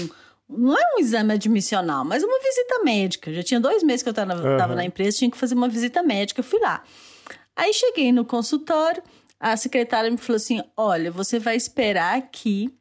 não 0.49 0.75
é 0.77 0.95
um 0.97 1.01
exame 1.01 1.33
admissional, 1.35 2.05
mas 2.05 2.23
uma 2.23 2.39
visita 2.41 2.83
médica. 2.85 3.33
Já 3.33 3.43
tinha 3.43 3.61
dois 3.61 3.83
meses 3.83 4.03
que 4.03 4.09
eu 4.09 4.15
tava, 4.15 4.35
tava 4.35 4.65
Aham. 4.73 4.75
na 4.77 4.85
empresa, 4.85 5.19
tinha 5.19 5.31
que 5.31 5.37
fazer 5.37 5.55
uma 5.55 5.69
visita 5.69 6.03
médica. 6.03 6.41
Eu 6.41 6.45
fui 6.45 6.59
lá. 6.61 6.83
Aí 7.55 7.73
cheguei 7.75 8.11
no 8.11 8.25
consultório, 8.25 9.03
a 9.41 9.57
secretária 9.57 10.11
me 10.11 10.19
falou 10.19 10.37
assim: 10.37 10.63
olha, 10.77 11.11
você 11.11 11.39
vai 11.39 11.57
esperar 11.57 12.19
aqui. 12.19 12.73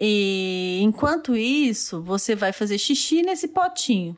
E 0.00 0.80
enquanto 0.82 1.36
isso, 1.36 2.00
você 2.00 2.34
vai 2.34 2.52
fazer 2.52 2.78
xixi 2.78 3.22
nesse 3.22 3.48
potinho. 3.48 4.16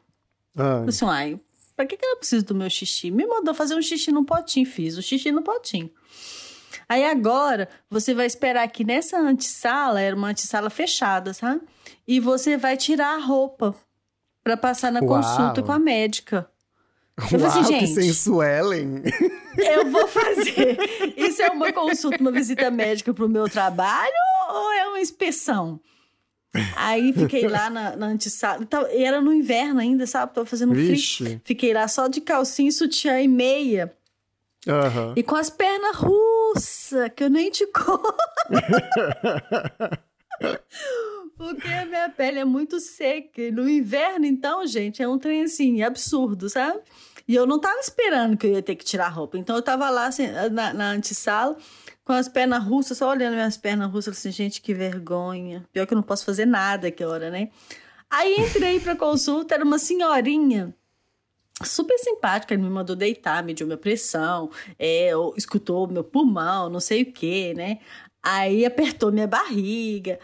Eu 0.57 0.89
Assim, 0.89 1.05
ai, 1.07 1.41
pra 1.75 1.85
que, 1.85 1.97
que 1.97 2.07
ela 2.07 2.17
precisa 2.17 2.45
do 2.45 2.55
meu 2.55 2.71
xixi? 2.71 3.11
Me 3.11 3.27
mandou 3.27 3.53
fazer 3.53 3.75
um 3.75 3.83
xixi 3.83 4.13
no 4.13 4.25
potinho, 4.25 4.65
fiz 4.65 4.97
o 4.97 5.03
xixi 5.03 5.33
no 5.33 5.43
potinho. 5.43 5.91
Aí 6.89 7.05
agora 7.05 7.69
você 7.91 8.15
vai 8.15 8.27
esperar 8.27 8.69
que 8.69 8.85
nessa 8.85 9.19
antessala, 9.19 10.01
era 10.01 10.15
uma 10.15 10.29
antessala 10.29 10.71
fechada, 10.71 11.35
sabe? 11.35 11.63
E 12.07 12.21
você 12.21 12.57
vai 12.57 12.77
tirar 12.77 13.17
a 13.17 13.19
roupa 13.19 13.75
para 14.45 14.57
passar 14.57 14.93
na 14.93 15.01
Uau. 15.01 15.09
consulta 15.09 15.63
com 15.63 15.73
a 15.73 15.79
médica. 15.79 16.49
Eu 17.31 17.41
Uau, 17.41 17.49
assim, 17.49 17.65
gente, 17.65 17.81
que 17.81 17.87
sensuelen! 17.87 19.03
Eu 19.57 19.91
vou 19.91 20.07
fazer. 20.09 20.79
Isso 21.17 21.43
é 21.43 21.51
uma 21.51 21.73
consulta, 21.73 22.19
uma 22.21 22.33
visita 22.33 22.71
médica 22.71 23.13
pro 23.13 23.29
meu 23.29 23.49
trabalho 23.49 24.13
ou 24.51 24.73
é 24.73 24.89
uma 24.89 25.01
inspeção? 25.01 25.81
Aí 26.77 27.13
fiquei 27.13 27.49
lá 27.49 27.71
na, 27.71 27.97
na 27.97 28.07
antessala. 28.07 28.67
E 28.93 29.05
era 29.05 29.21
no 29.21 29.33
inverno 29.33 29.81
ainda, 29.81 30.07
sabe? 30.07 30.35
Tava 30.35 30.47
fazendo 30.47 30.75
Vixe. 30.75 31.25
frio. 31.25 31.41
Fiquei 31.45 31.73
lá 31.73 31.89
só 31.89 32.09
de 32.09 32.21
calcinha, 32.21 32.71
sutiã 32.71 33.21
e 33.21 33.29
meia. 33.29 33.93
Uhum. 34.67 35.15
E 35.17 35.23
com 35.23 35.35
as 35.35 35.51
pernas 35.51 35.97
russas, 35.97 37.11
que 37.17 37.25
eu 37.25 37.31
nem 37.31 37.51
te 37.51 37.67
conto. 37.67 38.15
Porque 41.37 41.69
a 41.69 41.87
minha 41.87 42.09
pele 42.11 42.39
é 42.39 42.45
muito 42.45 42.79
seca. 42.79 43.51
No 43.51 43.69
inverno, 43.69 44.27
então, 44.27 44.67
gente, 44.67 45.03
é 45.03 45.09
um 45.09 45.19
trem 45.19 45.43
assim, 45.45 45.83
absurdo, 45.83 46.49
sabe? 46.49 46.81
E 47.27 47.35
eu 47.35 47.47
não 47.47 47.59
tava 47.59 47.79
esperando 47.79 48.37
que 48.37 48.47
eu 48.47 48.53
ia 48.53 48.63
ter 48.63 48.75
que 48.75 48.85
tirar 48.85 49.07
a 49.07 49.11
roupa. 49.11 49.39
Então 49.39 49.57
eu 49.57 49.63
tava 49.63 49.89
lá 49.91 50.07
assim, 50.07 50.27
na, 50.51 50.73
na 50.73 50.91
antessala 50.91 51.57
com 52.05 52.13
as 52.13 52.29
pernas 52.29 52.65
russas, 52.65 52.99
só 52.99 53.09
olhando 53.11 53.35
minhas 53.35 53.57
pernas 53.57 53.91
russas, 53.91 54.19
assim, 54.19 54.31
gente, 54.31 54.61
que 54.61 54.75
vergonha. 54.75 55.65
Pior 55.73 55.87
que 55.87 55.95
eu 55.95 55.97
não 55.97 56.03
posso 56.03 56.25
fazer 56.25 56.47
nada 56.47 56.91
que 56.91 57.05
hora, 57.05 57.31
né? 57.31 57.51
Aí 58.11 58.37
entrei 58.39 58.81
pra 58.81 58.97
consulta, 58.97 59.55
era 59.55 59.65
uma 59.65 59.79
senhorinha 59.79 60.75
super 61.65 61.97
simpática, 61.99 62.55
ele 62.55 62.63
me 62.63 62.71
mandou 62.71 62.97
deitar, 62.97 63.43
mediu 63.43 63.67
minha 63.67 63.79
pressão, 63.79 64.51
é, 64.79 65.11
escutou 65.37 65.87
meu 65.87 66.05
pulmão, 66.05 66.69
não 66.69 66.81
sei 66.81 67.03
o 67.03 67.13
que, 67.13 67.55
né? 67.55 67.79
Aí 68.23 68.65
apertou 68.65 69.11
minha 69.11 69.27
barriga, 69.27 70.19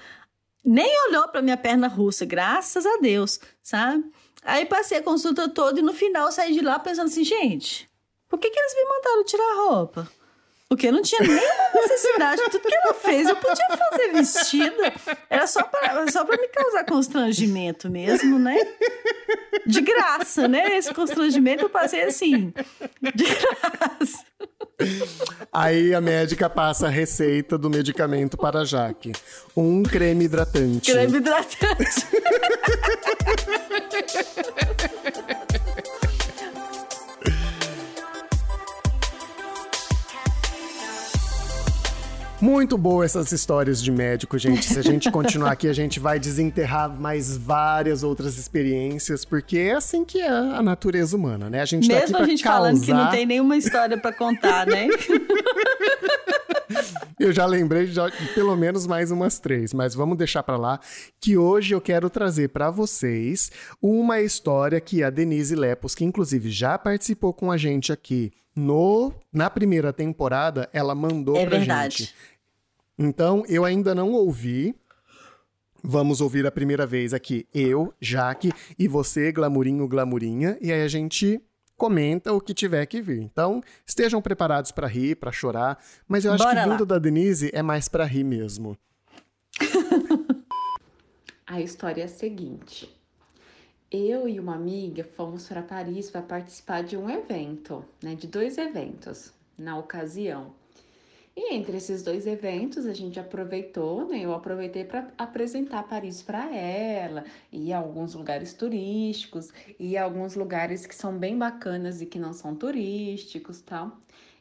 nem 0.64 0.90
olhou 1.08 1.28
para 1.28 1.42
minha 1.42 1.56
perna 1.56 1.88
russa, 1.88 2.24
graças 2.24 2.84
a 2.84 2.96
Deus, 2.98 3.40
sabe? 3.62 4.04
Aí 4.42 4.66
passei 4.66 4.98
a 4.98 5.02
consulta 5.02 5.48
toda 5.48 5.80
e 5.80 5.82
no 5.82 5.92
final 5.92 6.30
saí 6.32 6.52
de 6.52 6.60
lá 6.60 6.78
pensando 6.78 7.06
assim, 7.06 7.24
gente, 7.24 7.88
por 8.28 8.38
que, 8.38 8.50
que 8.50 8.58
eles 8.58 8.74
me 8.74 8.84
mandaram 8.84 9.24
tirar 9.24 9.52
a 9.52 9.68
roupa? 9.68 10.10
Porque 10.68 10.92
não 10.92 11.00
tinha 11.00 11.20
nenhuma 11.22 11.70
necessidade. 11.74 12.42
Tudo 12.50 12.60
que 12.60 12.74
ela 12.74 12.94
fez, 12.94 13.28
eu 13.28 13.36
podia 13.36 13.66
fazer 13.68 14.12
vestido. 14.12 14.76
Era 15.30 15.46
só 15.46 15.62
para 15.62 16.10
só 16.10 16.24
me 16.24 16.48
causar 16.48 16.84
constrangimento 16.84 17.88
mesmo, 17.88 18.38
né? 18.38 18.56
De 19.66 19.80
graça, 19.80 20.46
né? 20.46 20.76
Esse 20.76 20.92
constrangimento 20.92 21.64
eu 21.64 21.70
passei 21.70 22.02
assim. 22.02 22.52
De 23.14 23.24
graça. 23.24 24.24
Aí 25.52 25.94
a 25.94 26.00
médica 26.00 26.50
passa 26.50 26.86
a 26.86 26.90
receita 26.90 27.56
do 27.56 27.70
medicamento 27.70 28.36
para 28.36 28.60
a 28.60 28.64
Jaque. 28.64 29.12
Um 29.56 29.82
creme 29.82 30.26
hidratante. 30.26 30.92
Creme 30.92 31.16
hidratante. 31.16 32.06
Muito 42.40 42.78
boa 42.78 43.04
essas 43.04 43.32
histórias 43.32 43.82
de 43.82 43.90
médico, 43.90 44.38
gente. 44.38 44.64
Se 44.64 44.78
a 44.78 44.82
gente 44.82 45.10
continuar 45.12 45.52
aqui, 45.52 45.66
a 45.66 45.72
gente 45.72 45.98
vai 45.98 46.20
desenterrar 46.20 46.88
mais 46.88 47.36
várias 47.36 48.02
outras 48.02 48.38
experiências, 48.38 49.24
porque 49.24 49.58
é 49.58 49.74
assim 49.74 50.04
que 50.04 50.20
é 50.20 50.28
a 50.28 50.62
natureza 50.62 51.16
humana, 51.16 51.50
né? 51.50 51.60
A 51.60 51.64
gente 51.64 51.88
Mesmo 51.88 52.12
tá 52.12 52.18
aqui 52.18 52.24
a 52.24 52.28
gente 52.28 52.44
causar... 52.44 52.58
falando 52.58 52.80
que 52.80 52.92
não 52.92 53.10
tem 53.10 53.26
nenhuma 53.26 53.56
história 53.56 53.98
para 53.98 54.12
contar, 54.12 54.66
né? 54.66 54.88
eu 57.18 57.32
já 57.32 57.46
lembrei 57.46 57.86
de 57.86 58.00
pelo 58.34 58.56
menos 58.56 58.86
mais 58.86 59.10
umas 59.10 59.38
três, 59.38 59.72
mas 59.72 59.94
vamos 59.94 60.16
deixar 60.16 60.42
para 60.42 60.56
lá 60.56 60.80
que 61.20 61.36
hoje 61.36 61.74
eu 61.74 61.80
quero 61.80 62.08
trazer 62.08 62.48
para 62.48 62.70
vocês 62.70 63.50
uma 63.80 64.20
história 64.20 64.80
que 64.80 65.02
a 65.02 65.10
Denise 65.10 65.54
Lepos, 65.54 65.94
que 65.94 66.04
inclusive 66.04 66.50
já 66.50 66.78
participou 66.78 67.32
com 67.32 67.50
a 67.50 67.56
gente 67.56 67.92
aqui 67.92 68.32
no 68.54 69.12
na 69.32 69.48
primeira 69.48 69.92
temporada, 69.92 70.68
ela 70.72 70.94
mandou 70.94 71.36
é 71.36 71.46
pra 71.46 71.58
verdade. 71.58 71.96
gente. 71.98 72.14
Então, 72.98 73.44
eu 73.48 73.64
ainda 73.64 73.94
não 73.94 74.12
ouvi. 74.12 74.74
Vamos 75.80 76.20
ouvir 76.20 76.44
a 76.44 76.50
primeira 76.50 76.84
vez 76.84 77.14
aqui 77.14 77.46
eu, 77.54 77.94
Jaque, 78.00 78.52
e 78.76 78.88
você, 78.88 79.30
Glamurinho, 79.30 79.86
Glamurinha, 79.86 80.58
e 80.60 80.72
aí 80.72 80.82
a 80.82 80.88
gente 80.88 81.40
comenta 81.78 82.32
o 82.32 82.40
que 82.40 82.52
tiver 82.52 82.84
que 82.84 83.00
vir. 83.00 83.22
Então, 83.22 83.62
estejam 83.86 84.20
preparados 84.20 84.72
para 84.72 84.86
rir, 84.86 85.14
para 85.14 85.32
chorar, 85.32 85.82
mas 86.06 86.24
eu 86.24 86.32
acho 86.32 86.44
Bora 86.44 86.62
que 86.62 86.68
vindo 86.68 86.80
lá. 86.80 86.86
da 86.86 86.98
Denise 86.98 87.50
é 87.54 87.62
mais 87.62 87.88
para 87.88 88.04
rir 88.04 88.24
mesmo. 88.24 88.76
a 91.46 91.60
história 91.62 92.02
é 92.02 92.04
a 92.04 92.08
seguinte. 92.08 92.94
Eu 93.90 94.28
e 94.28 94.38
uma 94.38 94.54
amiga 94.54 95.02
fomos 95.16 95.48
para 95.48 95.62
Paris 95.62 96.10
para 96.10 96.20
participar 96.20 96.82
de 96.82 96.96
um 96.96 97.08
evento, 97.08 97.82
né, 98.02 98.14
de 98.14 98.26
dois 98.26 98.58
eventos 98.58 99.32
na 99.56 99.78
ocasião. 99.78 100.57
E 101.40 101.54
entre 101.54 101.76
esses 101.76 102.02
dois 102.02 102.26
eventos, 102.26 102.84
a 102.84 102.92
gente 102.92 103.20
aproveitou, 103.20 104.08
né? 104.08 104.18
Eu 104.24 104.34
aproveitei 104.34 104.84
para 104.84 105.08
apresentar 105.16 105.84
Paris 105.84 106.20
para 106.20 106.52
ela, 106.52 107.24
e 107.52 107.72
alguns 107.72 108.12
lugares 108.12 108.52
turísticos, 108.54 109.52
e 109.78 109.96
alguns 109.96 110.34
lugares 110.34 110.84
que 110.84 110.96
são 110.96 111.16
bem 111.16 111.38
bacanas 111.38 112.02
e 112.02 112.06
que 112.06 112.18
não 112.18 112.32
são 112.32 112.56
turísticos, 112.56 113.60
tal. 113.60 113.96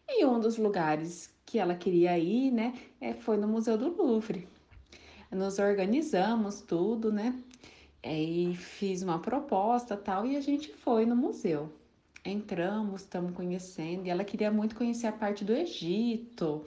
E 0.10 0.26
um 0.26 0.40
dos 0.40 0.58
lugares 0.58 1.32
que 1.46 1.60
ela 1.60 1.76
queria 1.76 2.18
ir, 2.18 2.50
né, 2.50 2.74
é, 3.00 3.14
foi 3.14 3.38
no 3.38 3.48
Museu 3.48 3.78
do 3.78 3.96
Louvre. 3.96 4.48
Nos 5.32 5.60
organizamos 5.60 6.62
tudo, 6.62 7.12
né? 7.12 7.32
E 8.04 8.56
fiz 8.56 9.04
uma 9.04 9.20
proposta, 9.20 9.96
tal, 9.96 10.26
e 10.26 10.36
a 10.36 10.42
gente 10.42 10.74
foi 10.74 11.06
no 11.06 11.16
museu 11.16 11.72
entramos, 12.26 13.02
estamos 13.02 13.34
conhecendo, 13.34 14.06
e 14.06 14.10
ela 14.10 14.24
queria 14.24 14.52
muito 14.52 14.76
conhecer 14.76 15.08
a 15.08 15.12
parte 15.12 15.46
do 15.46 15.54
Egito. 15.54 16.66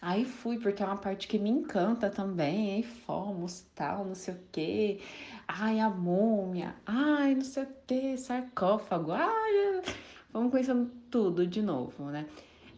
Aí 0.00 0.24
fui, 0.24 0.58
porque 0.58 0.82
é 0.82 0.86
uma 0.86 0.96
parte 0.96 1.26
que 1.26 1.38
me 1.38 1.50
encanta 1.50 2.08
também. 2.08 2.74
Aí 2.74 2.82
fomos, 2.82 3.66
tal, 3.74 4.04
não 4.04 4.14
sei 4.14 4.34
o 4.34 4.40
quê. 4.52 5.00
Ai, 5.46 5.80
a 5.80 5.90
múmia. 5.90 6.76
Ai, 6.86 7.34
não 7.34 7.42
sei 7.42 7.64
o 7.64 7.68
quê, 7.86 8.16
sarcófago. 8.16 9.10
Ai, 9.12 9.82
vamos 10.32 10.52
conhecendo 10.52 10.90
tudo 11.10 11.46
de 11.46 11.60
novo, 11.60 12.04
né? 12.06 12.26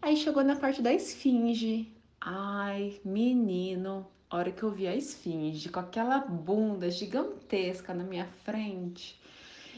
Aí 0.00 0.16
chegou 0.16 0.42
na 0.42 0.56
parte 0.56 0.80
da 0.80 0.92
esfinge. 0.92 1.92
Ai, 2.20 2.98
menino, 3.04 4.06
hora 4.30 4.50
que 4.50 4.62
eu 4.62 4.70
vi 4.70 4.86
a 4.86 4.96
esfinge 4.96 5.68
com 5.68 5.80
aquela 5.80 6.20
bunda 6.20 6.90
gigantesca 6.90 7.92
na 7.92 8.02
minha 8.04 8.26
frente. 8.44 9.19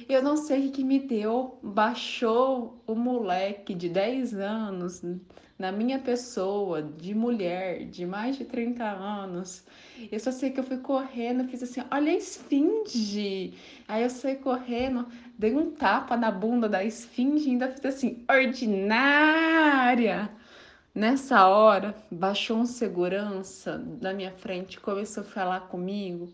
Eu 0.08 0.22
não 0.22 0.36
sei 0.36 0.68
o 0.68 0.72
que 0.72 0.84
me 0.84 1.00
deu, 1.00 1.58
baixou 1.62 2.82
o 2.86 2.94
moleque 2.94 3.74
de 3.74 3.88
10 3.88 4.34
anos 4.34 5.02
na 5.58 5.70
minha 5.70 5.98
pessoa, 5.98 6.82
de 6.82 7.14
mulher, 7.14 7.84
de 7.84 8.04
mais 8.04 8.36
de 8.36 8.44
30 8.44 8.84
anos. 8.84 9.64
Eu 10.10 10.18
só 10.18 10.32
sei 10.32 10.50
que 10.50 10.58
eu 10.58 10.64
fui 10.64 10.78
correndo, 10.78 11.46
fiz 11.48 11.62
assim: 11.62 11.82
olha 11.90 12.10
a 12.10 12.16
esfinge. 12.16 13.54
Aí 13.86 14.02
eu 14.02 14.10
saí 14.10 14.36
correndo, 14.36 15.06
dei 15.38 15.54
um 15.54 15.70
tapa 15.70 16.16
na 16.16 16.32
bunda 16.32 16.68
da 16.68 16.82
esfinge 16.82 17.46
e 17.46 17.50
ainda 17.52 17.68
fiz 17.68 17.84
assim: 17.84 18.24
ordinária. 18.28 20.30
Nessa 20.94 21.46
hora, 21.46 21.96
baixou 22.10 22.58
um 22.58 22.66
segurança 22.66 23.82
na 24.00 24.12
minha 24.12 24.30
frente, 24.30 24.78
começou 24.78 25.22
a 25.22 25.26
falar 25.26 25.60
comigo. 25.60 26.28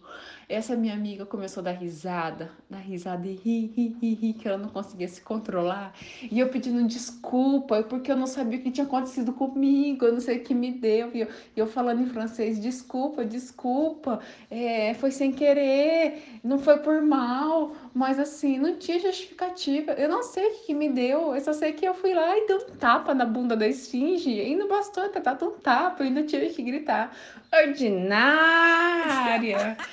Essa 0.49 0.75
minha 0.75 0.95
amiga 0.95 1.27
começou 1.27 1.61
a 1.61 1.65
dar 1.65 1.73
risada, 1.73 2.51
dar 2.71 2.79
risada 2.79 3.29
e 3.29 3.35
ri, 3.35 3.67
ri, 3.77 3.97
ri, 4.01 4.15
ri, 4.15 4.33
que 4.33 4.49
ela 4.49 4.57
não 4.57 4.71
conseguia 4.71 5.07
se 5.07 5.21
controlar. 5.21 5.93
E 6.23 6.41
eu 6.41 6.49
pedindo 6.49 6.83
desculpa, 6.89 7.83
porque 7.83 8.11
eu 8.11 8.17
não 8.17 8.27
sabia 8.27 8.59
o 8.59 8.63
que 8.63 8.71
tinha 8.71 8.87
acontecido 8.87 9.35
comigo, 9.35 10.07
eu 10.07 10.13
não 10.15 10.21
sei 10.21 10.39
o 10.39 10.43
que 10.43 10.55
me 10.55 10.73
deu. 10.73 11.11
E 11.15 11.21
eu, 11.21 11.29
eu 11.55 11.67
falando 11.67 12.01
em 12.01 12.07
francês, 12.07 12.59
desculpa, 12.59 13.27
desculpa, 13.27 14.21
é, 14.51 14.95
foi 14.95 15.11
sem 15.11 15.33
querer, 15.33 16.41
não 16.43 16.59
foi 16.59 16.79
por 16.79 17.03
mal, 17.03 17.73
mas 17.93 18.19
assim, 18.19 18.57
não 18.59 18.79
tinha 18.79 18.99
justificativa. 18.99 19.93
Eu 19.93 20.09
não 20.09 20.23
sei 20.23 20.47
o 20.47 20.55
que 20.65 20.73
me 20.73 20.89
deu, 20.89 21.35
eu 21.35 21.41
só 21.43 21.53
sei 21.53 21.75
que 21.75 21.87
eu 21.87 21.93
fui 21.93 22.15
lá 22.15 22.39
e 22.39 22.47
dei 22.47 22.57
um 22.57 22.77
tapa 22.79 23.13
na 23.13 23.27
bunda 23.27 23.55
da 23.55 23.69
esfinge, 23.69 24.31
e 24.31 24.57
não 24.57 24.67
bastou 24.67 25.05
até 25.05 25.21
dar 25.21 25.37
um 25.43 25.51
tapa, 25.59 26.03
eu 26.03 26.07
ainda 26.07 26.23
tive 26.23 26.49
que 26.49 26.63
gritar 26.63 27.15
ordinária. 27.53 28.19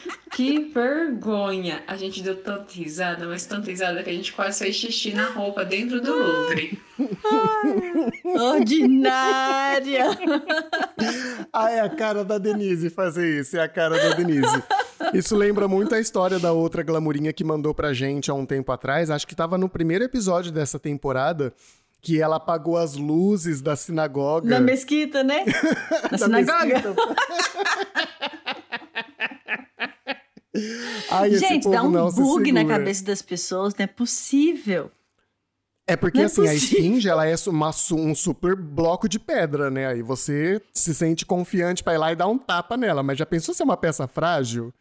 que 0.35 0.59
vergonha. 0.65 1.81
A 1.87 1.95
gente 1.95 2.21
deu 2.21 2.35
tanta 2.35 2.73
risada, 2.73 3.25
mas 3.25 3.45
tanta 3.45 3.69
risada 3.69 4.03
que 4.03 4.09
a 4.09 4.13
gente 4.13 4.33
quase 4.33 4.59
fez 4.59 4.75
xixi 4.75 5.13
na 5.13 5.29
roupa 5.29 5.63
dentro 5.63 6.01
do 6.01 6.13
Louvre. 6.13 6.77
ordinária. 8.37 10.05
ah, 11.53 11.71
é 11.71 11.79
a 11.79 11.89
cara 11.89 12.25
da 12.25 12.37
Denise 12.37 12.89
fazer 12.89 13.39
isso, 13.39 13.57
é 13.57 13.61
a 13.61 13.69
cara 13.69 13.97
da 13.97 14.15
Denise. 14.15 14.63
Isso 15.13 15.35
lembra 15.35 15.67
muito 15.67 15.93
a 15.95 15.99
história 15.99 16.39
da 16.39 16.51
outra 16.51 16.83
glamurinha 16.83 17.31
que 17.31 17.43
mandou 17.43 17.73
pra 17.73 17.93
gente 17.93 18.29
há 18.29 18.33
um 18.33 18.45
tempo 18.45 18.71
atrás, 18.71 19.09
acho 19.09 19.27
que 19.27 19.35
tava 19.35 19.57
no 19.57 19.69
primeiro 19.69 20.03
episódio 20.03 20.51
dessa 20.51 20.79
temporada, 20.79 21.53
que 22.05 22.21
ela 22.21 22.35
apagou 22.35 22.77
as 22.77 22.95
luzes 22.95 23.63
da 23.63 23.75
sinagoga. 23.75 24.47
Na 24.47 24.59
mesquita, 24.59 25.23
né? 25.23 25.43
Na 26.11 26.17
sinagoga. 26.19 26.95
Ai, 31.09 31.31
Gente, 31.31 31.67
dá 31.67 31.81
um 31.81 32.11
bug 32.11 32.51
na 32.51 32.63
cabeça 32.63 33.03
das 33.03 33.23
pessoas, 33.23 33.73
não 33.73 33.85
é 33.85 33.87
possível. 33.87 34.91
É 35.87 35.95
porque, 35.95 36.21
é 36.21 36.25
assim, 36.25 36.43
possível. 36.43 36.51
a 36.51 36.55
esfinge, 36.55 37.09
ela 37.09 37.25
é 37.25 37.33
uma, 37.47 37.71
um 37.93 38.13
super 38.13 38.55
bloco 38.55 39.09
de 39.09 39.17
pedra, 39.17 39.71
né? 39.71 39.87
Aí 39.87 40.03
você 40.03 40.61
se 40.71 40.93
sente 40.93 41.25
confiante 41.25 41.83
pra 41.83 41.95
ir 41.95 41.97
lá 41.97 42.11
e 42.11 42.15
dar 42.15 42.27
um 42.27 42.37
tapa 42.37 42.77
nela. 42.77 43.01
Mas 43.01 43.17
já 43.17 43.25
pensou 43.25 43.53
se 43.55 43.63
é 43.63 43.65
uma 43.65 43.77
peça 43.77 44.07
frágil? 44.07 44.71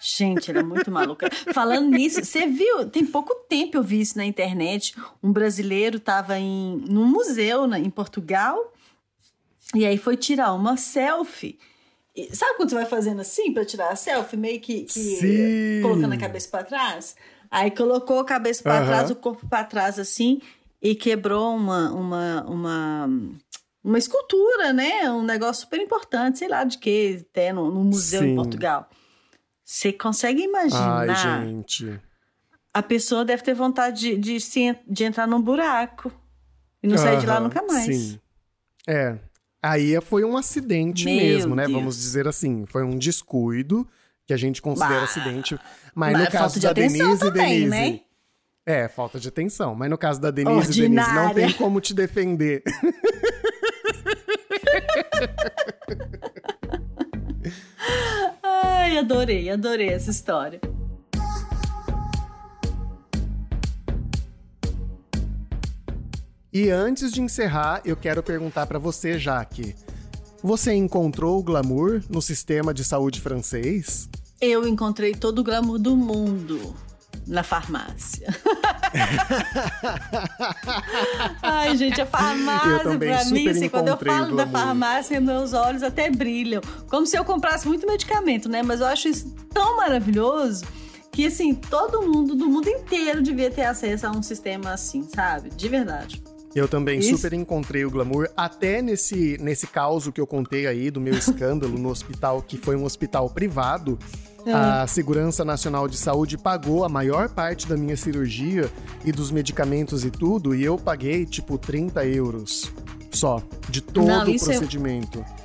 Gente, 0.00 0.50
ela 0.50 0.60
é 0.60 0.62
muito 0.62 0.90
maluca. 0.90 1.28
Falando 1.52 1.88
nisso, 1.88 2.24
você 2.24 2.46
viu? 2.46 2.88
Tem 2.88 3.04
pouco 3.04 3.34
tempo 3.48 3.76
eu 3.76 3.82
vi 3.82 4.00
isso 4.00 4.16
na 4.16 4.24
internet. 4.24 4.94
Um 5.22 5.32
brasileiro 5.32 5.96
estava 5.96 6.38
em 6.38 6.76
num 6.88 7.06
museu 7.06 7.66
na, 7.66 7.78
em 7.78 7.90
Portugal 7.90 8.72
e 9.74 9.84
aí 9.84 9.96
foi 9.96 10.16
tirar 10.16 10.52
uma 10.52 10.76
selfie. 10.76 11.58
E, 12.14 12.34
sabe 12.34 12.56
quando 12.56 12.70
você 12.70 12.76
vai 12.76 12.86
fazendo 12.86 13.20
assim 13.20 13.52
para 13.52 13.64
tirar 13.64 13.90
a 13.90 13.96
selfie, 13.96 14.36
meio 14.36 14.60
que, 14.60 14.84
que 14.84 15.80
colocando 15.82 16.12
a 16.12 16.18
cabeça 16.18 16.48
para 16.48 16.64
trás? 16.64 17.16
Aí 17.50 17.70
colocou 17.70 18.18
a 18.20 18.24
cabeça 18.24 18.62
para 18.62 18.80
uhum. 18.80 18.86
trás, 18.86 19.10
o 19.10 19.16
corpo 19.16 19.48
para 19.48 19.64
trás 19.64 19.98
assim 19.98 20.40
e 20.82 20.94
quebrou 20.94 21.56
uma 21.56 21.90
uma 21.92 22.44
uma 22.46 23.08
uma 23.82 23.98
escultura, 23.98 24.72
né? 24.72 25.10
Um 25.10 25.22
negócio 25.22 25.62
super 25.62 25.80
importante, 25.80 26.38
sei 26.38 26.48
lá 26.48 26.64
de 26.64 26.78
que, 26.78 27.24
até 27.30 27.52
no, 27.52 27.70
no 27.70 27.84
museu 27.84 28.22
Sim. 28.22 28.28
em 28.28 28.34
Portugal. 28.34 28.88
Você 29.64 29.92
consegue 29.92 30.42
imaginar? 30.42 31.08
Ai, 31.08 31.16
gente. 31.16 32.00
A 32.72 32.82
pessoa 32.82 33.24
deve 33.24 33.42
ter 33.42 33.54
vontade 33.54 34.16
de, 34.16 34.38
de, 34.38 34.76
de 34.86 35.04
entrar 35.04 35.26
num 35.26 35.40
buraco 35.40 36.12
e 36.82 36.86
não 36.86 36.98
sair 36.98 37.18
de 37.18 37.26
lá 37.26 37.40
nunca 37.40 37.62
mais. 37.62 37.86
Sim. 37.86 38.20
É. 38.86 39.16
Aí 39.62 39.98
foi 40.02 40.22
um 40.24 40.36
acidente 40.36 41.06
Meu 41.06 41.14
mesmo, 41.14 41.54
né? 41.54 41.66
Deus. 41.66 41.78
Vamos 41.78 41.96
dizer 41.96 42.28
assim. 42.28 42.66
Foi 42.66 42.84
um 42.84 42.98
descuido 42.98 43.88
que 44.26 44.34
a 44.34 44.36
gente 44.36 44.60
considera 44.60 44.98
bah, 44.98 45.04
acidente. 45.04 45.58
Mas, 45.94 46.12
mas 46.12 46.24
no 46.24 46.30
caso 46.30 46.60
da 46.60 46.74
Denise, 46.74 47.18
também, 47.18 47.48
Denise. 47.48 47.70
Né? 47.70 48.00
É, 48.66 48.88
falta 48.88 49.18
de 49.18 49.28
atenção. 49.28 49.74
Mas 49.74 49.88
no 49.88 49.96
caso 49.96 50.20
da 50.20 50.30
Denise, 50.30 50.82
Ordinária. 50.82 51.12
Denise, 51.12 51.24
não 51.24 51.34
tem 51.34 51.52
como 51.52 51.80
te 51.80 51.94
defender. 51.94 52.62
Ai, 58.84 58.98
adorei, 58.98 59.48
adorei 59.48 59.88
essa 59.88 60.10
história. 60.10 60.60
E 66.52 66.68
antes 66.68 67.10
de 67.10 67.22
encerrar, 67.22 67.80
eu 67.86 67.96
quero 67.96 68.22
perguntar 68.22 68.66
para 68.66 68.78
você, 68.78 69.18
Jaque. 69.18 69.74
Você 70.42 70.74
encontrou 70.74 71.38
o 71.38 71.42
glamour 71.42 72.02
no 72.10 72.20
sistema 72.20 72.74
de 72.74 72.84
saúde 72.84 73.22
francês? 73.22 74.06
Eu 74.38 74.68
encontrei 74.68 75.14
todo 75.14 75.38
o 75.38 75.42
glamour 75.42 75.78
do 75.78 75.96
mundo 75.96 76.76
na 77.26 77.42
farmácia. 77.42 78.28
Ai, 81.42 81.76
gente, 81.76 82.00
a 82.00 82.06
farmácia 82.06 82.98
pra 82.98 83.24
mim, 83.26 83.48
assim, 83.48 83.68
quando 83.68 83.88
eu 83.88 83.96
falo 83.96 84.36
da 84.36 84.46
farmácia, 84.46 85.20
meus 85.20 85.52
olhos 85.52 85.82
até 85.82 86.10
brilham. 86.10 86.60
Como 86.88 87.06
se 87.06 87.16
eu 87.16 87.24
comprasse 87.24 87.66
muito 87.66 87.86
medicamento, 87.86 88.48
né? 88.48 88.62
Mas 88.62 88.80
eu 88.80 88.86
acho 88.86 89.08
isso 89.08 89.34
tão 89.52 89.76
maravilhoso 89.76 90.64
que, 91.10 91.26
assim, 91.26 91.54
todo 91.54 92.02
mundo 92.02 92.34
do 92.34 92.48
mundo 92.48 92.68
inteiro 92.68 93.22
devia 93.22 93.50
ter 93.50 93.64
acesso 93.64 94.06
a 94.06 94.10
um 94.10 94.22
sistema 94.22 94.72
assim, 94.72 95.02
sabe? 95.02 95.50
De 95.50 95.68
verdade. 95.68 96.22
Eu 96.54 96.68
também 96.68 97.00
Isso. 97.00 97.16
super 97.16 97.32
encontrei 97.32 97.84
o 97.84 97.90
glamour, 97.90 98.28
até 98.36 98.80
nesse, 98.80 99.36
nesse 99.40 99.66
caso 99.66 100.12
que 100.12 100.20
eu 100.20 100.26
contei 100.26 100.68
aí 100.68 100.90
do 100.90 101.00
meu 101.00 101.14
escândalo 101.18 101.76
no 101.76 101.88
hospital, 101.88 102.40
que 102.40 102.56
foi 102.56 102.76
um 102.76 102.84
hospital 102.84 103.28
privado. 103.28 103.98
É. 104.46 104.52
A 104.52 104.86
Segurança 104.86 105.44
Nacional 105.44 105.88
de 105.88 105.96
Saúde 105.96 106.36
pagou 106.36 106.84
a 106.84 106.88
maior 106.88 107.28
parte 107.28 107.66
da 107.66 107.76
minha 107.76 107.96
cirurgia 107.96 108.70
e 109.04 109.12
dos 109.12 109.30
medicamentos 109.30 110.04
e 110.04 110.10
tudo, 110.10 110.54
e 110.54 110.64
eu 110.64 110.76
paguei 110.76 111.24
tipo 111.24 111.56
30 111.56 112.04
euros 112.06 112.72
só, 113.10 113.42
de 113.68 113.80
todo 113.80 114.06
Não, 114.06 114.26
o 114.26 114.30
é 114.30 114.38
procedimento. 114.38 115.24
É... 115.40 115.44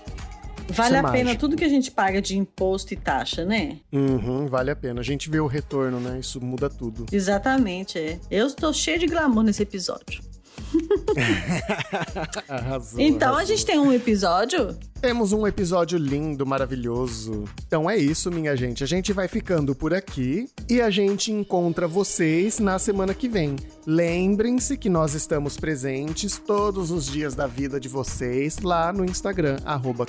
Vale 0.72 0.98
a 0.98 1.04
pena 1.04 1.36
tudo 1.36 1.56
que 1.56 1.64
a 1.64 1.70
gente 1.70 1.90
paga 1.90 2.22
de 2.22 2.38
imposto 2.38 2.94
e 2.94 2.98
taxa, 2.98 3.44
né? 3.44 3.78
Uhum, 3.92 4.48
vale 4.48 4.70
a 4.70 4.76
pena. 4.76 5.02
A 5.02 5.04
gente 5.04 5.30
vê 5.30 5.40
o 5.40 5.48
retorno, 5.48 6.00
né? 6.00 6.20
Isso 6.20 6.40
muda 6.44 6.70
tudo. 6.70 7.06
Exatamente, 7.12 7.98
é. 7.98 8.20
Eu 8.30 8.46
estou 8.46 8.72
cheio 8.72 9.00
de 9.00 9.08
glamour 9.08 9.44
nesse 9.44 9.64
episódio. 9.64 10.22
arrasou, 12.48 13.00
então 13.00 13.30
arrasou. 13.30 13.44
a 13.44 13.46
gente 13.46 13.66
tem 13.66 13.80
um 13.80 13.92
episódio? 13.92 14.78
Temos 15.02 15.32
um 15.32 15.48
episódio 15.48 15.98
lindo, 15.98 16.46
maravilhoso. 16.46 17.46
Então 17.66 17.90
é 17.90 17.96
isso, 17.98 18.30
minha 18.30 18.54
gente. 18.58 18.84
A 18.84 18.88
gente 18.88 19.14
vai 19.14 19.30
ficando 19.30 19.74
por 19.74 19.94
aqui 19.94 20.50
e 20.70 20.82
a 20.82 20.90
gente 20.90 21.32
encontra 21.32 21.88
vocês 21.88 22.60
na 22.60 22.78
semana 22.78 23.14
que 23.14 23.30
vem. 23.30 23.56
Lembrem-se 23.88 24.76
que 24.76 24.90
nós 24.90 25.14
estamos 25.14 25.56
presentes 25.56 26.38
todos 26.38 26.92
os 26.92 27.06
dias 27.06 27.34
da 27.34 27.48
vida 27.48 27.80
de 27.80 27.88
vocês 27.88 28.60
lá 28.60 28.92
no 28.92 29.06
Instagram, 29.06 29.58
arroba 29.64 30.06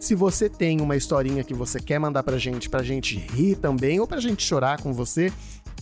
Se 0.00 0.14
você 0.14 0.48
tem 0.48 0.80
uma 0.80 0.96
historinha 0.96 1.44
que 1.44 1.52
você 1.52 1.78
quer 1.78 1.98
mandar 1.98 2.22
pra 2.22 2.38
gente, 2.38 2.70
pra 2.70 2.82
gente 2.82 3.18
rir 3.18 3.56
também, 3.56 4.00
ou 4.00 4.06
pra 4.06 4.18
gente 4.18 4.42
chorar 4.42 4.80
com 4.80 4.94
você, 4.94 5.30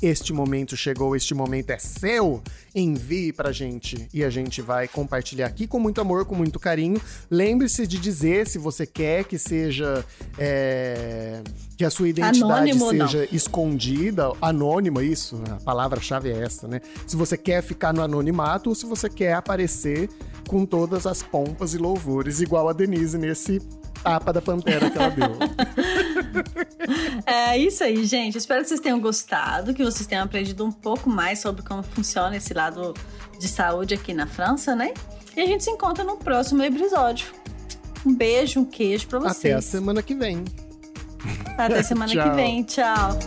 este 0.01 0.33
momento 0.33 0.77
chegou, 0.77 1.17
este 1.17 1.35
momento 1.35 1.71
é 1.71 1.79
seu, 1.79 2.43
envie 2.75 3.33
pra 3.33 3.51
gente 3.53 4.09
e 4.13 4.23
a 4.23 4.31
gente 4.31 4.63
vai 4.63 4.87
compartilhar 4.87 5.47
aqui 5.47 5.67
com 5.67 5.79
muito 5.79 6.01
amor, 6.01 6.25
com 6.25 6.35
muito 6.35 6.59
carinho. 6.61 7.01
Lembre-se 7.31 7.87
de 7.87 7.99
dizer 7.99 8.47
se 8.47 8.59
você 8.59 8.87
quer 8.87 9.25
que 9.25 9.39
seja. 9.39 10.05
É, 10.39 11.43
que 11.77 11.85
a 11.85 11.91
sua 11.91 12.09
identidade 12.09 12.73
Anônimo, 12.73 12.91
seja 12.91 13.19
não. 13.19 13.29
escondida, 13.31 14.33
anônima, 14.43 15.01
isso, 15.01 15.41
a 15.49 15.63
palavra-chave 15.63 16.29
é 16.29 16.43
essa, 16.43 16.67
né? 16.67 16.81
Se 17.07 17.15
você 17.15 17.37
quer 17.37 17.63
ficar 17.63 17.95
no 17.95 18.03
anonimato 18.03 18.71
ou 18.71 18.75
se 18.75 18.85
você 18.85 19.09
quer 19.09 19.35
aparecer 19.35 20.11
com 20.49 20.67
todas 20.67 21.07
as 21.07 21.23
pompas 21.23 21.75
e 21.75 21.79
louvores, 21.79 22.41
igual 22.41 22.69
a 22.69 22.73
Denise 22.73 23.17
nesse 23.17 23.61
tapa 24.03 24.33
da 24.33 24.41
pantera 24.41 24.91
que 24.91 24.99
ela 24.99 25.11
deu. 25.11 25.39
é 27.27 27.59
isso 27.59 27.85
aí, 27.85 28.05
gente. 28.05 28.39
Espero 28.39 28.63
que 28.63 28.69
vocês 28.69 28.81
tenham 28.81 29.01
gostado, 29.01 29.75
que 29.75 29.85
vocês 29.85 30.07
tenham 30.07 30.25
aprendido 30.25 30.65
um 30.65 30.73
pouco 30.73 31.09
mais 31.09 31.41
sobre 31.41 31.63
como 31.63 31.83
funciona 31.83 32.37
esse 32.37 32.55
lado 32.55 32.95
de 33.39 33.49
saúde 33.49 33.95
aqui 33.95 34.13
na 34.13 34.27
França, 34.27 34.75
né? 34.75 34.93
E 35.37 35.41
a 35.41 35.47
gente 35.47 35.63
se 35.63 35.71
encontra 35.71 36.03
no 36.03 36.17
próximo 36.17 36.63
episódio. 36.63 37.29
Um 38.05 38.15
beijo, 38.15 38.61
um 38.61 38.65
queijo 38.65 39.07
pra 39.07 39.19
vocês. 39.19 39.37
Até 39.37 39.53
a 39.55 39.63
semana 39.63 40.03
que 40.03 40.15
vem. 40.15 40.45
Até 41.57 41.83
semana 41.83 42.11
que 42.11 42.31
vem. 42.31 42.63
Tchau. 42.65 43.19